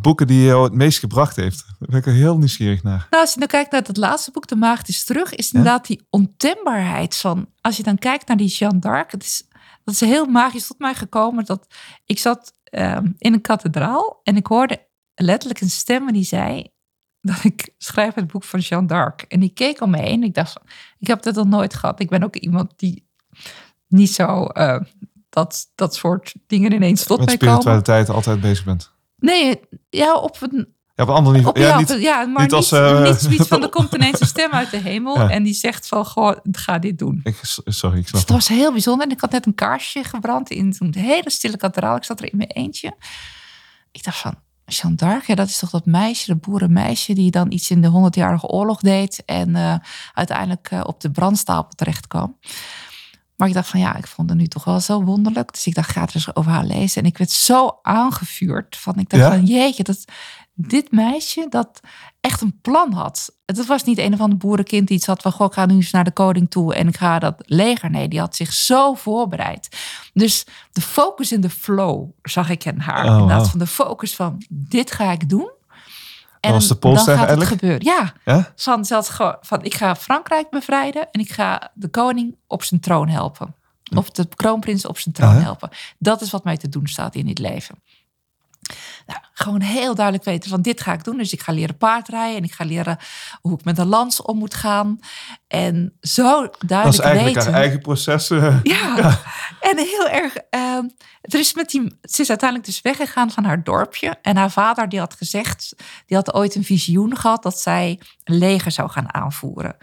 boeken 0.00 0.26
die 0.26 0.44
jou 0.44 0.64
het 0.64 0.72
meest 0.72 0.98
gebracht 0.98 1.36
heeft. 1.36 1.64
Daar 1.66 1.88
ben 1.88 1.98
ik 1.98 2.06
er 2.06 2.12
heel 2.12 2.38
nieuwsgierig 2.38 2.82
naar. 2.82 3.06
Nou, 3.10 3.22
als 3.22 3.32
je 3.32 3.38
dan 3.38 3.48
kijkt 3.48 3.72
naar 3.72 3.82
het 3.82 3.96
laatste 3.96 4.30
boek, 4.30 4.46
De 4.46 4.56
Maagd 4.56 4.88
is 4.88 5.04
terug, 5.04 5.34
is 5.34 5.52
inderdaad 5.52 5.86
die 5.86 6.06
ontembaarheid 6.10 7.16
van, 7.16 7.48
als 7.60 7.76
je 7.76 7.82
dan 7.82 7.98
kijkt 7.98 8.28
naar 8.28 8.36
die 8.36 8.48
Jeanne 8.48 8.78
d'Arc, 8.78 9.10
het 9.10 9.22
is, 9.22 9.48
dat 9.84 9.94
is 9.94 10.00
heel 10.00 10.26
magisch 10.26 10.66
tot 10.66 10.78
mij 10.78 10.94
gekomen. 10.94 11.44
Dat 11.44 11.66
ik 12.04 12.18
zat 12.18 12.52
ehm, 12.64 13.06
in 13.18 13.32
een 13.32 13.40
kathedraal 13.40 14.20
en 14.22 14.36
ik 14.36 14.46
hoorde 14.46 14.88
letterlijk 15.22 15.60
een 15.60 15.70
stem 15.70 16.12
die 16.12 16.24
zei 16.24 16.68
dat 17.20 17.44
ik 17.44 17.68
schrijf 17.78 18.14
het 18.14 18.26
boek 18.26 18.44
van 18.44 18.60
Jeanne 18.60 18.88
d'Arc. 18.88 19.22
En 19.22 19.42
ik 19.42 19.54
keek 19.54 19.80
om 19.80 19.90
me 19.90 19.98
heen 19.98 20.12
en 20.20 20.22
ik 20.22 20.34
dacht 20.34 20.56
ik 20.98 21.06
heb 21.06 21.22
dat 21.22 21.34
nog 21.34 21.46
nooit 21.46 21.74
gehad. 21.74 22.00
Ik 22.00 22.08
ben 22.08 22.22
ook 22.22 22.36
iemand 22.36 22.72
die 22.76 23.08
niet 23.88 24.10
zo 24.12 24.44
eh, 24.46 24.80
dat, 25.28 25.70
dat 25.74 25.94
soort 25.94 26.34
dingen 26.46 26.72
ineens 26.72 27.04
tot 27.04 27.18
Met 27.18 27.26
mij 27.26 27.36
komen. 27.36 27.52
spiritualiteit 27.54 28.08
altijd 28.08 28.40
bezig 28.40 28.64
bent. 28.64 28.92
Nee, 29.16 29.60
ja, 29.88 30.14
op 30.14 30.36
een 30.40 30.74
Ja, 30.94 31.02
op 31.02 31.08
een 31.08 31.14
ander 31.14 31.32
niveau. 31.32 31.50
op, 31.56 31.62
ja, 31.62 31.78
niet, 31.78 31.96
ja, 32.00 32.26
maar 32.26 32.42
niet 32.42 32.52
als, 32.52 32.72
eh, 32.72 33.02
niet 33.04 33.16
zoiets 33.20 33.48
van, 33.48 33.62
er 33.62 33.68
komt 33.78 33.94
ineens 33.94 34.20
een 34.20 34.26
stem 34.26 34.50
uit 34.50 34.70
de 34.70 34.76
hemel 34.76 35.18
Ja. 35.18 35.30
en 35.30 35.42
die 35.42 35.54
zegt 35.54 35.88
van, 35.88 36.06
gewoon, 36.06 36.38
ga 36.52 36.78
dit 36.78 36.98
doen. 36.98 37.20
ik, 37.24 37.36
sorry, 37.64 37.96
ik 37.96 38.00
Dus 38.02 38.10
snap 38.10 38.20
het 38.20 38.30
was 38.30 38.48
heel 38.48 38.72
bijzonder. 38.72 39.06
En 39.06 39.12
ik 39.12 39.20
had 39.20 39.30
net 39.30 39.46
een 39.46 39.54
kaarsje 39.54 40.04
gebrand 40.04 40.50
in 40.50 40.74
een 40.78 40.94
hele 40.98 41.30
stille 41.30 41.56
kathedraal. 41.56 41.96
Ik 41.96 42.04
zat 42.04 42.20
er 42.20 42.30
in 42.32 42.36
mijn 42.36 42.50
eentje. 42.50 42.94
Ik 43.92 44.04
dacht 44.04 44.18
van, 44.18 44.34
Jeanne 44.70 44.96
d'Arc, 44.96 45.26
ja, 45.26 45.34
dat 45.34 45.48
is 45.48 45.58
toch 45.58 45.70
dat 45.70 45.86
meisje, 45.86 46.26
dat 46.26 46.40
boerenmeisje... 46.40 47.14
die 47.14 47.30
dan 47.30 47.52
iets 47.52 47.70
in 47.70 47.80
de 47.80 47.88
honderdjarige 47.88 48.46
oorlog 48.46 48.80
deed... 48.80 49.22
en 49.26 49.56
eh, 49.56 49.74
uiteindelijk 50.14 50.68
eh, 50.70 50.80
op 50.84 51.00
de 51.00 51.10
brandstapel 51.10 51.72
terecht 51.76 52.06
kwam. 52.06 52.36
Maar 53.36 53.48
ik 53.48 53.54
dacht 53.54 53.68
van, 53.68 53.80
ja, 53.80 53.96
ik 53.96 54.06
vond 54.06 54.28
het 54.28 54.38
nu 54.38 54.46
toch 54.46 54.64
wel 54.64 54.80
zo 54.80 55.02
wonderlijk. 55.02 55.52
Dus 55.52 55.66
ik 55.66 55.74
dacht, 55.74 55.90
ga 55.90 56.02
er 56.02 56.10
eens 56.14 56.34
over 56.34 56.52
haar 56.52 56.64
lezen. 56.64 57.02
En 57.02 57.08
ik 57.08 57.18
werd 57.18 57.30
zo 57.30 57.78
aangevuurd. 57.82 58.76
Van, 58.76 58.98
ik 58.98 59.08
dacht 59.08 59.22
Ja? 59.22 59.30
van, 59.30 59.44
jeetje, 59.44 59.82
dat, 59.82 60.04
dit 60.68 60.92
meisje 60.92 61.46
dat 61.48 61.80
echt 62.20 62.40
een 62.40 62.58
plan 62.62 62.92
had. 62.92 63.34
Het 63.46 63.66
was 63.66 63.84
niet 63.84 63.98
een 63.98 64.12
of 64.12 64.20
ander 64.20 64.38
boerenkind 64.38 64.88
die 64.88 64.96
iets 64.96 65.06
had 65.06 65.22
van... 65.22 65.32
Goh, 65.32 65.46
ik 65.46 65.52
ga 65.52 65.66
nu 65.66 65.74
eens 65.74 65.90
naar 65.90 66.04
de 66.04 66.12
koning 66.12 66.50
toe 66.50 66.74
en 66.74 66.88
ik 66.88 66.96
ga 66.96 67.18
dat 67.18 67.34
leger. 67.46 67.90
Nee, 67.90 68.08
die 68.08 68.18
had 68.18 68.36
zich 68.36 68.52
zo 68.52 68.94
voorbereid. 68.94 69.76
Dus 70.12 70.46
de 70.72 70.80
focus 70.80 71.32
in 71.32 71.40
de 71.40 71.50
flow 71.50 72.10
zag 72.22 72.50
ik 72.50 72.64
in 72.64 72.78
haar. 72.78 73.04
Oh, 73.04 73.12
Inderdaad, 73.12 73.40
wow. 73.40 73.50
van 73.50 73.58
de 73.58 73.66
focus 73.66 74.14
van 74.16 74.44
dit 74.48 74.90
ga 74.90 75.12
ik 75.12 75.28
doen. 75.28 75.50
En 76.40 76.52
was 76.52 76.68
de 76.68 76.78
dan 76.78 76.96
gaat 76.96 77.06
het 77.06 77.18
eigenlijk? 77.18 77.50
gebeuren. 77.50 77.84
Ja, 77.84 78.12
Ja? 78.24 78.52
van, 78.56 78.84
zelfs 78.84 79.08
gewoon 79.08 79.36
van 79.40 79.64
ik 79.64 79.74
ga 79.74 79.96
Frankrijk 79.96 80.50
bevrijden... 80.50 81.08
en 81.10 81.20
ik 81.20 81.32
ga 81.32 81.70
de 81.74 81.88
koning 81.88 82.36
op 82.46 82.62
zijn 82.62 82.80
troon 82.80 83.08
helpen. 83.08 83.54
Of 83.94 84.10
de 84.10 84.28
kroonprins 84.36 84.86
op 84.86 84.98
zijn 84.98 85.14
troon 85.14 85.34
helpen. 85.34 85.70
Dat 85.98 86.20
is 86.20 86.30
wat 86.30 86.44
mij 86.44 86.56
te 86.56 86.68
doen 86.68 86.86
staat 86.86 87.14
in 87.14 87.26
dit 87.26 87.38
leven. 87.38 87.82
Nou, 89.06 89.20
gewoon 89.32 89.60
heel 89.60 89.94
duidelijk 89.94 90.24
weten 90.24 90.50
van 90.50 90.62
dit 90.62 90.80
ga 90.80 90.92
ik 90.92 91.04
doen. 91.04 91.16
Dus 91.16 91.32
ik 91.32 91.40
ga 91.42 91.52
leren 91.52 91.76
paardrijden 91.76 92.36
en 92.36 92.44
ik 92.44 92.52
ga 92.52 92.64
leren 92.64 92.98
hoe 93.40 93.54
ik 93.58 93.64
met 93.64 93.78
een 93.78 93.86
lans 93.86 94.22
om 94.22 94.38
moet 94.38 94.54
gaan. 94.54 94.98
En 95.48 95.96
zo 96.00 96.24
duidelijk 96.66 96.68
Dat 96.68 96.92
is 96.92 96.98
eigenlijk 96.98 97.34
weten. 97.36 97.52
haar 97.52 97.60
eigen 97.60 97.80
processen. 97.80 98.60
Ja, 98.62 99.18
en 99.60 99.78
heel 99.78 100.08
erg. 100.08 100.34
ehm, 100.50 100.84
er 101.20 101.38
is 101.38 101.54
met 101.54 101.70
die, 101.70 101.98
ze 102.02 102.22
is 102.22 102.28
uiteindelijk 102.28 102.68
dus 102.68 102.80
weggegaan 102.82 103.30
van 103.30 103.44
haar 103.44 103.62
dorpje. 103.64 104.18
En 104.22 104.36
haar 104.36 104.50
vader 104.50 104.88
die 104.88 104.98
had 104.98 105.14
gezegd, 105.14 105.74
die 106.06 106.16
had 106.16 106.34
ooit 106.34 106.54
een 106.54 106.64
visioen 106.64 107.16
gehad 107.16 107.42
dat 107.42 107.60
zij 107.60 108.00
een 108.24 108.38
leger 108.38 108.70
zou 108.72 108.90
gaan 108.90 109.14
aanvoeren. 109.14 109.76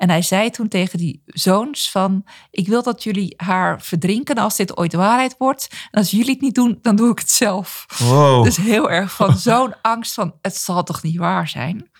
En 0.00 0.10
hij 0.10 0.22
zei 0.22 0.50
toen 0.50 0.68
tegen 0.68 0.98
die 0.98 1.22
zoons 1.26 1.90
van, 1.90 2.24
ik 2.50 2.66
wil 2.66 2.82
dat 2.82 3.02
jullie 3.02 3.34
haar 3.36 3.82
verdrinken 3.82 4.36
als 4.36 4.56
dit 4.56 4.76
ooit 4.76 4.92
waarheid 4.92 5.34
wordt. 5.38 5.68
En 5.90 6.00
als 6.00 6.10
jullie 6.10 6.30
het 6.30 6.40
niet 6.40 6.54
doen, 6.54 6.78
dan 6.82 6.96
doe 6.96 7.10
ik 7.10 7.18
het 7.18 7.30
zelf. 7.30 7.86
Wow. 7.98 8.44
Dus 8.44 8.56
heel 8.56 8.90
erg 8.90 9.12
van 9.12 9.36
zo'n 9.48 9.74
angst 9.82 10.14
van, 10.14 10.34
het 10.42 10.56
zal 10.56 10.82
toch 10.82 11.02
niet 11.02 11.16
waar 11.16 11.48
zijn? 11.48 11.90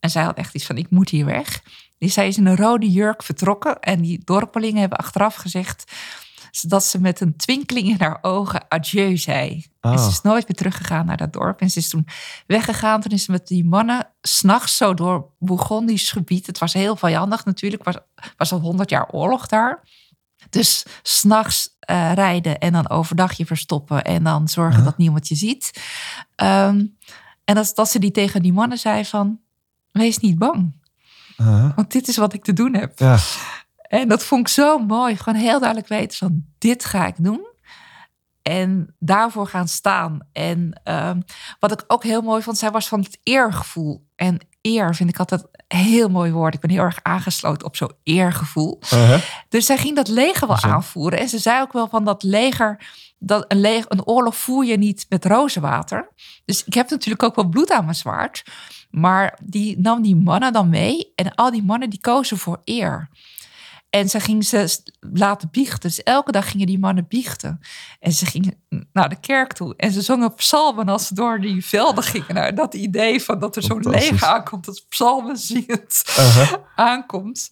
En 0.00 0.10
zij 0.10 0.22
had 0.22 0.36
echt 0.36 0.54
iets 0.54 0.66
van, 0.66 0.76
ik 0.76 0.90
moet 0.90 1.08
hier 1.08 1.24
weg. 1.24 1.62
Die 1.98 2.10
zij 2.10 2.28
is 2.28 2.36
in 2.36 2.46
een 2.46 2.56
rode 2.56 2.90
jurk 2.90 3.22
vertrokken. 3.22 3.80
En 3.80 4.00
die 4.00 4.20
dorpelingen 4.24 4.80
hebben 4.80 4.98
achteraf 4.98 5.34
gezegd 5.34 5.92
dat 6.50 6.84
ze 6.84 7.00
met 7.00 7.20
een 7.20 7.36
twinkeling 7.36 7.88
in 7.88 7.96
haar 7.98 8.18
ogen 8.22 8.64
adieu 8.68 9.16
zei. 9.16 9.66
En 9.80 9.90
Ah. 9.90 10.02
ze 10.04 10.08
is 10.08 10.20
nooit 10.20 10.48
meer 10.48 10.56
teruggegaan 10.56 11.06
naar 11.06 11.16
dat 11.16 11.32
dorp. 11.32 11.60
En 11.60 11.70
ze 11.70 11.78
is 11.78 11.88
toen 11.88 12.06
weggegaan. 12.46 13.00
Toen 13.00 13.12
is 13.12 13.24
ze 13.24 13.30
met 13.30 13.46
die 13.46 13.64
mannen 13.64 14.06
s'nachts 14.20 14.76
zo 14.76 14.94
door 14.94 15.30
Bourgondisch 15.38 16.10
gebied. 16.10 16.46
Het 16.46 16.58
was 16.58 16.72
heel 16.72 16.96
vijandig 16.96 17.44
natuurlijk. 17.44 17.84
Het 17.84 17.94
was, 17.94 18.24
was 18.36 18.52
al 18.52 18.60
honderd 18.60 18.90
jaar 18.90 19.08
oorlog 19.10 19.46
daar. 19.46 19.82
Dus 20.50 20.86
s'nachts 21.02 21.76
eh 21.80 22.12
rijden 22.14 22.58
en 22.58 22.72
dan 22.72 22.88
overdag 22.88 23.32
je 23.32 23.46
verstoppen. 23.46 24.04
En 24.04 24.24
dan 24.24 24.48
zorgen 24.48 24.84
dat 24.84 24.96
niemand 24.96 25.28
je 25.28 25.34
ziet. 25.34 25.82
Ehm, 26.34 26.84
en 27.44 27.54
dat, 27.54 27.72
dat 27.74 27.90
ze 27.90 27.98
die 27.98 28.10
tegen 28.10 28.42
die 28.42 28.52
mannen 28.52 28.78
zei 28.78 29.04
van... 29.04 29.40
Wees 29.92 30.18
niet 30.18 30.38
bang, 30.38 30.72
want 31.76 31.92
dit 31.92 32.08
is 32.08 32.16
wat 32.16 32.32
ik 32.32 32.44
te 32.44 32.52
doen 32.52 32.74
heb. 32.74 32.98
Ja. 32.98 33.18
En 33.88 34.08
dat 34.08 34.24
vond 34.24 34.40
ik 34.40 34.48
zo 34.48 34.78
mooi. 34.78 35.16
Gewoon 35.16 35.40
heel 35.40 35.58
duidelijk 35.58 35.88
weten 35.88 36.18
van 36.18 36.44
dit 36.58 36.84
ga 36.84 37.06
ik 37.06 37.14
doen. 37.18 37.46
En 38.42 38.94
daarvoor 38.98 39.46
gaan 39.46 39.68
staan. 39.68 40.18
En 40.32 40.80
ehm, 40.84 41.20
wat 41.60 41.72
ik 41.72 41.84
ook 41.86 42.02
heel 42.02 42.22
mooi 42.22 42.42
vond, 42.42 42.58
zij 42.58 42.70
was 42.70 42.88
van 42.88 43.00
het 43.00 43.18
eergevoel. 43.22 44.06
En 44.16 44.38
eer 44.62 44.94
vind 44.94 45.08
ik 45.08 45.18
altijd 45.18 45.46
een 45.68 45.78
heel 45.78 46.08
mooi 46.08 46.32
woord. 46.32 46.54
Ik 46.54 46.60
ben 46.60 46.70
heel 46.70 46.82
erg 46.82 46.98
aangesloten 47.02 47.66
op 47.66 47.76
zo'n 47.76 47.92
eergevoel. 48.02 48.78
Uh-huh. 48.84 49.22
Dus 49.48 49.66
zij 49.66 49.78
ging 49.78 49.96
dat 49.96 50.08
leger 50.08 50.46
wel 50.46 50.58
Zo. 50.58 50.68
aanvoeren. 50.68 51.18
En 51.18 51.28
ze 51.28 51.38
zei 51.38 51.60
ook 51.60 51.72
wel 51.72 51.88
van 51.88 52.04
dat 52.04 52.22
leger, 52.22 52.86
dat 53.18 53.44
een, 53.48 53.60
leger, 53.60 53.86
een 53.88 54.06
oorlog 54.06 54.36
voer 54.36 54.64
je 54.64 54.78
niet 54.78 55.06
met 55.08 55.24
rozenwater. 55.24 56.08
Dus 56.44 56.64
ik 56.64 56.74
heb 56.74 56.90
natuurlijk 56.90 57.22
ook 57.22 57.34
wel 57.34 57.48
bloed 57.48 57.70
aan 57.70 57.84
mijn 57.84 57.96
zwaard. 57.96 58.42
Maar 58.90 59.38
die 59.42 59.80
nam 59.80 60.02
die 60.02 60.16
mannen 60.16 60.52
dan 60.52 60.68
mee. 60.68 61.12
En 61.14 61.34
al 61.34 61.50
die 61.50 61.64
mannen 61.64 61.90
die 61.90 62.00
kozen 62.00 62.38
voor 62.38 62.60
eer. 62.64 63.08
En 63.98 64.08
ze 64.08 64.20
ging 64.20 64.44
ze 64.44 64.78
laten 65.00 65.48
biechten. 65.50 65.88
Dus 65.88 66.02
elke 66.02 66.32
dag 66.32 66.50
gingen 66.50 66.66
die 66.66 66.78
mannen 66.78 67.06
biechten. 67.08 67.60
En 68.00 68.12
ze 68.12 68.26
gingen 68.26 68.54
naar 68.92 69.08
de 69.08 69.20
kerk 69.20 69.52
toe. 69.52 69.74
En 69.76 69.92
ze 69.92 70.02
zongen 70.02 70.34
psalmen 70.34 70.88
als 70.88 71.06
ze 71.06 71.14
door 71.14 71.40
die 71.40 71.64
velden 71.64 72.04
gingen. 72.04 72.34
Nou, 72.34 72.54
dat 72.54 72.74
idee 72.74 73.22
van 73.22 73.38
dat 73.38 73.56
er 73.56 73.62
zo'n 73.62 73.90
leger 73.90 74.26
aankomt. 74.26 74.64
Dat 74.64 74.84
psalmen 74.88 75.36
zingend 75.36 76.02
aankomt. 76.74 77.48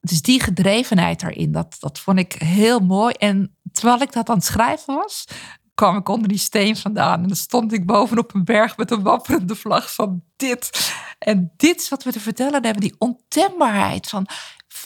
Dus 0.00 0.22
die 0.22 0.42
gedrevenheid 0.42 1.22
erin, 1.22 1.52
dat, 1.52 1.76
dat 1.78 1.98
vond 1.98 2.18
ik 2.18 2.32
heel 2.32 2.80
mooi. 2.80 3.14
En 3.14 3.56
terwijl 3.72 4.00
ik 4.00 4.12
dat 4.12 4.28
aan 4.28 4.36
het 4.36 4.44
schrijven 4.44 4.94
was, 4.94 5.24
kwam 5.74 5.96
ik 5.96 6.08
onder 6.08 6.28
die 6.28 6.38
steen 6.38 6.76
vandaan. 6.76 7.22
En 7.22 7.26
dan 7.26 7.36
stond 7.36 7.72
ik 7.72 7.86
bovenop 7.86 8.34
een 8.34 8.44
berg 8.44 8.76
met 8.76 8.90
een 8.90 9.02
wapperende 9.02 9.56
vlag 9.56 9.94
van 9.94 10.22
dit. 10.36 10.92
En 11.18 11.52
dit 11.56 11.80
is 11.80 11.88
wat 11.88 12.02
we 12.02 12.12
te 12.12 12.20
vertellen 12.20 12.64
hebben. 12.64 12.80
Die 12.80 12.94
ontembaarheid 12.98 14.08
van, 14.08 14.26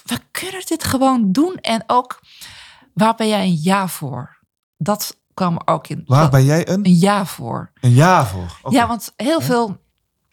we 0.05 0.19
kunnen 0.31 0.67
dit 0.67 0.85
gewoon 0.85 1.33
doen. 1.33 1.55
En 1.55 1.85
ook, 1.87 2.21
waar 2.95 3.15
ben 3.15 3.29
jij 3.29 3.45
een 3.45 3.59
ja 3.63 3.89
voor? 3.89 4.39
Dat 4.77 5.17
kwam 5.35 5.61
ook 5.65 5.89
in. 5.89 6.03
Waar 6.07 6.31
ben 6.31 6.45
jij 6.45 6.69
een? 6.69 6.87
Een 6.87 6.99
ja 6.99 7.27
voor. 7.27 7.71
Een 7.81 7.95
ja 7.95 8.27
voor. 8.27 8.59
Ja, 8.69 8.87
want 8.87 9.13
heel 9.17 9.41
veel 9.41 9.81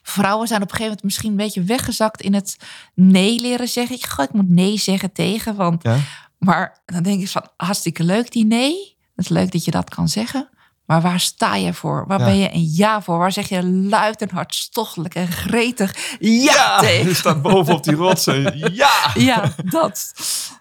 vrouwen 0.03 0.47
zijn 0.47 0.61
op 0.61 0.69
een 0.69 0.75
gegeven 0.75 0.95
moment 0.95 1.03
misschien 1.03 1.31
een 1.31 1.45
beetje 1.45 1.63
weggezakt 1.63 2.21
in 2.21 2.33
het 2.33 2.57
nee 2.93 3.39
leren 3.39 3.67
zeggen. 3.67 3.95
Ik, 3.95 4.05
goh, 4.05 4.25
ik 4.25 4.33
moet 4.33 4.49
nee 4.49 4.77
zeggen 4.77 5.11
tegen. 5.11 5.55
Want, 5.55 5.83
Ja. 5.83 5.97
Maar 6.37 6.81
dan 6.85 7.03
denk 7.03 7.21
ik 7.21 7.27
van 7.27 7.49
hartstikke 7.57 8.03
leuk 8.03 8.31
die 8.31 8.45
nee. 8.45 8.97
Het 9.15 9.25
is 9.25 9.31
leuk 9.31 9.51
dat 9.51 9.65
je 9.65 9.71
dat 9.71 9.89
kan 9.89 10.07
zeggen. 10.07 10.49
Maar 10.87 11.01
waar 11.01 11.19
sta 11.19 11.55
je 11.55 11.73
voor? 11.73 12.03
Waar 12.07 12.19
Ja. 12.19 12.25
ben 12.25 12.37
je 12.37 12.53
een 12.53 12.69
ja 12.73 13.01
voor? 13.01 13.17
Waar 13.17 13.31
zeg 13.31 13.49
je 13.49 13.65
luid 13.65 14.21
en 14.21 14.29
hartstochtelijk 14.29 15.15
en 15.15 15.27
gretig 15.27 16.15
ja, 16.19 16.53
Ja, 16.53 16.79
tegen? 16.87 17.07
je 17.07 17.13
staat 17.13 17.41
boven 17.41 17.73
op 17.73 17.83
die 17.83 17.95
rotsen. 17.95 18.57
Ja! 18.73 19.11
Ja, 19.13 19.53
dat. 19.63 20.13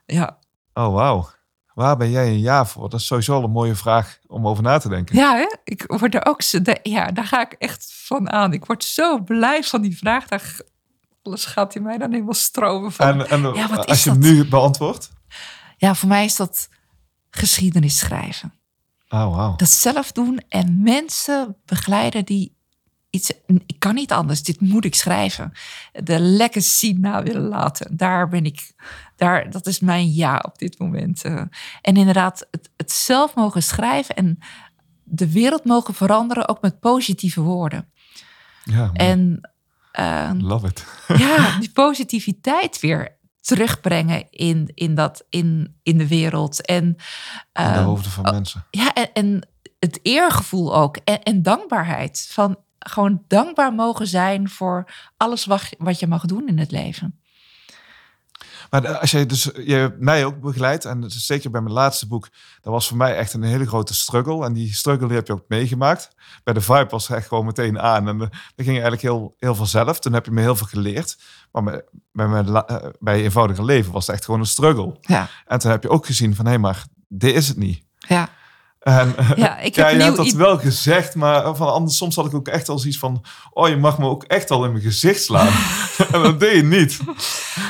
Ja, 0.07 0.39
Oh, 0.75 0.95
wauw. 0.95 1.29
Waar 1.75 1.97
ben 1.97 2.11
jij 2.11 2.27
een 2.29 2.41
ja 2.41 2.67
voor? 2.67 2.89
Dat 2.89 3.01
is 3.01 3.07
sowieso 3.07 3.35
al 3.35 3.45
een 3.45 3.51
mooie 3.51 3.75
vraag 3.75 4.19
om 4.27 4.47
over 4.47 4.63
na 4.63 4.79
te 4.79 4.89
denken. 4.89 5.17
ja 5.17 5.35
hè? 5.37 5.57
ik 5.65 5.85
word 5.87 6.15
er 6.15 6.27
ook 6.27 6.41
ja, 6.83 7.11
daar 7.13 7.25
ga 7.27 7.41
ik 7.41 7.53
echt 7.59 7.93
van 8.07 8.31
aan. 8.31 8.53
Ik 8.53 8.65
word 8.65 8.85
zo 8.85 9.19
blij 9.19 9.63
van 9.63 9.83
die 9.83 9.97
vraag. 9.97 10.27
Daar, 10.27 10.57
alles 11.23 11.45
gaat 11.45 11.75
in 11.75 11.83
mij 11.83 11.99
dan 11.99 12.13
helemaal 12.13 12.35
stromen 12.35 12.93
van. 12.93 13.27
En, 13.27 13.41
Ja, 13.55 13.67
als 13.67 14.05
je 14.05 14.11
hem 14.11 14.19
nu 14.19 14.49
beantwoordt? 14.49 15.11
Ja, 15.77 15.95
voor 15.95 16.09
mij 16.09 16.25
is 16.25 16.37
dat 16.37 16.69
geschiedenis 17.31 17.99
schrijven. 17.99 18.53
Oh, 19.09 19.37
wauw. 19.37 19.57
Dat 19.57 19.69
zelf 19.69 20.13
doen 20.13 20.41
en 20.49 20.83
mensen 20.83 21.57
begeleiden 21.65 22.25
die 22.25 22.55
iets. 23.11 23.33
Ik 23.67 23.79
kan 23.79 23.95
niet 23.95 24.13
anders, 24.13 24.43
dit 24.43 24.61
moet 24.61 24.85
ik 24.85 24.95
schrijven. 24.95 25.53
De 25.93 26.21
legacy 26.21 26.97
na 26.99 27.23
willen 27.23 27.49
laten. 27.49 27.97
Daar 27.97 28.29
ben 28.29 28.45
ik. 28.45 28.73
Daar, 29.17 29.51
dat 29.51 29.67
is 29.67 29.81
mijn 29.81 30.13
ja 30.13 30.43
op 30.47 30.59
dit 30.59 30.79
moment. 30.79 31.25
eh. 31.25 31.43
En 31.83 31.97
inderdaad, 31.97 32.47
het, 32.51 32.71
het 32.77 32.93
zelf 32.93 33.35
mogen 33.35 33.63
schrijven 33.63 34.15
en 34.17 34.39
de 35.05 35.33
wereld 35.33 35.65
mogen 35.65 35.95
veranderen, 35.95 36.49
ook 36.49 36.61
met 36.61 36.81
positieve 36.81 37.41
woorden. 37.41 37.89
Ja. 38.65 38.91
En 38.93 39.51
eh, 39.93 40.31
love 40.39 40.67
it. 40.67 40.85
ja, 41.19 41.59
die 41.61 41.71
positiviteit 41.71 42.81
weer 42.81 43.17
terugbrengen 43.47 44.31
in, 44.31 44.71
in, 44.75 44.95
dat, 44.95 45.25
in, 45.29 45.77
in 45.83 45.99
de 45.99 46.09
wereld. 46.09 46.67
En, 46.67 46.85
In 46.85 46.95
de 47.53 47.61
ehm, 47.63 47.85
hoofden 47.85 48.11
van 48.11 48.23
mensen. 48.23 48.67
ja, 48.71 48.93
en, 48.95 49.13
en 49.13 49.49
het 49.79 49.99
eergevoel 50.03 50.77
ook. 50.77 50.97
En, 50.97 51.23
en 51.23 51.43
dankbaarheid. 51.43 52.29
Van 52.31 52.57
gewoon 52.79 53.23
dankbaar 53.29 53.75
mogen 53.75 54.07
zijn 54.07 54.49
voor 54.49 54.93
alles 55.17 55.45
wat, 55.45 55.69
wat 55.79 55.99
je 55.99 56.07
mag 56.07 56.25
doen 56.25 56.49
in 56.49 56.59
het 56.59 56.71
leven. 56.71 57.21
Maar 58.71 58.83
de- 58.83 58.99
als 58.99 59.11
jij 59.11 59.27
dus, 59.27 59.43
je 59.65 59.75
hebt 59.75 60.01
mij 60.01 60.25
ook 60.25 60.41
begeleid 60.41 60.85
en 60.85 61.05
zeker 61.09 61.51
bij 61.51 61.61
mijn 61.61 61.75
laatste 61.75 62.07
boek, 62.07 62.29
dat 62.61 62.73
was 62.73 62.89
voor 62.89 62.97
mij 62.97 63.17
echt 63.17 63.33
een 63.33 63.43
hele 63.43 63.67
grote 63.67 63.95
struggle. 63.95 64.45
En 64.45 64.53
die 64.53 64.75
struggle 64.75 65.07
die 65.07 65.17
heb 65.17 65.27
je 65.27 65.33
ook 65.33 65.45
meegemaakt. 65.49 66.09
Bij 66.45 66.55
de 66.55 66.61
vibe 66.61 66.87
was 66.91 67.09
er 67.09 67.17
echt 67.17 67.29
gewoon 67.29 67.45
meteen 67.45 67.81
aan 67.81 68.09
en 68.09 68.15
eh, 68.15 68.21
dat 68.31 68.31
ging 68.57 68.69
eigenlijk 68.69 69.03
heel, 69.03 69.35
heel 69.39 69.55
vanzelf. 69.55 69.99
Toen 69.99 70.13
heb 70.13 70.25
je 70.25 70.31
me 70.31 70.41
heel 70.41 70.57
veel 70.57 70.67
geleerd. 70.67 71.19
Maar 71.53 71.63
bij, 71.63 71.83
bij, 72.13 72.29
mijn 72.29 72.47
eh, 72.47 72.77
bij 72.99 73.31
leven 73.65 73.93
was 73.93 74.07
het 74.07 74.15
echt 74.17 74.25
gewoon 74.25 74.41
een 74.41 74.47
struggle. 74.47 74.97
Ja, 75.01 75.29
En 75.47 75.59
toen 75.59 75.71
heb 75.71 75.83
je 75.83 75.89
ook 75.91 76.07
gezien 76.07 76.35
van, 76.35 76.47
hé, 76.47 76.59
maar 76.59 76.85
dit 77.09 77.35
is 77.35 77.49
het 77.49 77.57
niet. 77.57 77.83
ja. 77.99 78.29
En 78.87 79.15
Ja, 79.37 79.59
ik 79.69 79.75
ja, 79.75 79.83
heb 79.83 79.91
je 79.91 79.97
nieuw 79.97 80.05
hebt 80.05 80.17
dat 80.17 80.33
wel 80.33 80.59
gezegd, 80.59 81.15
maar 81.15 81.55
van 81.57 81.73
anders 81.73 81.97
soms 81.97 82.17
had 82.17 82.27
ik 82.27 82.35
ook 82.35 82.49
echt 82.49 82.69
al 82.69 82.79
zoiets 82.79 82.99
van, 82.99 83.25
oh, 83.51 83.69
je 83.69 83.77
mag 83.77 83.99
me 83.99 84.07
ook 84.07 84.25
echt 84.25 84.51
al 84.51 84.65
in 84.65 84.71
mijn 84.71 84.83
gezicht 84.85 85.23
slaan. 85.23 85.53
en 86.13 86.23
dat 86.23 86.41
deed 86.41 86.57
je 86.57 86.63
niet. 86.63 86.99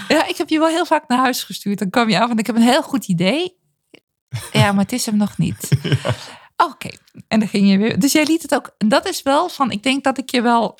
ja, 0.08 0.26
ik 0.28 0.36
heb 0.36 0.48
je 0.48 0.58
wel 0.58 0.68
heel 0.68 0.86
vaak 0.86 1.08
naar 1.08 1.18
huis 1.18 1.44
gestuurd. 1.44 1.78
Dan 1.78 1.90
kwam 1.90 2.08
je 2.08 2.20
af 2.20 2.30
en 2.30 2.38
ik 2.38 2.46
heb 2.46 2.56
een 2.56 2.62
heel 2.62 2.82
goed 2.82 3.06
idee. 3.06 3.56
Ja, 4.52 4.72
maar 4.72 4.82
het 4.82 4.92
is 4.92 5.06
hem 5.06 5.16
nog 5.16 5.38
niet. 5.38 5.68
Oké, 6.70 6.88
en 7.28 7.38
dan 7.38 7.48
ging 7.48 7.70
je 7.70 7.78
weer. 7.78 7.98
Dus 7.98 8.12
jij 8.12 8.24
liet 8.24 8.42
het 8.42 8.54
ook. 8.54 8.74
En 8.78 8.88
dat 8.88 9.08
is 9.08 9.22
wel 9.22 9.48
van, 9.48 9.70
ik 9.70 9.82
denk 9.82 10.04
dat 10.04 10.18
ik 10.18 10.30
je 10.30 10.42
wel 10.42 10.78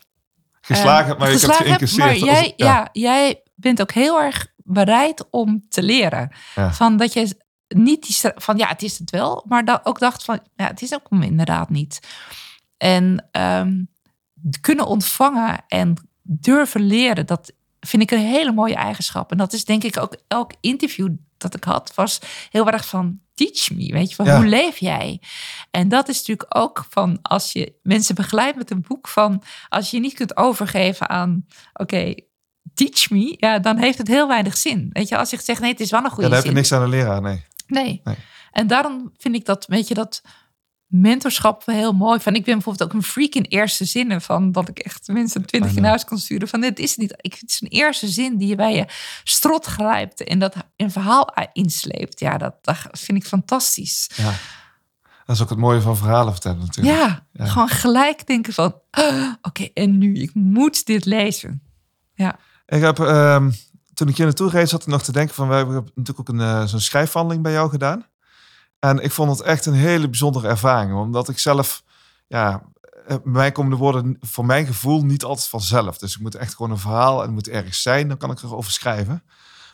Geslagen, 0.60 1.12
eh, 1.12 1.18
maar 1.18 1.28
je 1.28 1.34
geslagen 1.34 1.70
heb, 1.70 1.78
geïncasseerd. 1.78 2.20
Maar 2.20 2.30
als- 2.30 2.40
jij, 2.40 2.52
ja. 2.56 2.88
jij 2.92 3.42
bent 3.54 3.80
ook 3.80 3.92
heel 3.92 4.20
erg 4.20 4.46
bereid 4.56 5.24
om 5.30 5.64
te 5.68 5.82
leren. 5.82 6.32
Ja. 6.54 6.72
Van 6.72 6.96
dat 6.96 7.12
je 7.12 7.44
niet 7.68 8.02
die 8.06 8.32
van 8.36 8.56
ja, 8.58 8.68
het 8.68 8.82
is 8.82 8.98
het 8.98 9.10
wel, 9.10 9.44
maar 9.48 9.64
dat 9.64 9.80
ook 9.84 9.98
dacht 9.98 10.24
van 10.24 10.40
ja, 10.56 10.66
het 10.66 10.82
is 10.82 10.94
ook 10.94 11.06
inderdaad 11.10 11.70
niet. 11.70 12.00
En 12.76 13.28
ehm, 13.30 13.82
kunnen 14.60 14.86
ontvangen 14.86 15.64
en 15.68 15.94
durven 16.22 16.80
leren, 16.80 17.26
dat 17.26 17.52
vind 17.80 18.02
ik 18.02 18.10
een 18.10 18.18
hele 18.18 18.52
mooie 18.52 18.74
eigenschap. 18.74 19.30
En 19.30 19.36
dat 19.36 19.52
is 19.52 19.64
denk 19.64 19.84
ik 19.84 19.96
ook 19.96 20.16
elk 20.28 20.52
interview 20.60 21.08
dat 21.38 21.54
ik 21.54 21.64
had, 21.64 21.94
was 21.94 22.20
heel 22.50 22.70
erg 22.70 22.86
van 22.88 23.20
teach 23.34 23.70
me, 23.70 23.92
weet 23.92 24.08
je, 24.08 24.14
van 24.14 24.26
Ja. 24.26 24.36
hoe 24.36 24.46
leef 24.46 24.76
jij? 24.78 25.20
En 25.70 25.88
dat 25.88 26.08
is 26.08 26.18
natuurlijk 26.18 26.56
ook 26.58 26.86
van 26.90 27.18
als 27.22 27.52
je 27.52 27.74
mensen 27.82 28.14
begeleidt 28.14 28.56
met 28.56 28.70
een 28.70 28.84
boek 28.88 29.08
van 29.08 29.42
als 29.68 29.90
je 29.90 30.00
niet 30.00 30.14
kunt 30.14 30.36
overgeven 30.36 31.08
aan 31.08 31.46
oké, 31.72 32.14
teach 32.74 33.10
me, 33.10 33.34
ja, 33.38 33.58
dan 33.58 33.76
heeft 33.76 33.98
het 33.98 34.08
heel 34.08 34.28
weinig 34.28 34.56
zin. 34.56 34.90
Weet 34.92 35.08
je, 35.08 35.16
als 35.16 35.30
je 35.30 35.38
zegt 35.42 35.60
nee, 35.60 35.70
het 35.70 35.80
is 35.80 35.90
wel 35.90 36.00
een 36.00 36.06
Ja, 36.06 36.12
goede 36.12 36.28
daar 36.28 36.38
heb 36.38 36.48
je 36.48 36.54
niks 36.54 36.72
aan 36.72 36.82
de 36.82 36.88
leraar, 36.88 37.22
nee. 37.22 37.44
Nee. 37.66 38.00
Nee. 38.04 38.16
En 38.52 38.66
daarom 38.66 39.12
vind 39.16 39.34
ik 39.34 39.44
dat, 39.44 39.66
weet 39.66 39.88
je, 39.88 39.94
dat 39.94 40.22
mentorschap 40.86 41.66
heel 41.66 41.92
mooi. 41.92 42.20
Van, 42.20 42.34
ik 42.34 42.44
ben 42.44 42.54
bijvoorbeeld 42.54 42.90
ook 42.90 42.96
een 42.96 43.02
freak 43.02 43.32
in 43.34 43.42
eerste 43.42 43.84
zinnen. 43.84 44.20
Van 44.20 44.52
dat 44.52 44.68
ik 44.68 44.78
echt 44.78 45.08
mensen 45.08 45.46
twintig 45.46 45.76
in 45.76 45.84
huis 45.84 46.04
kan 46.04 46.18
sturen. 46.18 46.48
Van 46.48 46.60
dit 46.60 46.78
is 46.78 46.96
niet. 46.96 47.14
Ik, 47.20 47.34
het 47.34 47.50
is 47.50 47.60
een 47.60 47.68
eerste 47.68 48.06
zin 48.08 48.36
die 48.36 48.48
je 48.48 48.54
bij 48.54 48.74
je 48.74 48.84
strot 49.24 49.66
grijpt. 49.66 50.24
En 50.24 50.38
dat 50.38 50.54
een 50.76 50.90
verhaal 50.90 51.34
insleept. 51.52 52.20
Ja, 52.20 52.38
dat, 52.38 52.54
dat 52.60 52.76
vind 52.92 53.18
ik 53.18 53.26
fantastisch. 53.26 54.10
Ja. 54.16 54.32
Dat 55.26 55.36
is 55.36 55.42
ook 55.42 55.48
het 55.48 55.58
mooie 55.58 55.80
van 55.80 55.96
verhalen 55.96 56.32
vertellen 56.32 56.58
natuurlijk. 56.58 56.96
Ja, 56.96 57.46
gewoon 57.46 57.68
gelijk 57.68 58.26
denken 58.26 58.52
van... 58.52 58.74
"Ah, 58.90 59.32
Oké, 59.42 59.68
en 59.74 59.98
nu? 59.98 60.14
Ik 60.14 60.34
moet 60.34 60.86
dit 60.86 61.04
lezen. 61.04 61.62
Ja. 62.14 62.38
Ik 62.66 62.80
heb, 62.80 62.98
ehm, 62.98 63.50
toen 63.96 64.08
ik 64.08 64.16
hier 64.16 64.26
naartoe 64.26 64.50
reed, 64.50 64.68
zat 64.68 64.82
ik 64.82 64.88
nog 64.88 65.02
te 65.02 65.12
denken 65.12 65.34
van... 65.34 65.48
We 65.48 65.54
hebben 65.54 65.74
natuurlijk 65.74 66.20
ook 66.20 66.28
een, 66.28 66.40
eh, 66.40 66.64
zo'n 66.64 66.80
schrijfwandeling 66.80 67.42
bij 67.42 67.52
jou 67.52 67.70
gedaan. 67.70 68.06
En 68.78 68.98
ik 68.98 69.12
vond 69.12 69.30
het 69.30 69.40
echt 69.40 69.66
een 69.66 69.74
hele 69.74 70.08
bijzondere 70.08 70.48
ervaring. 70.48 70.94
Omdat 70.94 71.28
ik 71.28 71.38
zelf, 71.38 71.82
ja, 72.26 72.62
eh, 73.06 73.06
bij 73.06 73.32
mij 73.32 73.52
komen 73.52 73.70
de 73.70 73.76
woorden 73.76 74.16
voor 74.20 74.46
mijn 74.46 74.66
gevoel 74.66 75.04
niet 75.04 75.24
altijd 75.24 75.48
vanzelf. 75.48 75.98
Dus 75.98 76.14
ik 76.14 76.20
moet 76.20 76.34
echt 76.34 76.54
gewoon 76.54 76.70
een 76.70 76.78
verhaal 76.78 77.18
en 77.18 77.24
het 77.24 77.34
moet 77.34 77.48
ergens 77.48 77.82
zijn. 77.82 78.08
Dan 78.08 78.16
kan 78.16 78.30
ik 78.30 78.42
erover 78.42 78.72
schrijven. 78.72 79.22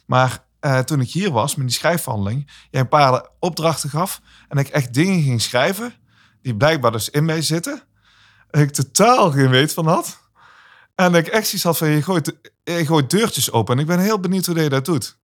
Maar 0.06 0.44
eh, 0.60 0.78
toen 0.78 1.00
ik 1.00 1.10
hier 1.10 1.30
was 1.30 1.54
met 1.54 1.66
die 1.66 1.76
schrijfwandeling, 1.76 2.50
jij 2.70 2.80
een 2.80 2.88
paar 2.88 3.28
opdrachten 3.38 3.90
gaf. 3.90 4.20
En 4.48 4.58
ik 4.58 4.68
echt 4.68 4.94
dingen 4.94 5.22
ging 5.22 5.42
schrijven 5.42 5.94
die 6.42 6.56
blijkbaar 6.56 6.92
dus 6.92 7.10
in 7.10 7.24
mij 7.24 7.42
zitten. 7.42 7.82
En 8.50 8.60
ik 8.60 8.70
totaal 8.70 9.30
geen 9.30 9.50
weet 9.50 9.72
van 9.72 9.86
had. 9.86 10.21
En 10.94 11.14
ik 11.14 11.26
echt 11.26 11.46
zoiets 11.46 11.62
had 11.62 11.78
van, 11.78 11.88
je 11.88 12.02
gooit, 12.02 12.36
je 12.64 12.86
gooit 12.86 13.10
deurtjes 13.10 13.52
open. 13.52 13.74
En 13.74 13.80
ik 13.80 13.86
ben 13.86 13.98
heel 13.98 14.20
benieuwd 14.20 14.46
hoe 14.46 14.60
je 14.62 14.68
dat 14.68 14.84
doet. 14.84 15.18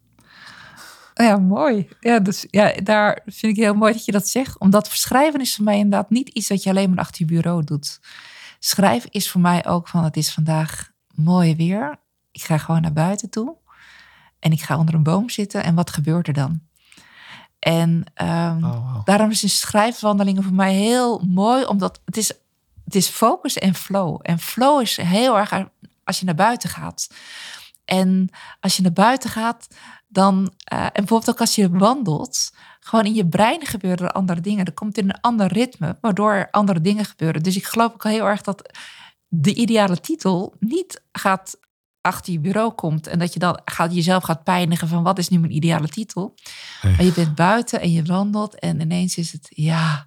Ja, 1.14 1.36
mooi. 1.36 1.88
Ja, 2.00 2.18
dus 2.20 2.46
ja, 2.50 2.72
daar 2.82 3.20
vind 3.26 3.56
ik 3.56 3.62
heel 3.62 3.74
mooi 3.74 3.92
dat 3.92 4.04
je 4.04 4.12
dat 4.12 4.28
zegt. 4.28 4.58
Omdat 4.58 4.86
schrijven 4.92 5.40
is 5.40 5.54
voor 5.54 5.64
mij 5.64 5.76
inderdaad 5.76 6.10
niet 6.10 6.28
iets 6.28 6.48
dat 6.48 6.62
je 6.62 6.70
alleen 6.70 6.88
maar 6.90 6.98
achter 6.98 7.20
je 7.20 7.32
bureau 7.32 7.64
doet. 7.64 8.00
Schrijven 8.58 9.10
is 9.10 9.30
voor 9.30 9.40
mij 9.40 9.66
ook 9.66 9.88
van, 9.88 10.04
het 10.04 10.16
is 10.16 10.32
vandaag 10.32 10.90
mooi 11.14 11.56
weer. 11.56 11.96
Ik 12.30 12.42
ga 12.42 12.58
gewoon 12.58 12.80
naar 12.80 12.92
buiten 12.92 13.30
toe. 13.30 13.56
En 14.38 14.52
ik 14.52 14.60
ga 14.62 14.78
onder 14.78 14.94
een 14.94 15.02
boom 15.02 15.30
zitten. 15.30 15.64
En 15.64 15.74
wat 15.74 15.90
gebeurt 15.90 16.26
er 16.26 16.32
dan? 16.34 16.60
En 17.58 18.04
ehm, 18.14 18.64
Oh, 18.64 18.92
wow. 18.92 19.06
daarom 19.06 19.30
is 19.30 19.42
een 19.42 19.48
schrijfwandelingen 19.48 20.42
voor 20.42 20.54
mij 20.54 20.74
heel 20.74 21.22
mooi. 21.28 21.64
Omdat 21.64 22.00
het 22.04 22.16
is, 22.16 22.32
het 22.88 22.96
is 22.96 23.08
focus 23.08 23.58
en 23.58 23.74
flow. 23.74 24.18
En 24.22 24.38
flow 24.38 24.80
is 24.80 24.96
heel 24.96 25.38
erg 25.38 25.52
als 26.04 26.18
je 26.18 26.24
naar 26.24 26.34
buiten 26.34 26.68
gaat. 26.68 27.08
En 27.84 28.28
als 28.60 28.76
je 28.76 28.82
naar 28.82 28.92
buiten 28.92 29.30
gaat, 29.30 29.68
dan, 30.06 30.52
eh, 30.64 30.82
en 30.82 30.90
bijvoorbeeld 30.92 31.30
ook 31.30 31.40
als 31.40 31.54
je 31.54 31.70
wandelt, 31.70 32.54
gewoon 32.80 33.04
in 33.04 33.14
je 33.14 33.26
brein 33.26 33.66
gebeuren 33.66 34.06
er 34.06 34.12
andere 34.12 34.40
dingen. 34.40 34.64
Er 34.64 34.72
komt 34.72 34.98
in 34.98 35.04
een 35.08 35.20
ander 35.20 35.52
ritme, 35.52 35.96
waardoor 36.00 36.32
er 36.32 36.50
andere 36.50 36.80
dingen 36.80 37.04
gebeuren. 37.04 37.42
Dus 37.42 37.56
ik 37.56 37.64
geloof 37.64 37.92
ook 37.92 38.04
heel 38.04 38.26
erg 38.26 38.42
dat 38.42 38.78
de 39.26 39.54
ideale 39.54 40.00
titel 40.00 40.54
niet 40.58 41.02
gaat 41.12 41.58
achter 42.00 42.32
je 42.32 42.40
bureau 42.40 42.72
komt 42.72 43.06
en 43.06 43.18
dat 43.18 43.32
je 43.32 43.38
dan 43.38 43.60
gaat, 43.64 43.94
jezelf 43.94 44.24
gaat 44.24 44.44
pijnigen 44.44 44.88
van 44.88 45.02
wat 45.02 45.18
is 45.18 45.28
nu 45.28 45.38
mijn 45.38 45.54
ideale 45.54 45.88
titel. 45.88 46.34
Nee. 46.82 46.92
Maar 46.92 47.04
je 47.04 47.12
bent 47.12 47.34
buiten 47.34 47.80
en 47.80 47.92
je 47.92 48.02
wandelt 48.02 48.58
en 48.58 48.80
ineens 48.80 49.16
is 49.16 49.32
het, 49.32 49.46
ja, 49.50 50.06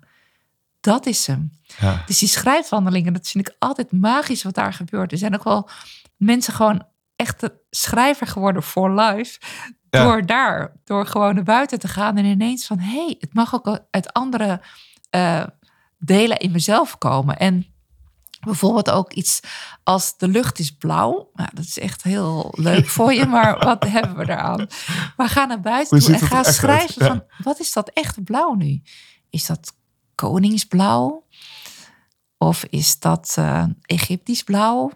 dat 0.82 1.06
is 1.06 1.28
hem. 1.28 1.52
Ja. 1.80 2.04
Dus 2.06 2.20
die 2.20 2.28
schrijfwandelingen, 2.28 3.14
dat 3.14 3.28
vind 3.28 3.48
ik 3.48 3.56
altijd 3.60 3.92
magisch 3.92 4.44
wat 4.44 4.54
daar 4.54 4.74
gebeurt. 4.74 5.12
Er 5.12 5.18
zijn 5.18 5.36
ook 5.36 5.44
wel 5.44 5.70
mensen 6.18 6.54
gewoon 6.54 6.86
echte 7.16 7.62
schrijver 7.70 8.28
geworden 8.28 8.64
voor 8.64 8.92
life. 9.00 9.40
Ja. 9.90 10.04
Door 10.04 10.26
daar, 10.26 10.76
door 10.84 11.06
gewoon 11.06 11.36
naar 11.36 11.44
buiten 11.44 11.80
te 11.80 11.88
gaan 11.88 12.18
en 12.18 12.26
ineens 12.26 12.66
van... 12.66 12.80
hé, 12.80 13.06
hey, 13.06 13.16
het 13.20 13.34
mag 13.34 13.54
ook 13.54 13.80
uit 13.90 14.14
andere 14.14 14.62
eh, 15.10 15.44
delen 15.98 16.38
in 16.38 16.52
mezelf 16.52 16.98
komen. 16.98 17.38
En 17.38 17.66
bijvoorbeeld 18.40 18.90
ook 18.90 19.14
iets 19.14 19.40
als 19.84 20.18
de 20.18 20.28
lucht 20.28 20.60
is 20.60 20.72
blauw. 20.72 21.30
Nou, 21.34 21.50
dat 21.54 21.66
is 21.66 21.80
echt 21.80 22.04
heel 22.04 22.54
leuk 22.58 22.88
voor 22.88 23.14
je, 23.14 23.26
maar 23.26 23.60
wat 23.66 23.84
hebben 23.84 24.16
we 24.16 24.24
eraan? 24.24 24.68
Maar 25.18 25.30
ga 25.30 25.46
naar 25.46 25.62
buiten 25.62 26.00
toe 26.00 26.14
en 26.14 26.20
ga 26.20 26.40
echt 26.40 26.54
schrijven? 26.54 27.06
Ja. 27.06 27.08
van... 27.08 27.24
wat 27.44 27.60
is 27.60 27.74
dat 27.74 27.90
echte 27.90 28.22
blauw 28.22 28.54
nu? 28.54 28.82
Is 29.30 29.46
dat 29.46 29.74
koningsblauw? 30.16 31.26
Of 32.38 32.66
is 32.70 33.00
dat 33.00 33.36
eh, 33.38 33.64
Egyptisch 33.82 34.44
blauw? 34.44 34.92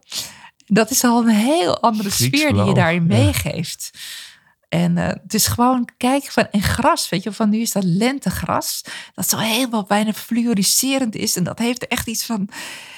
Dat 0.66 0.90
is 0.90 1.04
al 1.04 1.22
een 1.22 1.36
heel 1.36 1.80
andere 1.80 2.10
sfeer 2.10 2.54
die 2.54 2.64
je 2.64 2.74
daarin 2.74 3.08
ja. 3.08 3.18
meegeeft. 3.18 3.92
En 4.70 4.98
het 4.98 5.34
is 5.34 5.48
gewoon 5.48 5.90
kijken 5.98 6.32
van 6.32 6.48
en 6.52 6.62
gras, 6.62 7.10
weet 7.10 7.24
je, 7.24 7.32
van 7.32 7.50
nu 7.50 7.60
is 7.60 7.72
dat 7.72 7.84
lentegras. 7.84 8.82
Dat 9.14 9.30
zo 9.30 9.38
helemaal 9.38 9.84
bijna 9.84 10.14
fluoriserend 10.14 11.16
is. 11.16 11.36
En 11.36 11.44
dat 11.44 11.60
heeft 11.60 11.88
echt 11.88 12.08
iets 12.08 12.26
van, 12.26 12.50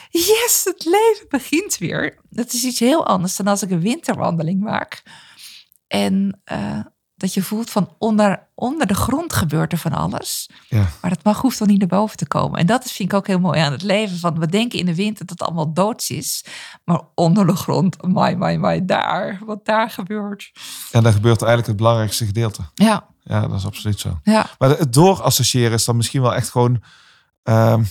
yes, 0.09 0.61
het 0.63 0.85
leven 0.85 1.25
begint 1.29 1.77
weer. 1.77 2.19
Dat 2.29 2.53
is 2.53 2.63
iets 2.63 2.79
heel 2.79 3.05
anders 3.05 3.35
dan 3.35 3.47
als 3.47 3.61
ik 3.61 3.71
een 3.71 3.81
winterwandeling 3.81 4.61
maak. 4.61 5.03
En 5.87 6.41
eh, 6.43 6.79
dat 7.17 7.33
je 7.33 7.43
voelt 7.43 7.69
van 7.69 7.89
onder, 7.97 8.47
onder 8.55 8.87
de 8.87 8.93
grond 8.93 9.33
gebeurt 9.33 9.71
er 9.71 9.77
van 9.77 9.93
alles. 9.93 10.49
Ja. 10.67 10.89
Maar 11.01 11.09
dat 11.09 11.23
mag, 11.23 11.41
hoeft 11.41 11.59
dan 11.59 11.67
niet 11.67 11.79
naar 11.79 11.87
boven 11.87 12.17
te 12.17 12.27
komen. 12.27 12.59
En 12.59 12.65
dat 12.65 12.85
is, 12.85 12.91
vind 12.91 13.11
ik 13.11 13.17
ook 13.17 13.27
heel 13.27 13.39
mooi 13.39 13.59
aan 13.59 13.71
het 13.71 13.81
leven. 13.81 14.17
Van, 14.17 14.39
we 14.39 14.47
denken 14.47 14.79
in 14.79 14.85
de 14.85 14.95
winter 14.95 15.25
dat 15.25 15.39
het 15.39 15.47
allemaal 15.47 15.73
doods 15.73 16.09
is. 16.09 16.45
Maar 16.83 17.01
onder 17.15 17.47
de 17.47 17.55
grond, 17.55 18.01
my, 18.01 18.33
my, 18.33 18.55
my, 18.55 18.85
daar. 18.85 19.39
Wat 19.45 19.65
daar 19.65 19.89
gebeurt. 19.89 20.51
En 20.91 21.03
daar 21.03 21.13
gebeurt 21.13 21.39
eigenlijk 21.41 21.67
het 21.67 21.77
belangrijkste 21.77 22.25
gedeelte. 22.25 22.61
Ja, 22.73 23.07
Ja, 23.23 23.41
dat 23.47 23.59
is 23.59 23.65
absoluut 23.65 23.99
zo. 23.99 24.19
ja, 24.23 24.49
Maar 24.57 24.69
het 24.69 24.93
doorassociëren 24.93 25.73
is 25.73 25.85
dan 25.85 25.95
misschien 25.95 26.21
wel 26.21 26.35
echt 26.35 26.49
gewoon... 26.49 26.83
ehm, 27.43 27.83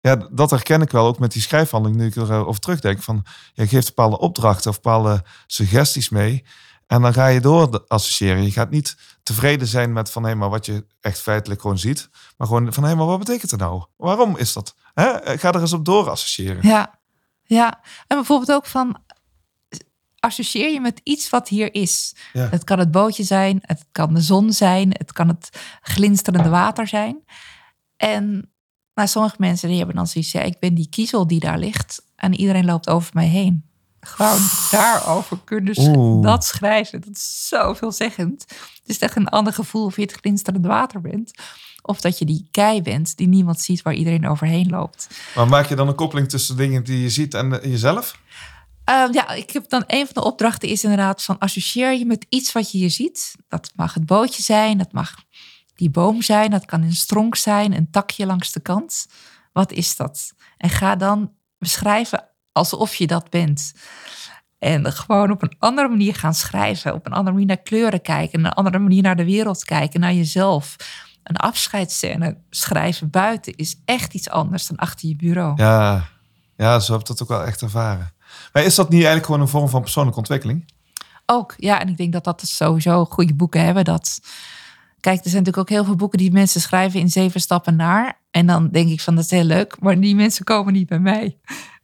ja, 0.00 0.28
dat 0.30 0.50
herken 0.50 0.82
ik 0.82 0.90
wel 0.90 1.06
ook 1.06 1.18
met 1.18 1.32
die 1.32 1.42
schrijfhandeling. 1.42 2.00
Nu 2.00 2.06
ik 2.06 2.16
erover 2.16 2.60
terugdenk. 2.60 3.02
Van, 3.02 3.24
je 3.54 3.66
geeft 3.66 3.86
bepaalde 3.86 4.18
opdrachten 4.18 4.70
of 4.70 4.80
bepaalde 4.80 5.24
suggesties 5.46 6.08
mee. 6.08 6.44
En 6.92 7.02
dan 7.02 7.12
ga 7.12 7.26
je 7.26 7.40
door 7.40 7.84
associëren. 7.86 8.42
Je 8.42 8.50
gaat 8.50 8.70
niet 8.70 8.96
tevreden 9.22 9.66
zijn 9.66 9.92
met 9.92 10.10
van... 10.10 10.24
hé, 10.24 10.34
maar 10.34 10.50
wat 10.50 10.66
je 10.66 10.86
echt 11.00 11.20
feitelijk 11.20 11.60
gewoon 11.60 11.78
ziet. 11.78 12.08
Maar 12.36 12.46
gewoon 12.46 12.72
van, 12.72 12.84
hé, 12.84 12.94
maar 12.94 13.06
wat 13.06 13.18
betekent 13.18 13.50
het 13.50 13.60
nou? 13.60 13.84
Waarom 13.96 14.36
is 14.36 14.52
dat? 14.52 14.74
Hè? 14.94 15.38
Ga 15.38 15.52
er 15.52 15.60
eens 15.60 15.72
op 15.72 15.84
door 15.84 16.10
associëren. 16.10 16.58
ja, 16.68 17.00
ja. 17.42 17.80
En 18.06 18.16
bijvoorbeeld 18.16 18.52
ook 18.52 18.66
van, 18.66 18.96
associeer 20.18 20.72
je 20.72 20.80
met 20.80 21.00
iets 21.02 21.30
wat 21.30 21.48
hier 21.48 21.74
is. 21.74 22.14
Ja. 22.32 22.48
Het 22.48 22.64
kan 22.64 22.78
het 22.78 22.90
bootje 22.90 23.22
zijn, 23.22 23.58
het 23.62 23.84
kan 23.92 24.14
de 24.14 24.20
zon 24.20 24.52
zijn, 24.52 24.90
het 24.92 25.12
kan 25.12 25.28
het 25.28 25.60
glinsterende 25.82 26.48
water 26.48 26.86
zijn. 26.86 27.24
En 27.96 28.52
nou, 28.94 29.08
sommige 29.08 29.36
mensen 29.38 29.68
die 29.68 29.78
hebben 29.78 29.96
dan 29.96 30.06
zoiets, 30.06 30.32
ja, 30.32 30.40
ik 30.40 30.58
ben 30.58 30.74
die 30.74 30.88
kiezel 30.88 31.26
die 31.26 31.40
daar 31.40 31.58
ligt 31.58 32.06
en 32.16 32.34
iedereen 32.34 32.64
loopt 32.64 32.88
over 32.88 33.10
mij 33.14 33.26
heen. 33.26 33.70
Gewoon 34.06 34.40
daarover 34.70 35.38
kunnen 35.44 35.78
Oeh. 35.78 36.22
dat 36.22 36.44
schrijven. 36.44 37.00
Dat 37.00 37.16
is 37.16 37.48
zo 37.48 37.74
veelzeggend. 37.74 38.44
Het 38.48 38.88
is 38.88 38.98
echt 38.98 39.16
een 39.16 39.28
ander 39.28 39.52
gevoel 39.52 39.84
of 39.84 39.96
je 39.96 40.02
het 40.02 40.12
glinsterende 40.12 40.68
water 40.68 41.00
bent. 41.00 41.30
Of 41.82 42.00
dat 42.00 42.18
je 42.18 42.24
die 42.24 42.48
kei 42.50 42.82
bent 42.82 43.16
die 43.16 43.28
niemand 43.28 43.60
ziet 43.60 43.82
waar 43.82 43.94
iedereen 43.94 44.28
overheen 44.28 44.68
loopt. 44.68 45.08
Maar 45.34 45.48
maak 45.48 45.66
je 45.66 45.74
dan 45.74 45.88
een 45.88 45.94
koppeling 45.94 46.28
tussen 46.28 46.56
dingen 46.56 46.84
die 46.84 47.02
je 47.02 47.10
ziet 47.10 47.34
en 47.34 47.62
eh, 47.62 47.70
jezelf? 47.70 48.18
Ehm, 48.84 49.12
ja, 49.12 49.30
ik 49.30 49.50
heb 49.50 49.68
dan 49.68 49.84
een 49.86 50.04
van 50.06 50.14
de 50.14 50.24
opdrachten 50.24 50.68
is 50.68 50.82
inderdaad 50.82 51.22
van 51.22 51.38
associeer 51.38 51.92
je 51.92 52.06
met 52.06 52.26
iets 52.28 52.52
wat 52.52 52.72
je 52.72 52.78
hier 52.78 52.90
ziet. 52.90 53.34
Dat 53.48 53.72
mag 53.74 53.94
het 53.94 54.06
bootje 54.06 54.42
zijn, 54.42 54.78
dat 54.78 54.92
mag 54.92 55.14
die 55.74 55.90
boom 55.90 56.22
zijn, 56.22 56.50
dat 56.50 56.64
kan 56.64 56.82
een 56.82 56.92
stronk 56.92 57.36
zijn, 57.36 57.76
een 57.76 57.90
takje 57.90 58.26
langs 58.26 58.52
de 58.52 58.60
kant. 58.60 59.06
Wat 59.52 59.72
is 59.72 59.96
dat? 59.96 60.32
En 60.56 60.70
ga 60.70 60.96
dan 60.96 61.32
beschrijven 61.58 62.31
alsof 62.52 62.94
je 62.94 63.06
dat 63.06 63.30
bent. 63.30 63.72
En 64.58 64.92
gewoon 64.92 65.30
op 65.30 65.42
een 65.42 65.56
andere 65.58 65.88
manier 65.88 66.14
gaan 66.14 66.34
schrijven, 66.34 66.94
op 66.94 67.06
een 67.06 67.12
andere 67.12 67.30
manier 67.30 67.46
naar 67.46 67.62
kleuren 67.62 68.02
kijken, 68.02 68.44
een 68.44 68.52
andere 68.52 68.78
manier 68.78 69.02
naar 69.02 69.16
de 69.16 69.24
wereld 69.24 69.64
kijken, 69.64 70.00
naar 70.00 70.14
jezelf. 70.14 70.76
Een 71.22 71.36
afscheidsscène 71.36 72.36
schrijven 72.50 73.10
buiten 73.10 73.54
is 73.54 73.76
echt 73.84 74.14
iets 74.14 74.30
anders 74.30 74.66
dan 74.66 74.76
achter 74.76 75.08
je 75.08 75.16
bureau. 75.16 75.52
Ja, 75.56 76.08
ja, 76.56 76.80
zo 76.80 76.92
heb 76.92 77.00
ik 77.00 77.06
dat 77.06 77.22
ook 77.22 77.28
wel 77.28 77.44
echt 77.44 77.62
ervaren. 77.62 78.12
Maar 78.52 78.62
is 78.62 78.74
dat 78.74 78.88
niet 78.88 78.94
eigenlijk 78.94 79.24
gewoon 79.26 79.40
een 79.40 79.48
vorm 79.48 79.68
van 79.68 79.80
persoonlijke 79.80 80.18
ontwikkeling? 80.18 80.72
Ook, 81.26 81.54
ja. 81.56 81.80
En 81.80 81.88
ik 81.88 81.96
denk 81.96 82.12
dat 82.12 82.24
dat 82.24 82.42
sowieso 82.46 83.04
goede 83.04 83.34
boeken 83.34 83.64
hebben. 83.64 83.84
Dat... 83.84 84.20
Kijk, 85.00 85.24
er 85.24 85.30
zijn 85.30 85.42
natuurlijk 85.42 85.70
ook 85.70 85.76
heel 85.76 85.84
veel 85.84 85.96
boeken 85.96 86.18
die 86.18 86.32
mensen 86.32 86.60
schrijven 86.60 87.00
in 87.00 87.10
zeven 87.10 87.40
stappen 87.40 87.76
naar. 87.76 88.20
En 88.30 88.46
dan 88.46 88.68
denk 88.68 88.88
ik 88.88 89.00
van, 89.00 89.14
dat 89.14 89.24
is 89.24 89.30
heel 89.30 89.44
leuk. 89.44 89.80
Maar 89.80 90.00
die 90.00 90.14
mensen 90.14 90.44
komen 90.44 90.72
niet 90.72 90.88
bij 90.88 90.98
mij. 90.98 91.38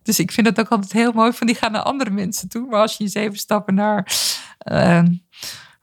Dus 0.09 0.19
ik 0.19 0.33
vind 0.33 0.47
het 0.47 0.61
ook 0.61 0.69
altijd 0.69 0.93
heel 0.93 1.13
mooi 1.13 1.33
van, 1.33 1.47
die 1.47 1.57
gaan 1.57 1.73
naar 1.73 1.83
andere 1.83 2.11
mensen 2.11 2.49
toe. 2.49 2.67
Maar 2.69 2.81
als 2.81 2.97
je 2.97 3.09
zeven 3.09 3.39
stappen 3.39 3.75
naar, 3.75 4.13
eh, 4.59 5.03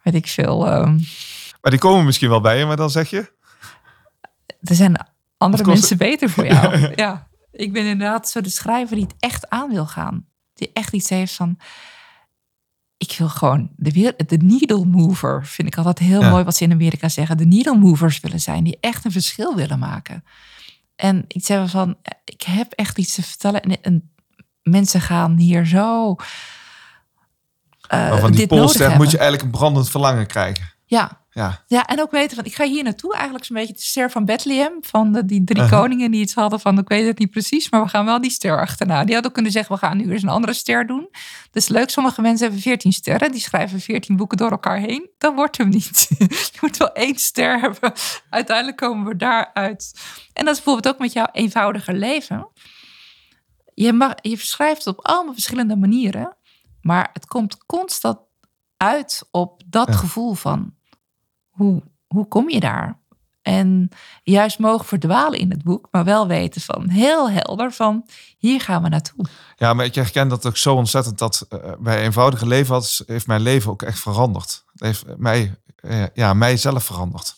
weet 0.04 0.16
ik 0.16 0.28
veel... 0.28 0.68
eh, 0.68 0.86
Maar 1.62 1.72
die 1.72 1.80
komen 1.80 2.06
misschien 2.06 2.30
wel 2.30 2.42
bij 2.42 2.58
je, 2.58 2.66
maar 2.66 2.76
dan 2.76 2.90
zeg 2.90 3.10
je... 3.10 3.34
er 4.62 4.76
zijn 4.76 5.06
andere 5.38 5.64
kost- 5.64 5.76
mensen 5.78 5.98
beter 5.98 6.30
voor 6.30 6.46
jou. 6.46 6.92
ja, 7.04 7.28
ik 7.52 7.74
ben 7.74 7.86
inderdaad 7.86 8.30
zo 8.30 8.42
de 8.42 8.50
schrijver 8.50 8.96
die 8.96 9.06
het 9.06 9.16
echt 9.20 9.50
aan 9.50 9.70
wil 9.70 9.86
gaan. 9.86 10.26
Die 10.54 10.70
echt 10.74 10.94
iets 10.94 11.10
heeft 11.10 11.34
van... 11.34 11.58
Ik 12.98 13.16
wil 13.18 13.30
gewoon 13.30 13.70
de, 13.76 14.14
de 14.28 14.38
needle 14.38 14.86
mover, 14.86 15.46
vind 15.46 15.68
ik 15.68 15.78
altijd 15.78 16.00
heel 16.00 16.22
Ja. 16.22 16.30
mooi 16.30 16.44
wat 16.44 16.56
ze 16.56 16.64
in 16.64 16.72
Amerika 16.72 17.10
zeggen. 17.10 17.38
De 17.38 17.46
needle 17.46 17.78
movers 17.78 18.20
willen 18.20 18.42
zijn, 18.42 18.64
die 18.64 18.78
echt 18.80 19.06
een 19.06 19.12
verschil 19.12 19.56
willen 19.56 19.80
maken. 19.80 20.24
En 20.96 21.26
ik 21.28 21.46
zei 21.46 21.68
van, 21.70 21.96
ik 22.24 22.42
heb 22.42 22.72
echt 22.72 22.98
iets 22.98 23.16
te 23.16 23.24
vertellen. 23.24 23.62
En, 23.62 23.82
en 23.82 24.10
mensen 24.70 25.02
gaan 25.02 25.38
hier 25.38 25.66
zo 25.66 26.16
uh, 27.94 28.10
maar 28.10 28.20
van 28.20 28.32
die 28.32 28.40
dit 28.40 28.50
nodig 28.50 28.66
polster 28.66 28.96
moet 28.96 29.12
je 29.12 29.18
eigenlijk 29.18 29.44
een 29.44 29.60
brandend 29.60 29.90
verlangen 29.90 30.28
krijgen. 30.28 30.74
Ja, 30.86 31.24
Ja, 31.32 31.64
ja, 31.68 31.86
en 31.86 32.02
ook 32.02 32.12
weten 32.12 32.36
van, 32.36 32.46
ik 32.46 32.56
ga 32.56 32.66
hier 32.66 32.84
naartoe. 32.84 33.14
Eigenlijk 33.14 33.46
zo'n 33.46 33.56
beetje 33.56 33.74
de 33.74 33.82
ster 33.82 34.12
van 34.12 34.26
Bethlehem. 34.26 34.78
Van 34.82 35.12
de, 35.12 35.26
die 35.26 35.44
drie 35.44 35.62
Uh-huh. 35.64 35.80
koningen 35.80 36.12
die 36.12 36.22
iets 36.22 36.34
hadden 36.34 36.60
van, 36.60 36.78
ik 36.78 36.88
weet 36.88 37.08
het 37.08 37.20
niet 37.20 37.32
precies. 37.32 37.70
Maar 37.70 37.84
we 37.84 37.90
gaan 37.90 38.06
wel 38.06 38.22
die 38.22 38.32
ster 38.32 38.60
achterna. 38.60 39.04
Die 39.04 39.14
hadden 39.14 39.26
ook 39.26 39.34
kunnen 39.34 39.52
zeggen, 39.52 39.74
we 39.74 39.80
gaan 39.82 39.98
nu 39.98 40.12
eens 40.12 40.24
een 40.24 40.30
andere 40.30 40.54
ster 40.54 40.88
doen. 40.88 41.10
Is 41.52 41.68
leuk. 41.68 41.90
Sommige 41.90 42.22
mensen 42.22 42.44
hebben 42.46 42.62
veertien 42.64 42.92
sterren. 42.92 43.32
Die 43.32 43.42
schrijven 43.42 43.80
veertien 43.80 44.16
boeken 44.16 44.38
door 44.38 44.52
elkaar 44.52 44.78
heen. 44.78 45.10
Dat 45.18 45.34
wordt 45.36 45.58
hem 45.58 45.70
niet. 45.70 46.08
Je 46.54 46.58
moet 46.62 46.78
wel 46.78 46.92
één 46.94 47.16
ster 47.18 47.60
hebben. 47.60 47.94
Uiteindelijk 48.30 48.78
komen 48.78 49.06
we 49.08 49.16
daaruit. 49.16 50.00
En 50.34 50.46
dat 50.46 50.56
is 50.56 50.64
bijvoorbeeld 50.64 50.94
ook 50.96 51.02
met 51.02 51.14
jouw 51.14 51.28
eenvoudige 51.32 51.94
leven. 51.94 52.48
Je, 53.76 53.94
mag, 53.94 54.14
je 54.22 54.38
schrijft 54.38 54.88
op 54.88 55.00
allemaal 55.06 55.34
verschillende 55.34 55.76
manieren. 55.76 56.36
Maar 56.82 57.10
het 57.14 57.26
komt 57.26 57.66
constant 57.66 58.20
uit 58.78 59.28
op 59.32 59.62
dat 59.66 59.88
Ja. 59.88 59.94
gevoel 59.94 60.34
van 60.34 60.74
hoe, 61.50 61.82
hoe 62.08 62.28
kom 62.28 62.50
je 62.50 62.60
daar? 62.60 63.00
En 63.42 63.90
juist 64.24 64.60
mogen 64.60 64.86
verdwalen 64.86 65.40
in 65.40 65.50
het 65.52 65.64
boek, 65.64 65.88
maar 65.92 66.04
wel 66.04 66.28
weten 66.28 66.62
van 66.62 66.90
heel 66.90 67.30
helder 67.30 67.72
van 67.72 68.06
hier 68.38 68.62
gaan 68.62 68.84
we 68.84 68.90
naartoe. 68.90 69.26
ja 69.56 69.74
maar 69.74 69.86
ik 69.86 69.96
herken 69.96 70.28
dat 70.28 70.46
ook 70.46 70.58
zo 70.58 70.76
ontzettend 70.76 71.18
dat 71.18 71.46
eh, 71.50 71.72
bij 71.80 72.02
eenvoudige 72.04 72.48
leven 72.48 72.74
had, 72.74 73.04
heeft 73.06 73.28
mijn 73.28 73.42
leven 73.42 73.72
ook 73.72 73.82
echt 73.82 74.00
veranderd. 74.00 74.64
Het 74.72 74.82
heeft 74.82 75.18
mij, 75.18 75.56
eh, 75.76 76.04
ja, 76.14 76.34
mijzelf 76.34 76.84
veranderd. 76.84 77.36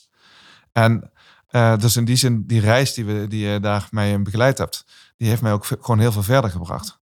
En 0.71 1.11
eh, 1.47 1.77
dus 1.77 1.95
in 1.95 2.05
die 2.05 2.15
zin, 2.15 2.43
die 2.45 2.59
reis 2.59 2.93
die, 2.93 3.05
we, 3.05 3.27
die 3.27 3.47
je 3.47 3.59
daar 3.59 3.87
mij 3.91 4.11
in 4.11 4.23
begeleid 4.23 4.57
hebt, 4.57 4.85
die 5.17 5.27
heeft 5.29 5.41
mij 5.41 5.53
ook 5.53 5.65
gewoon 5.65 5.99
heel 5.99 6.11
veel 6.11 6.23
verder 6.23 6.49
gebracht. 6.49 6.99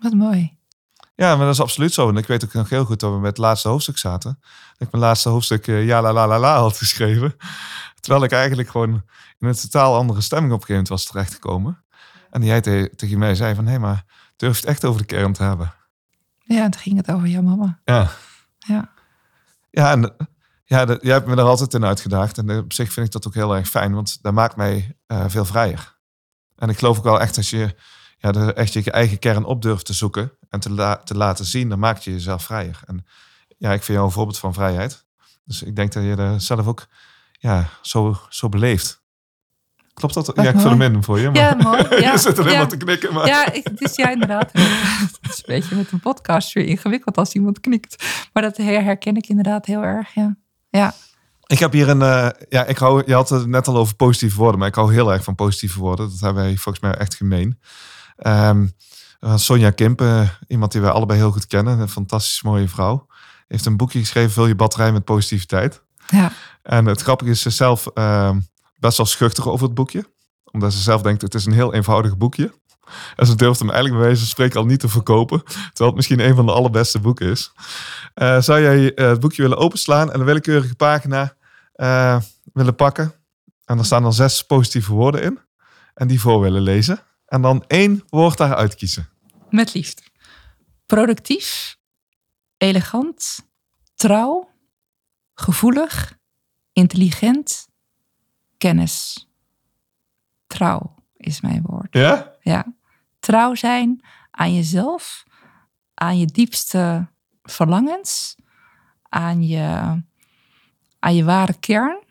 Wat 0.00 0.12
mooi. 0.12 0.54
Ja, 1.14 1.36
maar 1.36 1.44
dat 1.44 1.54
is 1.54 1.60
absoluut 1.60 1.92
zo. 1.92 2.08
En 2.08 2.16
ik 2.16 2.26
weet 2.26 2.44
ook 2.44 2.52
nog 2.52 2.68
heel 2.68 2.84
goed 2.84 3.00
dat 3.00 3.12
we 3.12 3.18
met 3.18 3.28
het 3.28 3.38
laatste 3.38 3.68
hoofdstuk 3.68 3.98
zaten. 3.98 4.38
Dat 4.78 4.86
ik 4.86 4.90
mijn 4.92 5.02
laatste 5.04 5.28
hoofdstuk 5.28 5.66
eh, 5.66 5.86
ja 5.86 6.02
la 6.02 6.12
la 6.12 6.26
la 6.26 6.38
la 6.38 6.58
had 6.58 6.76
geschreven. 6.78 7.36
Terwijl 8.00 8.24
ik 8.24 8.32
eigenlijk 8.32 8.68
gewoon 8.68 8.90
in 9.38 9.48
een 9.48 9.54
totaal 9.54 9.94
andere 9.96 10.20
stemming 10.20 10.52
op 10.52 10.60
een 10.60 10.66
gegeven 10.66 10.82
moment 10.88 10.88
was 10.88 11.04
terechtgekomen. 11.12 11.84
En 12.30 12.40
die 12.40 12.50
jij 12.50 12.60
te- 12.60 12.92
tegen 12.96 13.18
mij 13.18 13.34
zei 13.34 13.54
van, 13.54 13.66
hé, 13.66 13.78
maar 13.78 14.04
durf 14.36 14.54
je 14.54 14.60
het 14.60 14.70
echt 14.70 14.84
over 14.84 15.00
de 15.00 15.06
kern 15.06 15.32
te 15.32 15.42
hebben? 15.42 15.74
Ja, 16.44 16.64
en 16.64 16.70
toen 16.70 16.80
ging 16.80 16.96
het 16.96 17.10
over 17.10 17.28
jouw 17.28 17.42
mama. 17.42 17.80
Ja. 17.84 18.10
Ja. 18.58 18.92
Ja, 19.70 19.90
en 19.90 20.16
ja, 20.64 20.84
dat- 20.84 21.02
jij 21.02 21.12
hebt 21.12 21.26
me 21.26 21.36
er 21.36 21.42
altijd 21.42 21.74
in 21.74 21.84
uitgedaagd. 21.84 22.38
En 22.38 22.58
op 22.58 22.72
zich 22.72 22.92
vind 22.92 23.06
ik 23.06 23.12
dat 23.12 23.26
ook 23.26 23.34
heel 23.34 23.56
erg 23.56 23.68
fijn, 23.68 23.94
want 23.94 24.22
dat 24.22 24.32
maakt 24.32 24.56
mij 24.56 24.96
eh, 25.06 25.24
veel 25.28 25.44
vrijer. 25.44 25.95
En 26.56 26.68
ik 26.68 26.78
geloof 26.78 26.98
ook 26.98 27.04
wel 27.04 27.20
echt 27.20 27.36
als 27.36 27.50
je 27.50 27.74
ja, 28.18 28.32
de, 28.32 28.52
echt 28.52 28.72
je 28.72 28.90
eigen 28.90 29.18
kern 29.18 29.44
op 29.44 29.62
durft 29.62 29.86
te 29.86 29.92
zoeken 29.92 30.32
en 30.50 30.60
te, 30.60 30.70
la- 30.70 30.96
te 30.96 31.14
laten 31.16 31.44
zien, 31.44 31.68
dan 31.68 31.78
maak 31.78 31.98
je 31.98 32.10
jezelf 32.12 32.42
vrijer. 32.42 32.80
En 32.86 33.06
ja, 33.58 33.72
ik 33.72 33.82
vind 33.82 33.86
jou 33.98 34.04
een 34.04 34.12
voorbeeld 34.14 34.38
van 34.38 34.54
vrijheid. 34.54 35.04
Dus 35.44 35.62
ik 35.62 35.76
denk 35.76 35.92
dat 35.92 36.02
je 36.04 36.16
dat 36.16 36.42
zelf 36.42 36.66
ook 36.66 36.86
ja, 37.32 37.68
zo, 37.82 38.18
zo 38.28 38.48
beleeft. 38.48 39.04
Klopt 39.94 40.14
dat? 40.14 40.26
Wat 40.26 40.36
ja, 40.36 40.50
ik 40.50 40.58
vul 40.60 40.70
hem 40.70 40.82
in 40.82 41.02
voor 41.02 41.18
je. 41.20 41.30
Maar 41.30 41.36
Ja, 41.40 41.54
mooi. 41.54 41.86
Ja, 42.02 42.12
je 42.12 42.18
zit 42.18 42.32
er 42.38 42.38
ja. 42.38 42.44
helemaal 42.44 42.66
te 42.68 42.76
knikken. 42.76 43.14
Maar... 43.14 43.26
Ja, 43.26 43.52
ik, 43.52 43.64
het 43.64 43.80
is 43.80 43.96
ja 43.96 44.10
inderdaad. 44.10 44.50
Het 45.20 45.20
is 45.22 45.36
een 45.36 45.42
beetje 45.46 45.76
met 45.76 45.92
een 45.92 46.00
podcast 46.00 46.52
weer 46.52 46.64
ingewikkeld 46.64 47.16
als 47.16 47.32
iemand 47.32 47.60
knikt. 47.60 48.04
Maar 48.32 48.42
dat 48.42 48.56
her- 48.56 48.82
herken 48.84 49.16
ik 49.16 49.26
inderdaad 49.28 49.66
heel 49.66 49.82
erg, 49.82 50.14
ja. 50.14 50.36
Ja, 50.68 50.94
Ik 51.46 51.58
heb 51.58 51.72
hier 51.72 51.88
een. 51.88 52.02
eh, 52.02 52.28
ja, 52.48 52.64
ik 52.64 52.78
hou. 52.78 53.02
Je 53.06 53.14
had 53.14 53.28
het 53.28 53.46
net 53.46 53.68
al 53.68 53.76
over 53.76 53.94
positieve 53.96 54.36
woorden, 54.36 54.58
maar 54.58 54.68
ik 54.68 54.74
hou 54.74 54.92
heel 54.92 55.12
erg 55.12 55.24
van 55.24 55.34
positieve 55.34 55.78
woorden. 55.78 56.10
Dat 56.10 56.20
hebben 56.20 56.42
wij 56.42 56.56
volgens 56.56 56.84
mij 56.84 56.94
echt 56.94 57.14
gemeen. 57.14 57.60
Ehm, 58.16 58.66
eh, 59.20 59.36
Sonja 59.36 59.70
Kimpen, 59.70 60.30
iemand 60.48 60.72
die 60.72 60.80
wij 60.80 60.90
allebei 60.90 61.18
heel 61.18 61.30
goed 61.32 61.46
kennen, 61.46 61.78
een 61.78 61.88
fantastisch 61.88 62.42
mooie 62.42 62.68
vrouw, 62.68 63.06
heeft 63.48 63.66
een 63.66 63.76
boekje 63.76 63.98
geschreven: 63.98 64.30
Vul 64.30 64.46
je 64.46 64.54
batterij 64.54 64.92
met 64.92 65.04
positiviteit. 65.04 65.82
ja. 66.08 66.32
En 66.62 66.86
het 66.86 67.00
grappige 67.02 67.30
is, 67.30 67.40
ze 67.40 67.50
zelf 67.50 67.86
ehm, 67.86 68.38
best 68.78 68.96
wel 68.96 69.06
schuchter 69.06 69.50
over 69.50 69.66
het 69.66 69.74
boekje, 69.74 70.10
omdat 70.44 70.72
ze 70.72 70.80
zelf 70.80 71.02
denkt: 71.02 71.22
het 71.22 71.34
is 71.34 71.46
een 71.46 71.52
heel 71.52 71.74
eenvoudig 71.74 72.16
boekje. 72.16 72.52
En 73.16 73.26
ze 73.26 73.34
durft 73.34 73.58
hem 73.58 73.70
eigenlijk 73.70 73.98
bij 73.98 74.06
wijze 74.06 74.22
van 74.22 74.30
spreken 74.30 74.60
al 74.60 74.66
niet 74.66 74.80
te 74.80 74.88
verkopen. 74.88 75.42
Terwijl 75.44 75.86
het 75.86 75.94
misschien 75.94 76.20
een 76.20 76.34
van 76.34 76.46
de 76.46 76.52
allerbeste 76.52 76.98
boeken 76.98 77.30
is. 77.30 77.52
Eh, 78.14 78.40
zou 78.40 78.60
jij 78.60 78.94
eh, 78.94 79.08
het 79.08 79.20
boekje 79.20 79.42
willen 79.42 79.58
openslaan 79.58 80.12
en 80.12 80.20
een 80.20 80.26
willekeurige 80.26 80.74
pagina 80.74 81.36
eh, 81.72 82.20
willen 82.52 82.74
pakken? 82.74 83.12
En 83.64 83.78
er 83.78 83.84
staan 83.84 84.02
dan 84.02 84.12
zes 84.12 84.42
positieve 84.42 84.92
woorden 84.92 85.22
in. 85.22 85.38
En 85.94 86.08
die 86.08 86.20
voor 86.20 86.40
willen 86.40 86.62
lezen. 86.62 87.00
En 87.26 87.42
dan 87.42 87.64
één 87.66 88.04
woord 88.08 88.38
daaruit 88.38 88.74
kiezen. 88.74 89.08
Met 89.50 89.74
liefde. 89.74 90.02
Productief, 90.86 91.76
elegant, 92.56 93.38
trouw, 93.94 94.50
gevoelig, 95.34 96.18
intelligent, 96.72 97.68
kennis. 98.58 99.28
Trouw 100.46 100.94
is 101.16 101.40
mijn 101.40 101.62
woord. 101.62 101.86
Ja? 101.90 102.32
Ja. 102.40 102.75
Trouw 103.26 103.54
zijn 103.54 104.00
aan 104.30 104.54
jezelf, 104.54 105.24
aan 105.94 106.18
je 106.18 106.26
diepste 106.26 107.08
verlangens, 107.42 108.36
aan 109.02 109.42
je, 109.42 110.02
aan 110.98 111.14
je 111.14 111.24
ware 111.24 111.58
kern. 111.58 112.04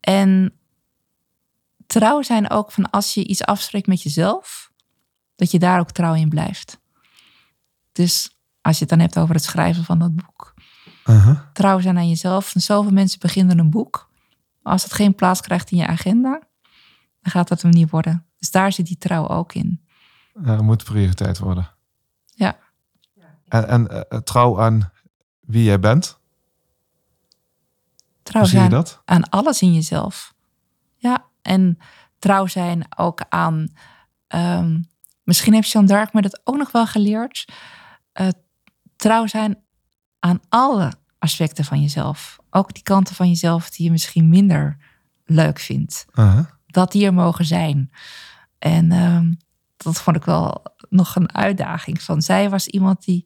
En 0.00 0.58
trouw 1.86 2.22
zijn 2.22 2.50
ook 2.50 2.72
van 2.72 2.90
als 2.90 3.14
je 3.14 3.26
iets 3.26 3.44
afspreekt 3.44 3.86
met 3.86 4.02
jezelf, 4.02 4.72
dat 5.36 5.50
je 5.50 5.58
daar 5.58 5.80
ook 5.80 5.90
trouw 5.90 6.14
in 6.14 6.28
blijft. 6.28 6.80
Dus 7.92 8.38
als 8.60 8.74
je 8.74 8.80
het 8.80 8.90
dan 8.90 9.00
hebt 9.00 9.18
over 9.18 9.34
het 9.34 9.44
schrijven 9.44 9.84
van 9.84 9.98
dat 9.98 10.16
boek. 10.16 10.54
Trouw 11.52 11.80
zijn 11.80 11.96
aan 11.96 12.08
jezelf. 12.08 12.54
En 12.54 12.60
zoveel 12.60 12.92
mensen 12.92 13.20
beginnen 13.20 13.58
een 13.58 13.70
boek. 13.70 14.10
Maar 14.62 14.72
als 14.72 14.82
het 14.82 14.92
geen 14.92 15.14
plaats 15.14 15.40
krijgt 15.40 15.70
in 15.70 15.78
je 15.78 15.86
agenda, 15.86 16.30
dan 17.20 17.32
gaat 17.32 17.48
dat 17.48 17.62
hem 17.62 17.70
niet 17.70 17.90
worden. 17.90 18.26
Dus 18.38 18.50
daar 18.50 18.72
zit 18.72 18.86
die 18.86 18.98
trouw 18.98 19.28
ook 19.28 19.54
in. 19.54 19.88
Dat 20.34 20.60
moet 20.62 20.84
prioriteit 20.84 21.38
worden. 21.38 21.70
Ja. 22.34 22.58
En, 23.48 23.68
en 23.68 23.88
eh, 24.08 24.18
trouw 24.18 24.60
aan 24.60 24.90
wie 25.40 25.64
jij 25.64 25.80
bent. 25.80 26.18
Trouw 28.22 28.40
Hoe 28.40 28.50
zie 28.50 28.60
je 28.60 28.68
zijn 28.68 28.82
dat? 28.82 29.02
aan 29.04 29.28
alles 29.28 29.62
in 29.62 29.74
jezelf. 29.74 30.34
Ja, 30.96 31.24
en 31.42 31.78
trouw 32.18 32.46
zijn 32.46 32.86
ook 32.98 33.20
aan. 33.28 33.68
ehm, 34.26 34.80
misschien 35.22 35.52
heeft 35.52 35.70
Jean 35.70 35.86
d'Arc 35.86 36.12
me 36.12 36.22
dat 36.22 36.40
ook 36.44 36.56
nog 36.56 36.70
wel 36.72 36.86
geleerd. 36.86 37.52
eh, 38.12 38.28
trouw 38.96 39.26
zijn 39.26 39.62
aan 40.18 40.40
alle 40.48 40.92
aspecten 41.18 41.64
van 41.64 41.80
jezelf. 41.80 42.38
Ook 42.50 42.74
die 42.74 42.82
kanten 42.82 43.14
van 43.14 43.28
jezelf 43.28 43.70
die 43.70 43.84
je 43.84 43.90
misschien 43.90 44.28
minder 44.28 44.76
leuk 45.24 45.58
vindt. 45.58 46.04
Dat 46.66 46.92
die 46.92 47.06
er 47.06 47.14
mogen 47.14 47.44
zijn. 47.44 47.90
En 48.58 48.92
ehm, 48.92 49.32
dat 49.82 50.00
vond 50.00 50.16
ik 50.16 50.24
wel 50.24 50.62
nog 50.88 51.16
een 51.16 51.34
uitdaging. 51.34 52.02
Van 52.02 52.22
zij 52.22 52.50
was 52.50 52.66
iemand 52.66 53.04
die 53.04 53.24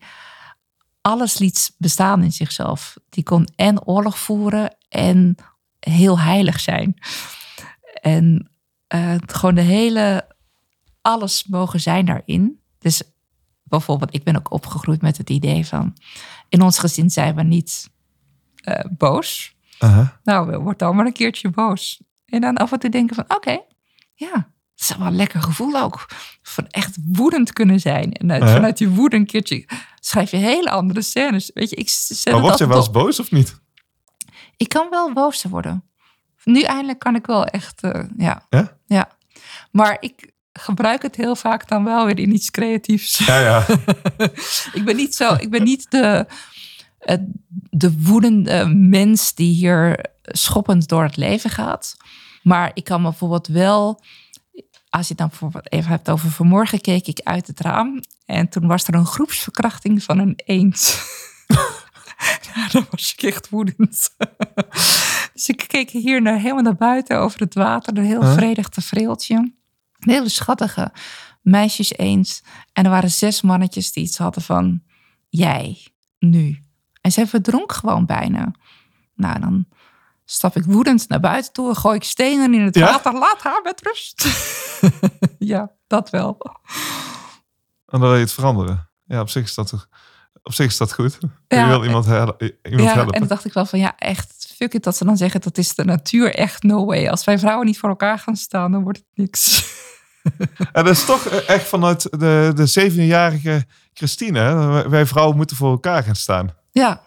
alles 1.01 1.39
liet 1.39 1.75
bestaan 1.79 2.23
in 2.23 2.33
zichzelf. 2.33 2.97
Die 3.09 3.25
kon 3.25 3.49
en 3.57 3.87
oorlog 3.87 4.19
voeren 4.19 4.77
en 4.89 5.37
heel 5.81 6.19
heilig 6.19 6.61
zijn. 6.61 6.95
En 8.01 8.51
eh, 8.87 9.15
gewoon 9.27 9.55
de 9.55 9.61
hele, 9.61 10.27
alles 11.01 11.47
mogen 11.47 11.81
zijn 11.81 12.05
daarin. 12.05 12.61
Dus 12.79 13.03
bijvoorbeeld, 13.63 14.15
ik 14.15 14.25
ben 14.25 14.37
ook 14.37 14.53
opgegroeid 14.53 15.03
met 15.03 15.17
het 15.17 15.31
idee 15.31 15.67
van, 15.67 15.97
in 16.49 16.63
ons 16.63 16.79
gezin 16.79 17.11
zijn 17.11 17.35
we 17.35 17.43
niet 17.43 17.91
eh, 18.57 18.85
boos. 18.91 19.55
Uh-huh. 19.81 20.09
Nou, 20.25 20.59
word 20.59 20.79
dan 20.79 20.97
maar 20.97 21.07
een 21.07 21.13
keertje 21.13 21.51
boos. 21.51 22.03
En 22.27 22.41
dan 22.41 22.57
af 22.57 22.73
en 22.73 22.79
toe 22.79 22.91
denken 22.91 23.17
van, 23.17 23.25
oké, 23.29 23.61
ja, 24.15 24.53
dat 24.77 24.89
is 24.91 24.97
wel 24.97 25.07
een 25.07 25.17
lekker 25.17 25.43
gevoel 25.43 25.81
ook. 25.81 26.07
Van 26.43 26.67
echt 26.67 26.97
woedend 27.07 27.53
kunnen 27.53 27.81
zijn. 27.81 28.13
En 28.13 28.33
uit- 28.33 28.43
Ja. 28.43 28.53
vanuit 28.53 28.79
die 28.79 28.89
woede 28.89 29.17
een 29.17 29.27
keertje 29.27 29.67
schrijf 30.01 30.31
je 30.31 30.37
hele 30.37 30.71
andere 30.71 31.03
scènes. 31.03 31.51
Weet 31.55 31.71
je, 31.71 31.77
ik 31.77 31.89
zet 31.89 32.25
Maar 32.25 32.35
het 32.35 32.43
word 32.43 32.59
je 32.59 32.67
wel 32.67 32.77
eens 32.77 32.91
boos 32.91 33.21
of 33.21 33.31
niet? 33.31 33.61
Ik 34.57 34.69
kan 34.69 34.87
wel 34.91 35.13
boos 35.13 35.43
worden. 35.45 35.85
Nu 36.45 36.61
eindelijk 36.63 36.99
kan 36.99 37.15
ik 37.15 37.27
wel 37.27 37.45
echt, 37.47 37.83
eh, 37.83 38.03
ja. 38.17 38.47
Ja? 38.51 38.79
Ja. 38.87 39.09
Maar 39.71 39.97
ik 40.01 40.33
gebruik 40.53 41.03
het 41.03 41.17
heel 41.17 41.37
vaak 41.37 41.69
dan 41.69 41.85
wel 41.85 42.07
weer 42.07 42.19
in 42.19 42.35
iets 42.35 42.51
creatiefs. 42.51 43.19
Ja, 43.19 43.39
ja. 43.39 43.67
ik 44.79 44.83
ben 44.85 44.97
niet 44.97 45.15
zo, 45.15 45.35
ik 45.35 45.51
ben 45.51 45.63
niet 45.63 45.91
de, 45.91 46.27
eh, 46.99 47.17
de 47.71 48.01
woedende 48.03 48.67
mens 48.75 49.35
die 49.35 49.55
hier 49.55 50.05
schoppend 50.23 50.89
door 50.89 51.03
het 51.03 51.17
leven 51.17 51.51
gaat. 51.51 51.97
Maar 52.43 52.71
ik 52.75 52.85
kan 52.85 53.03
me 53.03 53.09
bijvoorbeeld 53.09 53.47
wel, 53.47 54.01
als 54.95 55.09
je 55.09 55.15
dan 55.15 55.29
bijvoorbeeld 55.29 55.73
even 55.73 55.91
hebt 55.91 56.11
over 56.11 56.31
vanmorgen, 56.31 56.81
keek 56.81 57.07
ik 57.07 57.21
uit 57.21 57.47
het 57.47 57.61
raam 57.61 58.01
en 58.27 58.49
toen 58.49 58.67
was 58.67 58.87
er 58.87 58.95
een 58.95 59.07
groepsverkrachting 59.07 60.03
van 60.03 60.19
een 60.19 60.33
eend. 60.37 61.03
ja, 62.55 62.69
dan 62.73 62.87
was 62.91 63.15
ik 63.17 63.23
echt 63.23 63.49
woedend. 63.49 64.11
Dus 65.35 65.49
ik 65.49 65.65
keek 65.67 65.91
hier 65.91 66.23
naar, 66.23 66.39
helemaal 66.39 66.63
naar 66.63 66.75
buiten 66.77 67.19
over 67.19 67.41
het 67.41 67.55
water. 67.55 67.97
Een 67.97 68.05
heel 68.05 68.23
Huh? 68.25 68.33
vredig 68.33 68.69
tafereeltje. 68.69 69.37
Een 69.99 70.11
hele 70.11 70.29
schattige 70.29 70.93
meisjes 71.43 71.93
eens. 71.97 72.43
En 72.73 72.85
er 72.85 72.91
waren 72.91 73.11
zes 73.11 73.43
mannetjes 73.43 73.93
die 73.93 74.05
iets 74.05 74.19
hadden 74.19 74.43
van... 74.43 74.83
Jij, 75.29 75.87
nu. 76.19 76.59
En 77.01 77.13
zij 77.13 77.27
verdronk 77.27 77.73
gewoon 77.73 78.07
bijna. 78.07 78.55
Nou, 79.15 79.41
dan 79.41 79.67
stap 80.25 80.57
ik 80.57 80.65
woedend 80.65 81.09
naar 81.09 81.21
buiten 81.21 81.53
toe. 81.53 81.75
Gooi 81.75 81.97
ik 81.97 82.05
stenen 82.05 82.55
in 82.55 82.61
het 82.65 82.75
Ja? 82.75 82.87
water. 82.87 83.13
Laat 83.13 83.43
haar 83.43 83.61
met 83.63 83.81
rust. 83.83 84.27
ja, 85.53 85.73
dat 85.87 86.11
wel. 86.11 86.37
En 87.87 88.01
dan 88.01 88.01
wil 88.01 88.15
je 88.15 88.21
het 88.21 88.33
veranderen. 88.33 88.91
Ja, 89.05 89.21
op 89.21 89.29
zich 89.29 89.45
is 89.45 89.55
dat, 89.55 89.69
toch- 89.69 89.89
op 90.43 90.53
zich 90.53 90.67
is 90.67 90.77
dat 90.77 90.93
goed. 90.93 91.19
Ja, 91.49 91.61
je 91.63 91.67
wil 91.67 91.85
iemand, 91.85 92.05
hel- 92.07 92.37
iemand 92.63 92.83
ja, 92.83 92.93
helpen. 92.95 93.13
en 93.13 93.19
dan 93.19 93.29
dacht 93.29 93.45
ik 93.45 93.53
wel 93.53 93.67
van 93.67 93.79
ja, 93.79 93.97
echt, 93.97 94.55
fuck 94.57 94.75
it 94.75 94.83
dat 94.85 94.97
ze 94.97 95.05
dan 95.05 95.17
zeggen 95.17 95.41
dat 95.41 95.59
is 95.59 95.75
de 95.75 95.85
natuur 95.85 96.35
echt 96.35 96.63
no 96.63 96.85
way. 96.85 97.09
Als 97.09 97.25
wij 97.25 97.39
vrouwen 97.39 97.67
niet 97.67 97.79
voor 97.79 97.89
elkaar 97.89 98.19
gaan 98.19 98.37
staan, 98.37 98.73
dan 98.73 98.83
wordt 98.83 98.99
het 98.99 99.07
niks. 99.15 99.63
En 100.73 100.85
dat 100.85 100.89
is 100.89 101.05
toch 101.05 101.27
echt 101.27 101.67
vanuit 101.69 102.03
de, 102.03 102.53
de 102.55 102.91
17-jarige 102.93 103.65
Christine. 103.93 104.89
Wij 104.89 105.07
vrouwen 105.07 105.37
moeten 105.37 105.57
voor 105.57 105.71
elkaar 105.71 106.03
gaan 106.03 106.15
staan. 106.15 106.55
Ja, 106.71 107.01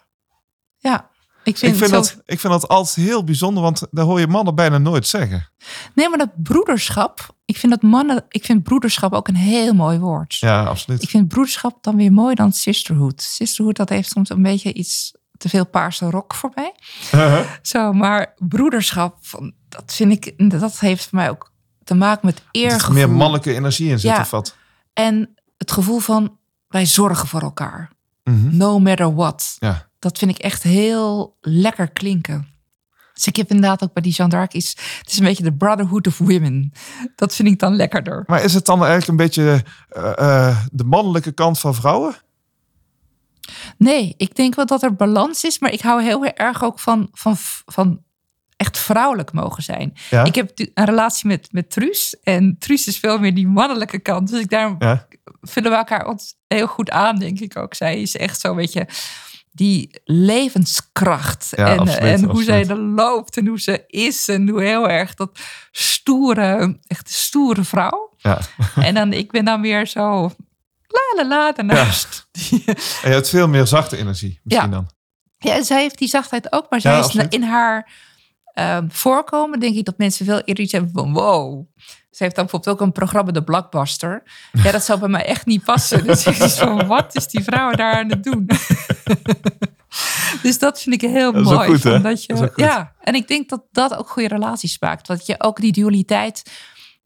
ja. 0.76 1.10
Ik 1.48 1.56
vind, 1.58 1.82
Ik 1.82 1.88
dat, 1.90 2.20
ik 2.24 2.40
vind 2.40 2.52
dat 2.52 2.68
altijd 2.68 3.06
heel 3.06 3.24
bijzonder, 3.24 3.62
want 3.62 3.86
daar 3.90 4.04
hoor 4.04 4.20
je 4.20 4.26
mannen 4.26 4.54
bijna 4.54 4.78
nooit 4.78 5.06
zeggen. 5.06 5.48
Nee, 5.94 6.08
maar 6.08 6.18
dat 6.18 6.42
broederschap, 6.42 7.34
ik 7.44 7.56
vind 7.56 7.72
dat 7.72 7.82
mannen, 7.82 8.24
ik 8.28 8.44
vind 8.44 8.62
broederschap 8.62 9.12
ook 9.12 9.28
een 9.28 9.36
heel 9.36 9.72
mooi 9.74 9.98
woord. 9.98 10.34
Ja, 10.34 10.64
absoluut. 10.64 11.02
Ik 11.02 11.08
vind 11.08 11.28
broederschap 11.28 11.82
dan 11.82 11.96
weer 11.96 12.12
mooi 12.12 12.34
dan 12.34 12.52
sisterhood. 12.52 13.22
Sisterhood, 13.22 13.76
dat 13.76 13.88
heeft 13.88 14.10
soms 14.10 14.30
een 14.30 14.42
beetje 14.42 14.72
iets 14.72 15.12
te 15.36 15.48
veel 15.48 15.66
paarse 15.66 16.10
rok 16.10 16.34
voor 16.34 16.52
mij. 16.54 16.74
Zo, 17.62 17.92
maar 17.92 18.34
broederschap, 18.38 19.16
dat 19.68 19.92
vind 19.94 20.12
ik, 20.26 20.50
dat 20.50 20.78
heeft 20.78 21.08
voor 21.08 21.18
mij 21.18 21.30
ook 21.30 21.52
te 21.84 21.94
maken 21.94 22.26
met 22.26 22.38
Er 22.38 22.44
eergevoel. 22.50 22.94
meer 22.94 23.10
mannelijke 23.10 23.54
energie 23.54 23.90
in 23.90 23.98
zit 23.98 24.10
Ja. 24.10 24.20
of 24.20 24.30
wat? 24.30 24.56
En 24.92 25.34
het 25.56 25.72
gevoel 25.72 25.98
van, 25.98 26.36
wij 26.68 26.86
zorgen 26.86 27.28
voor 27.28 27.42
elkaar. 27.42 27.90
Mhm. 28.24 28.56
No 28.56 28.78
matter 28.78 29.14
what. 29.14 29.56
Ja. 29.58 29.87
Dat 29.98 30.18
vind 30.18 30.30
ik 30.30 30.38
echt 30.38 30.62
heel 30.62 31.36
lekker 31.40 31.90
klinken. 31.90 32.48
Dus 33.14 33.26
ik 33.26 33.36
heb 33.36 33.50
inderdaad 33.50 33.82
ook 33.82 33.92
bij 33.92 34.02
die 34.02 34.12
Jeanne 34.12 34.34
d'Arc 34.34 34.52
is... 34.54 34.76
Het 34.98 35.10
is 35.10 35.18
een 35.18 35.24
beetje 35.24 35.42
de 35.42 35.52
brotherhood 35.56 36.06
of 36.06 36.18
women. 36.18 36.72
Dat 37.16 37.34
vind 37.34 37.48
ik 37.48 37.58
dan 37.58 37.76
lekkerder. 37.76 38.24
Maar 38.26 38.42
is 38.44 38.54
het 38.54 38.64
dan 38.66 38.78
eigenlijk 38.84 39.08
een 39.08 39.16
beetje 39.16 39.64
eh, 39.88 40.12
eh, 40.18 40.56
de 40.72 40.84
mannelijke 40.84 41.32
kant 41.32 41.58
van 41.58 41.74
vrouwen? 41.74 42.14
Nee, 43.78 44.14
ik 44.16 44.34
denk 44.36 44.54
wel 44.54 44.66
dat 44.66 44.82
er 44.82 44.94
balans 44.94 45.44
is. 45.44 45.58
Maar 45.58 45.72
ik 45.72 45.80
hou 45.80 46.02
heel 46.02 46.24
erg 46.24 46.62
ook 46.62 46.78
van, 46.78 47.08
van, 47.12 47.34
van 47.66 48.02
echt 48.56 48.78
vrouwelijk 48.78 49.32
mogen 49.32 49.62
zijn. 49.62 49.92
Ja? 50.10 50.24
Ik 50.24 50.34
heb 50.34 50.52
een 50.74 50.84
relatie 50.84 51.28
met, 51.28 51.48
met 51.52 51.70
Truus. 51.70 52.16
En 52.22 52.56
Truus 52.58 52.86
is 52.86 52.98
veel 52.98 53.18
meer 53.18 53.34
die 53.34 53.46
mannelijke 53.48 53.98
kant. 53.98 54.28
Dus 54.30 54.40
ik 54.40 54.50
daar 54.50 54.74
Ja? 54.78 55.06
vullen 55.40 55.70
we 55.70 55.76
elkaar 55.76 56.06
ont- 56.06 56.36
heel 56.46 56.66
goed 56.66 56.90
aan, 56.90 57.18
denk 57.18 57.40
ik 57.40 57.56
ook. 57.56 57.74
Zij 57.74 58.00
is 58.00 58.16
echt 58.16 58.40
zo, 58.40 58.54
weet 58.54 58.72
je, 58.72 58.86
die 59.58 60.00
levenskracht. 60.04 61.52
Ja, 61.56 61.66
en, 61.66 61.78
absoluut, 61.78 62.00
en 62.02 62.24
hoe 62.24 62.42
zij 62.42 62.66
er 62.68 62.78
loopt 62.78 63.36
en 63.36 63.46
hoe 63.46 63.60
ze 63.60 63.84
is. 63.86 64.28
En 64.28 64.48
hoe 64.48 64.62
heel 64.62 64.88
erg 64.88 65.14
dat 65.14 65.38
stoere, 65.70 66.78
echt 66.86 67.10
stoere 67.10 67.64
vrouw. 67.64 68.12
Ja. 68.16 68.40
En 68.88 68.94
dan, 68.94 69.12
ik 69.12 69.30
ben 69.30 69.44
dan 69.44 69.60
weer 69.60 69.86
zo, 69.86 70.22
la 70.86 71.22
la 71.22 71.28
la, 71.28 71.52
daarnaast. 71.52 72.28
Ja. 72.32 72.56
En 73.02 73.08
je 73.08 73.14
hebt 73.14 73.28
veel 73.28 73.48
meer 73.48 73.66
zachte 73.66 73.96
energie 73.96 74.40
misschien 74.42 74.70
Ja. 74.70 74.76
dan. 74.76 74.90
ja, 75.38 75.54
en 75.54 75.64
zij 75.64 75.80
heeft 75.80 75.98
die 75.98 76.08
zachtheid 76.08 76.52
ook. 76.52 76.66
Maar 76.70 76.80
zij 76.80 76.98
is 76.98 77.04
absoluut. 77.04 77.32
in 77.34 77.42
haar 77.42 77.92
ehm, 78.54 78.88
voorkomen, 78.88 79.60
denk 79.60 79.76
ik 79.76 79.84
dat 79.84 79.98
mensen 79.98 80.26
veel 80.26 80.40
eerder 80.40 80.64
iets 80.64 80.72
hebben 80.72 80.90
van 80.92 81.12
wow. 81.12 81.66
Ze 82.18 82.24
heeft 82.24 82.36
dan 82.36 82.44
bijvoorbeeld 82.44 82.76
ook 82.80 82.86
een 82.86 82.92
programma, 82.92 83.32
de 83.32 83.44
Blockbuster. 83.44 84.22
Ja, 84.52 84.70
dat 84.70 84.84
zou 84.84 84.98
bij 84.98 85.08
mij 85.08 85.24
echt 85.24 85.46
niet 85.46 85.64
passen. 85.64 86.04
Dus 86.04 86.26
ik 86.26 86.36
is 86.36 86.58
van, 86.58 86.86
wat 86.86 87.16
is 87.16 87.26
die 87.26 87.44
vrouw 87.44 87.70
daar 87.70 87.94
aan 87.94 88.10
het 88.10 88.24
doen? 88.24 88.46
dus 90.42 90.58
dat 90.58 90.80
vind 90.80 91.02
ik 91.02 91.10
heel 91.10 91.32
Dat 91.32 91.42
mooi. 91.42 91.68
goed, 91.68 91.82
dat 91.82 91.92
je, 91.92 92.02
Dat 92.02 92.18
is 92.18 92.30
ook 92.30 92.54
goed. 92.54 92.64
Ja, 92.64 92.92
en 93.00 93.14
ik 93.14 93.28
denk 93.28 93.48
dat 93.48 93.62
dat 93.72 93.96
ook 93.96 94.08
goede 94.08 94.28
relaties 94.28 94.80
maakt. 94.80 95.06
Dat 95.06 95.26
je 95.26 95.34
ook 95.38 95.60
die 95.60 95.72
dualiteit 95.72 96.50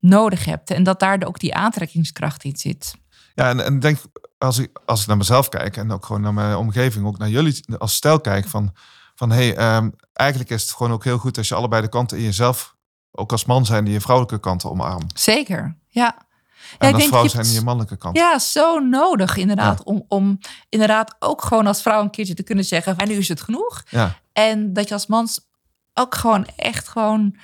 nodig 0.01 0.45
hebt. 0.45 0.71
En 0.71 0.83
dat 0.83 1.01
daar 1.01 1.23
ook 1.25 1.39
die 1.39 1.55
aantrekkingskracht 1.55 2.45
in 2.45 2.57
zit. 2.57 2.95
Ja, 3.35 3.49
en, 3.49 3.65
en 3.65 3.81
denk, 3.81 3.99
als 4.39 4.59
ik, 4.59 4.79
als 4.85 5.01
ik 5.01 5.07
naar 5.07 5.17
mezelf 5.17 5.49
kijk 5.49 5.77
en 5.77 5.91
ook 5.91 6.07
gewoon 6.07 6.23
naar 6.23 6.35
mijn 6.35 6.57
omgeving, 6.57 7.07
ook 7.07 7.19
naar 7.19 7.29
jullie 7.29 7.65
als 7.79 7.95
stel 7.95 8.21
kijk, 8.21 8.49
van, 8.49 8.75
van 9.15 9.31
hey, 9.31 9.57
ehm, 9.57 9.91
eigenlijk 10.13 10.51
is 10.51 10.63
het 10.63 10.73
gewoon 10.73 10.93
ook 10.93 11.05
heel 11.05 11.19
goed 11.19 11.39
als 11.39 11.49
je 11.49 11.55
allebei 11.55 11.83
de 11.83 11.89
kanten 11.89 12.19
in 12.19 12.25
jezelf, 12.25 12.77
ook 13.13 13.33
als 13.33 13.45
man 13.45 13.67
zijn, 13.67 13.85
die 13.85 13.93
je 13.93 14.01
vrouwelijke 14.01 14.41
kanten 14.41 14.71
omarmt. 14.71 15.21
Zeker, 15.21 15.77
ja. 15.89 16.17
En 16.79 16.93
als 16.93 16.97
denk 16.97 17.13
vrouw 17.13 17.29
zijn 17.29 17.45
die 17.45 17.55
je 17.55 17.61
mannelijke 17.61 17.97
kant. 17.97 18.17
Ja, 18.17 18.39
zo 18.39 18.79
nodig 18.79 19.37
inderdaad. 19.37 19.83
Om, 19.83 20.05
om 20.09 20.39
inderdaad 20.69 21.17
ook 21.19 21.45
gewoon 21.45 21.67
als 21.67 21.83
vrouw 21.83 22.03
een 22.03 22.11
keertje 22.11 22.35
te 22.35 22.43
kunnen 22.43 22.65
zeggen... 22.65 22.97
en 22.97 23.09
nu 23.09 23.15
is 23.15 23.29
het 23.29 23.41
genoeg. 23.41 23.83
Ja. 23.89 24.19
En 24.33 24.73
dat 24.73 24.89
je 24.89 24.95
als 24.95 25.07
man 25.07 25.29
ook 25.95 26.15
gewoon 26.15 26.47
echt 26.57 26.89
gewoon 26.89 27.37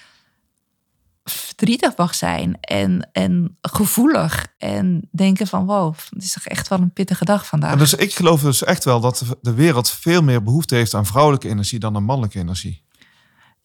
verdrietig 1.24 1.96
mag 1.96 2.14
zijn. 2.14 2.60
En, 2.60 3.08
en 3.12 3.58
gevoelig. 3.62 4.46
En 4.58 5.08
denken 5.12 5.46
van 5.46 5.66
wow, 5.66 5.94
het 6.10 6.22
is 6.22 6.32
toch 6.32 6.44
echt 6.44 6.68
wel 6.68 6.78
een 6.78 6.92
pittige 6.92 7.24
dag 7.24 7.46
vandaag. 7.46 7.72
En 7.72 7.78
dus 7.78 7.94
ik 7.94 8.14
geloof 8.14 8.40
dus 8.40 8.64
echt 8.64 8.84
wel 8.84 9.00
dat 9.00 9.24
de 9.40 9.54
wereld 9.54 9.90
veel 9.90 10.22
meer 10.22 10.42
behoefte 10.42 10.74
heeft 10.74 10.94
aan 10.94 11.06
vrouwelijke 11.06 11.48
energie 11.48 11.78
dan 11.78 11.96
aan 11.96 12.04
mannelijke 12.04 12.38
energie. 12.38 12.86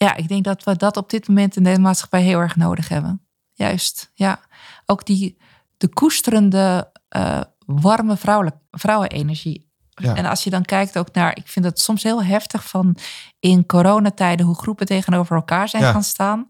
Ja, 0.03 0.15
ik 0.15 0.27
denk 0.27 0.43
dat 0.43 0.63
we 0.63 0.75
dat 0.75 0.97
op 0.97 1.09
dit 1.09 1.27
moment 1.27 1.55
in 1.55 1.63
de 1.63 1.79
maatschappij 1.79 2.21
heel 2.21 2.39
erg 2.39 2.55
nodig 2.55 2.89
hebben. 2.89 3.27
Juist, 3.53 4.11
ja. 4.13 4.39
Ook 4.85 5.05
die 5.05 5.37
de 5.77 5.87
koesterende, 5.87 6.91
eh, 7.09 7.41
warme 7.65 8.17
vrouwelijk, 8.17 8.55
vrouwenenergie. 8.71 9.71
Ja. 9.89 10.15
En 10.15 10.25
als 10.25 10.43
je 10.43 10.49
dan 10.49 10.63
kijkt 10.65 10.97
ook 10.97 11.13
naar, 11.13 11.37
ik 11.37 11.47
vind 11.47 11.65
het 11.65 11.79
soms 11.79 12.03
heel 12.03 12.23
heftig 12.23 12.67
van 12.67 12.95
in 13.39 13.65
coronatijden 13.65 14.45
hoe 14.45 14.55
groepen 14.55 14.85
tegenover 14.85 15.35
elkaar 15.35 15.69
zijn 15.69 15.83
Ja. 15.83 15.91
gaan 15.91 16.03
staan. 16.03 16.47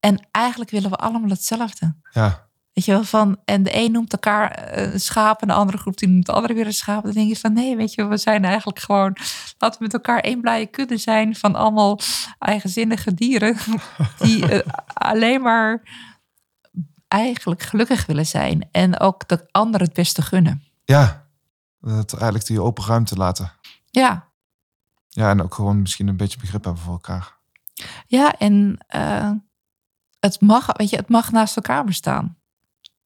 En 0.00 0.28
eigenlijk 0.30 0.70
willen 0.70 0.90
we 0.90 0.96
allemaal 0.96 1.30
hetzelfde. 1.30 1.96
Ja, 2.10 2.48
Weet 2.74 2.84
je 2.84 2.92
wel, 2.92 3.04
van, 3.04 3.40
en 3.44 3.62
de 3.62 3.70
een 3.76 3.92
noemt 3.92 4.12
elkaar 4.12 4.50
eh, 4.50 4.92
een 4.92 5.00
schaap 5.00 5.40
en 5.40 5.48
de 5.48 5.54
andere 5.54 5.78
groep 5.78 5.96
die 5.96 6.08
noemt 6.08 6.26
de 6.26 6.32
andere 6.32 6.54
weer 6.54 6.66
een 6.66 6.72
schaap. 6.72 7.02
Dan 7.02 7.12
denk 7.12 7.28
je 7.28 7.36
van, 7.36 7.52
nee, 7.52 7.76
weet 7.76 7.94
je, 7.94 8.06
we 8.06 8.16
zijn 8.16 8.44
eigenlijk 8.44 8.78
gewoon, 8.78 9.16
laten 9.58 9.78
we 9.78 9.84
met 9.84 9.92
elkaar 9.92 10.20
één 10.20 10.40
blije 10.40 10.66
kudde 10.66 10.96
zijn 10.96 11.36
van 11.36 11.54
allemaal 11.54 12.00
eigenzinnige 12.38 13.14
dieren 13.14 13.56
die 14.22 14.48
eh, 14.48 14.72
alleen 14.92 15.42
maar 15.42 15.82
eigenlijk 17.08 17.62
gelukkig 17.62 18.06
willen 18.06 18.26
zijn 18.26 18.68
en 18.70 19.00
ook 19.00 19.28
de 19.28 19.48
ander 19.50 19.80
het 19.80 19.92
beste 19.92 20.22
gunnen. 20.22 20.62
ja. 20.84 21.22
Dat 21.80 22.12
eigenlijk 22.12 22.46
die 22.46 22.62
open 22.62 22.84
ruimte 22.84 23.16
laten. 23.16 23.52
Ja, 23.90 24.28
Ja, 25.14 25.30
en 25.30 25.42
ook 25.42 25.54
gewoon 25.54 25.80
misschien 25.80 26.08
een 26.08 26.16
beetje 26.16 26.38
begrip 26.38 26.64
hebben 26.64 26.82
voor 26.82 26.92
elkaar. 26.92 27.36
ja, 28.06 28.32
en 28.38 28.78
eh, 28.86 29.30
het 30.20 30.40
mag, 30.40 30.66
weet 30.76 30.90
je, 30.90 30.96
het 30.96 31.08
mag 31.08 31.32
naast 31.32 31.56
elkaar 31.56 31.84
bestaan. 31.84 32.36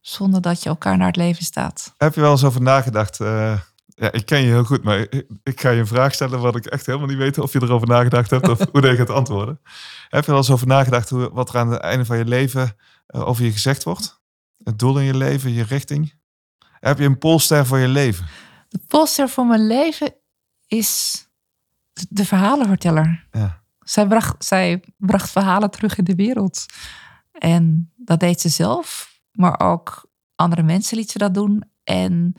Zonder 0.09 0.41
dat 0.41 0.63
je 0.63 0.69
elkaar 0.69 0.97
naar 0.97 1.07
het 1.07 1.17
leven 1.17 1.45
staat. 1.45 1.95
Heb 1.97 2.15
je 2.15 2.21
wel 2.21 2.31
eens 2.31 2.45
over 2.45 2.63
nagedacht? 2.63 3.21
eh, 3.21 3.61
ja, 3.87 4.13
ik 4.13 4.27
ken 4.27 4.41
je 4.41 4.47
heel 4.47 4.65
goed, 4.65 4.83
maar 4.83 4.99
ik, 4.99 5.27
ik 5.43 5.61
ga 5.61 5.71
je 5.71 5.81
een 5.81 5.87
vraag 5.87 6.15
stellen 6.15 6.41
wat 6.41 6.57
ik 6.57 6.67
echt 6.67 6.87
helemaal 6.87 7.07
niet 7.07 7.17
weet 7.17 7.39
of 7.39 7.53
je 7.53 7.63
erover 7.63 7.89
nagedacht 7.89 8.31
hebt 8.31 8.49
of 8.49 8.59
hoe 8.73 8.87
je 8.87 8.97
gaat 8.97 9.11
antwoorden. 9.11 9.61
Heb 10.09 10.25
je 10.25 10.31
wel 10.31 10.41
eens 10.41 10.51
over 10.51 10.67
nagedacht 10.67 11.11
hoe, 11.11 11.31
wat 11.33 11.49
er 11.49 11.59
aan 11.59 11.71
het 11.71 11.81
einde 11.81 12.05
van 12.05 12.19
je 12.19 12.25
leven 12.25 12.77
eh, 13.07 13.29
over 13.29 13.45
je 13.45 13.53
gezegd 13.53 13.85
wordt? 13.85 14.21
Het 14.65 14.79
doel 14.79 14.99
in 14.99 15.05
je 15.05 15.17
leven, 15.17 15.53
je 15.53 15.63
richting? 15.63 16.15
Heb 16.81 16.99
je 16.99 17.05
een 17.05 17.19
polster 17.19 17.67
voor 17.67 17.79
je 17.79 17.89
leven? 17.89 18.27
De 18.69 18.81
poster 18.87 19.29
voor 19.29 19.47
mijn 19.47 19.67
leven 19.67 20.15
is 20.67 21.23
de 22.09 22.25
verhalenverteller. 22.25 23.27
Ja. 23.33 23.63
Zij 23.81 24.07
bracht, 24.07 24.45
zij 24.45 24.85
bracht 24.97 25.31
verhalen 25.31 25.71
terug 25.71 25.99
in 25.99 26.05
de 26.05 26.15
wereld. 26.15 26.67
En 27.33 27.93
dat 27.97 28.21
deed 28.21 28.41
ze 28.41 28.49
zelf, 28.49 29.08
maar 29.39 29.61
ook 29.61 30.11
andere 30.35 30.63
mensen 30.63 30.97
liet 30.97 31.11
ze 31.11 31.19
dat 31.19 31.35
doen. 31.35 31.65
En 31.85 32.35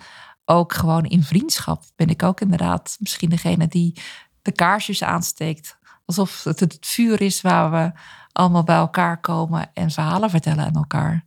ook 0.45 0.74
gewoon 0.74 1.06
in 1.06 1.24
vriendschap 1.24 1.84
ben 1.95 2.08
ik 2.08 2.24
ook 2.24 2.41
inderdaad 2.41 2.95
misschien 3.00 3.30
degene 3.30 3.68
die 3.68 4.02
de 4.41 4.52
kaarsjes 4.52 5.04
aansteekt. 5.04 5.78
Alsof 6.06 6.43
het 6.43 6.60
het 6.60 6.78
vuur 6.82 7.22
is 7.22 7.41
waar 7.41 7.72
we 7.72 8.00
allemaal 8.32 8.64
bij 8.64 8.76
elkaar 8.76 9.20
komen 9.20 9.74
en 9.74 9.91
verhalen 9.91 10.30
vertellen 10.30 10.66
aan 10.66 10.74
elkaar. 10.74 11.26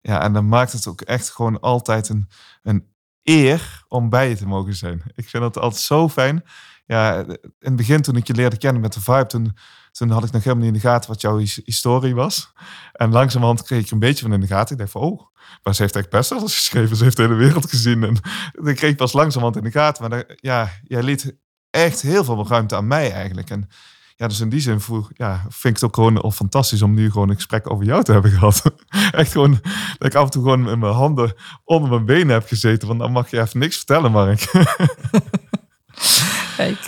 Ja, 0.00 0.22
en 0.22 0.32
dan 0.32 0.48
maakt 0.48 0.72
het 0.72 0.86
ook 0.86 1.00
echt 1.00 1.30
gewoon 1.30 1.60
altijd 1.60 2.08
een, 2.08 2.28
een 2.62 2.86
eer 3.22 3.84
om 3.88 4.08
bij 4.08 4.28
je 4.28 4.36
te 4.36 4.46
mogen 4.46 4.74
zijn. 4.74 5.02
Ik 5.14 5.28
vind 5.28 5.42
dat 5.42 5.58
altijd 5.58 5.82
zo 5.82 6.08
fijn. 6.08 6.44
Ja, 6.86 7.24
in 7.24 7.38
het 7.58 7.76
begin 7.76 8.02
toen 8.02 8.16
ik 8.16 8.26
je 8.26 8.34
leerde 8.34 8.58
kennen 8.58 8.82
met 8.82 8.92
de 8.92 9.00
vibe, 9.00 9.26
toen, 9.26 9.56
toen 9.92 10.10
had 10.10 10.24
ik 10.24 10.30
nog 10.32 10.44
helemaal 10.44 10.64
niet 10.64 10.74
in 10.74 10.80
de 10.80 10.88
gaten 10.88 11.10
wat 11.10 11.20
jouw 11.20 11.38
his- 11.38 11.60
historie 11.64 12.14
was. 12.14 12.52
En 12.92 13.10
langzamerhand 13.12 13.62
kreeg 13.62 13.84
ik 13.84 13.90
een 13.90 13.98
beetje 13.98 14.22
van 14.22 14.32
in 14.32 14.40
de 14.40 14.46
gaten. 14.46 14.72
Ik 14.72 14.78
dacht 14.80 14.90
van, 14.92 15.00
oh, 15.00 15.20
maar 15.62 15.74
ze 15.74 15.82
heeft 15.82 15.96
echt 15.96 16.10
best 16.10 16.30
eens 16.30 16.54
geschreven. 16.54 16.96
Ze 16.96 17.04
heeft 17.04 17.16
de 17.16 17.22
hele 17.22 17.34
wereld 17.34 17.68
gezien. 17.70 18.02
En 18.04 18.16
dat 18.52 18.74
kreeg 18.76 18.90
ik 18.90 18.96
pas 18.96 19.12
langzamerhand 19.12 19.56
in 19.56 19.70
de 19.70 19.78
gaten. 19.78 20.10
Maar 20.10 20.24
ja, 20.36 20.70
jij 20.82 21.02
liet 21.02 21.36
echt 21.70 22.02
heel 22.02 22.24
veel 22.24 22.48
ruimte 22.48 22.76
aan 22.76 22.86
mij 22.86 23.12
eigenlijk. 23.12 23.50
En 23.50 23.68
ja, 24.16 24.28
dus 24.28 24.40
in 24.40 24.48
die 24.48 24.60
zin 24.60 24.80
voel, 24.80 25.06
ja, 25.12 25.40
vind 25.48 25.64
ik 25.64 25.74
het 25.74 25.84
ook 25.84 25.94
gewoon 25.94 26.20
al 26.22 26.30
fantastisch 26.30 26.82
om 26.82 26.94
nu 26.94 27.10
gewoon 27.10 27.28
een 27.28 27.34
gesprek 27.34 27.70
over 27.70 27.84
jou 27.84 28.02
te 28.02 28.12
hebben 28.12 28.30
gehad. 28.38 28.62
Echt 29.10 29.32
gewoon, 29.32 29.60
dat 29.98 30.08
ik 30.08 30.14
af 30.14 30.24
en 30.24 30.30
toe 30.30 30.42
gewoon 30.42 30.62
met 30.62 30.78
mijn 30.78 30.92
handen 30.92 31.34
onder 31.64 31.90
mijn 31.90 32.04
benen 32.04 32.28
heb 32.28 32.46
gezeten. 32.48 32.88
Want 32.88 33.00
dan 33.00 33.12
mag 33.12 33.30
je 33.30 33.40
even 33.40 33.58
niks 33.58 33.76
vertellen, 33.76 34.10
Mark. 34.12 34.50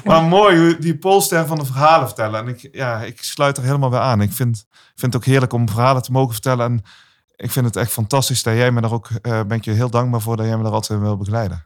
Maar 0.04 0.22
mooi, 0.22 0.58
hoe 0.58 0.78
die 0.78 0.98
Polster 0.98 1.46
van 1.46 1.58
de 1.58 1.64
verhalen 1.64 2.06
vertellen. 2.06 2.40
En 2.40 2.48
ik, 2.48 2.68
ja, 2.72 3.02
ik 3.02 3.22
sluit 3.22 3.56
er 3.56 3.64
helemaal 3.64 3.90
bij 3.90 4.00
aan. 4.00 4.20
Ik 4.20 4.32
vind, 4.32 4.66
vind 4.70 5.12
het 5.12 5.16
ook 5.16 5.24
heerlijk 5.24 5.52
om 5.52 5.68
verhalen 5.68 6.02
te 6.02 6.12
mogen 6.12 6.32
vertellen. 6.32 6.66
En 6.66 6.82
ik 7.36 7.50
vind 7.50 7.66
het 7.66 7.76
echt 7.76 7.92
fantastisch 7.92 8.42
dat 8.42 8.54
jij 8.54 8.70
me 8.70 8.80
daar 8.80 8.92
ook, 8.92 9.10
eh, 9.22 9.42
ben 9.42 9.56
ik 9.56 9.64
je 9.64 9.70
heel 9.70 9.90
dankbaar 9.90 10.20
voor 10.20 10.36
dat 10.36 10.46
jij 10.46 10.56
me 10.56 10.62
daar 10.62 10.72
altijd 10.72 11.00
wil 11.00 11.16
begeleiden. 11.16 11.64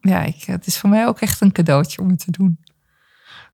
ja, 0.00 0.22
ik, 0.22 0.42
het 0.44 0.66
is 0.66 0.78
voor 0.78 0.90
mij 0.90 1.06
ook 1.06 1.20
echt 1.20 1.40
een 1.40 1.52
cadeautje 1.52 2.00
om 2.00 2.08
het 2.08 2.18
te 2.18 2.30
doen. 2.30 2.58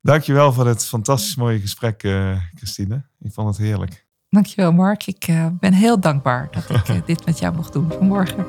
Dankjewel 0.03 0.53
voor 0.53 0.65
dit 0.65 0.87
fantastisch 0.87 1.37
mooie 1.37 1.61
gesprek, 1.61 2.03
eh, 2.03 2.37
Christine. 2.55 3.05
Ik 3.21 3.33
vond 3.33 3.49
het 3.49 3.57
heerlijk. 3.57 4.07
Dankjewel, 4.29 4.73
Mark. 4.73 5.07
Ik 5.07 5.25
eh, 5.29 5.47
ben 5.61 5.73
heel 5.73 6.01
dankbaar 6.01 6.49
dat 6.51 6.89
ik 6.89 7.07
dit 7.07 7.27
met 7.27 7.39
jou 7.39 7.55
mocht 7.55 7.73
doen 7.73 7.93
vanmorgen. 7.93 8.47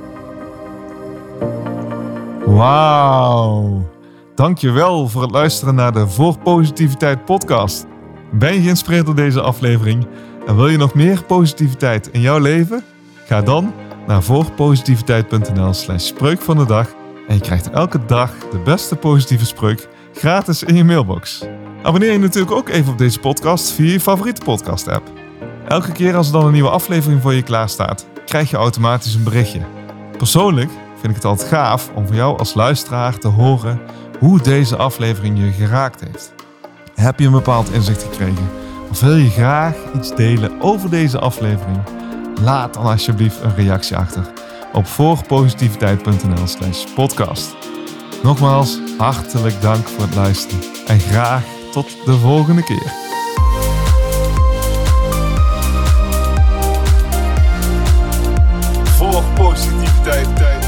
Wauw. 2.45 3.92
Dankjewel 4.36 5.07
voor 5.07 5.21
het 5.21 5.31
luisteren 5.31 5.75
naar 5.75 5.91
de 5.91 6.07
Voor 6.07 6.38
Positiviteit 6.38 7.25
podcast. 7.25 7.86
Ben 8.31 8.53
je 8.53 8.61
geïnspireerd 8.61 9.05
door 9.05 9.15
deze 9.15 9.41
aflevering 9.41 10.07
en 10.47 10.55
wil 10.55 10.67
je 10.67 10.77
nog 10.77 10.93
meer 10.93 11.23
positiviteit 11.23 12.07
in 12.07 12.21
jouw 12.21 12.39
leven? 12.39 12.84
Ga 13.25 13.41
dan 13.41 13.73
naar 14.07 14.23
voorpositiviteit.nl 14.23 15.73
slash 15.73 16.05
spreuk 16.05 16.41
van 16.41 16.57
de 16.57 16.65
dag 16.65 16.93
en 17.27 17.36
je 17.36 17.41
krijgt 17.41 17.69
elke 17.69 18.05
dag 18.05 18.31
de 18.51 18.59
beste 18.59 18.95
positieve 18.95 19.45
spreuk 19.45 19.88
gratis 20.13 20.63
in 20.63 20.75
je 20.75 20.84
mailbox. 20.84 21.45
Abonneer 21.84 22.11
je 22.11 22.19
natuurlijk 22.19 22.51
ook 22.51 22.69
even 22.69 22.91
op 22.91 22.97
deze 22.97 23.19
podcast 23.19 23.71
via 23.71 23.91
je 23.91 23.99
favoriete 23.99 24.41
podcast 24.43 24.88
app. 24.88 25.11
Elke 25.67 25.91
keer 25.91 26.15
als 26.15 26.27
er 26.27 26.34
dan 26.34 26.45
een 26.45 26.53
nieuwe 26.53 26.69
aflevering 26.69 27.21
voor 27.21 27.34
je 27.34 27.43
klaar 27.43 27.69
staat, 27.69 28.07
krijg 28.25 28.49
je 28.49 28.57
automatisch 28.57 29.13
een 29.13 29.23
berichtje. 29.23 29.61
Persoonlijk 30.17 30.69
vind 30.93 31.07
ik 31.07 31.15
het 31.15 31.25
altijd 31.25 31.49
gaaf 31.49 31.91
om 31.95 32.07
voor 32.07 32.15
jou 32.15 32.38
als 32.38 32.53
luisteraar 32.53 33.17
te 33.17 33.27
horen 33.27 33.81
hoe 34.20 34.41
deze 34.41 34.76
aflevering 34.76 35.39
je 35.39 35.51
geraakt 35.51 36.03
heeft. 36.03 36.34
Heb 36.95 37.20
je 37.20 37.26
een 37.26 37.32
bepaald 37.32 37.72
inzicht 37.72 38.03
gekregen? 38.03 38.49
Of 38.89 38.99
wil 38.99 39.16
je 39.16 39.30
graag 39.30 39.76
iets 39.95 40.16
delen 40.16 40.61
over 40.61 40.89
deze 40.89 41.20
aflevering? 41.20 41.80
Laat 42.41 42.74
dan 42.74 42.86
alsjeblieft 42.86 43.41
een 43.41 43.55
reactie 43.55 43.97
achter 43.97 44.32
op 44.74 44.88
voorpositiviteit.nl 44.88 46.47
slash 46.47 46.86
podcast. 46.95 47.55
Nogmaals, 48.24 48.80
hartelijk 48.97 49.61
dank 49.61 49.88
voor 49.88 50.03
het 50.03 50.16
luisteren 50.16 50.64
en 50.88 50.99
graag 50.99 51.43
tot 51.72 52.05
de 52.05 52.14
volgende 52.14 52.64
keer. 52.64 52.91
Voor 58.84 59.24
positiviteit. 59.36 60.62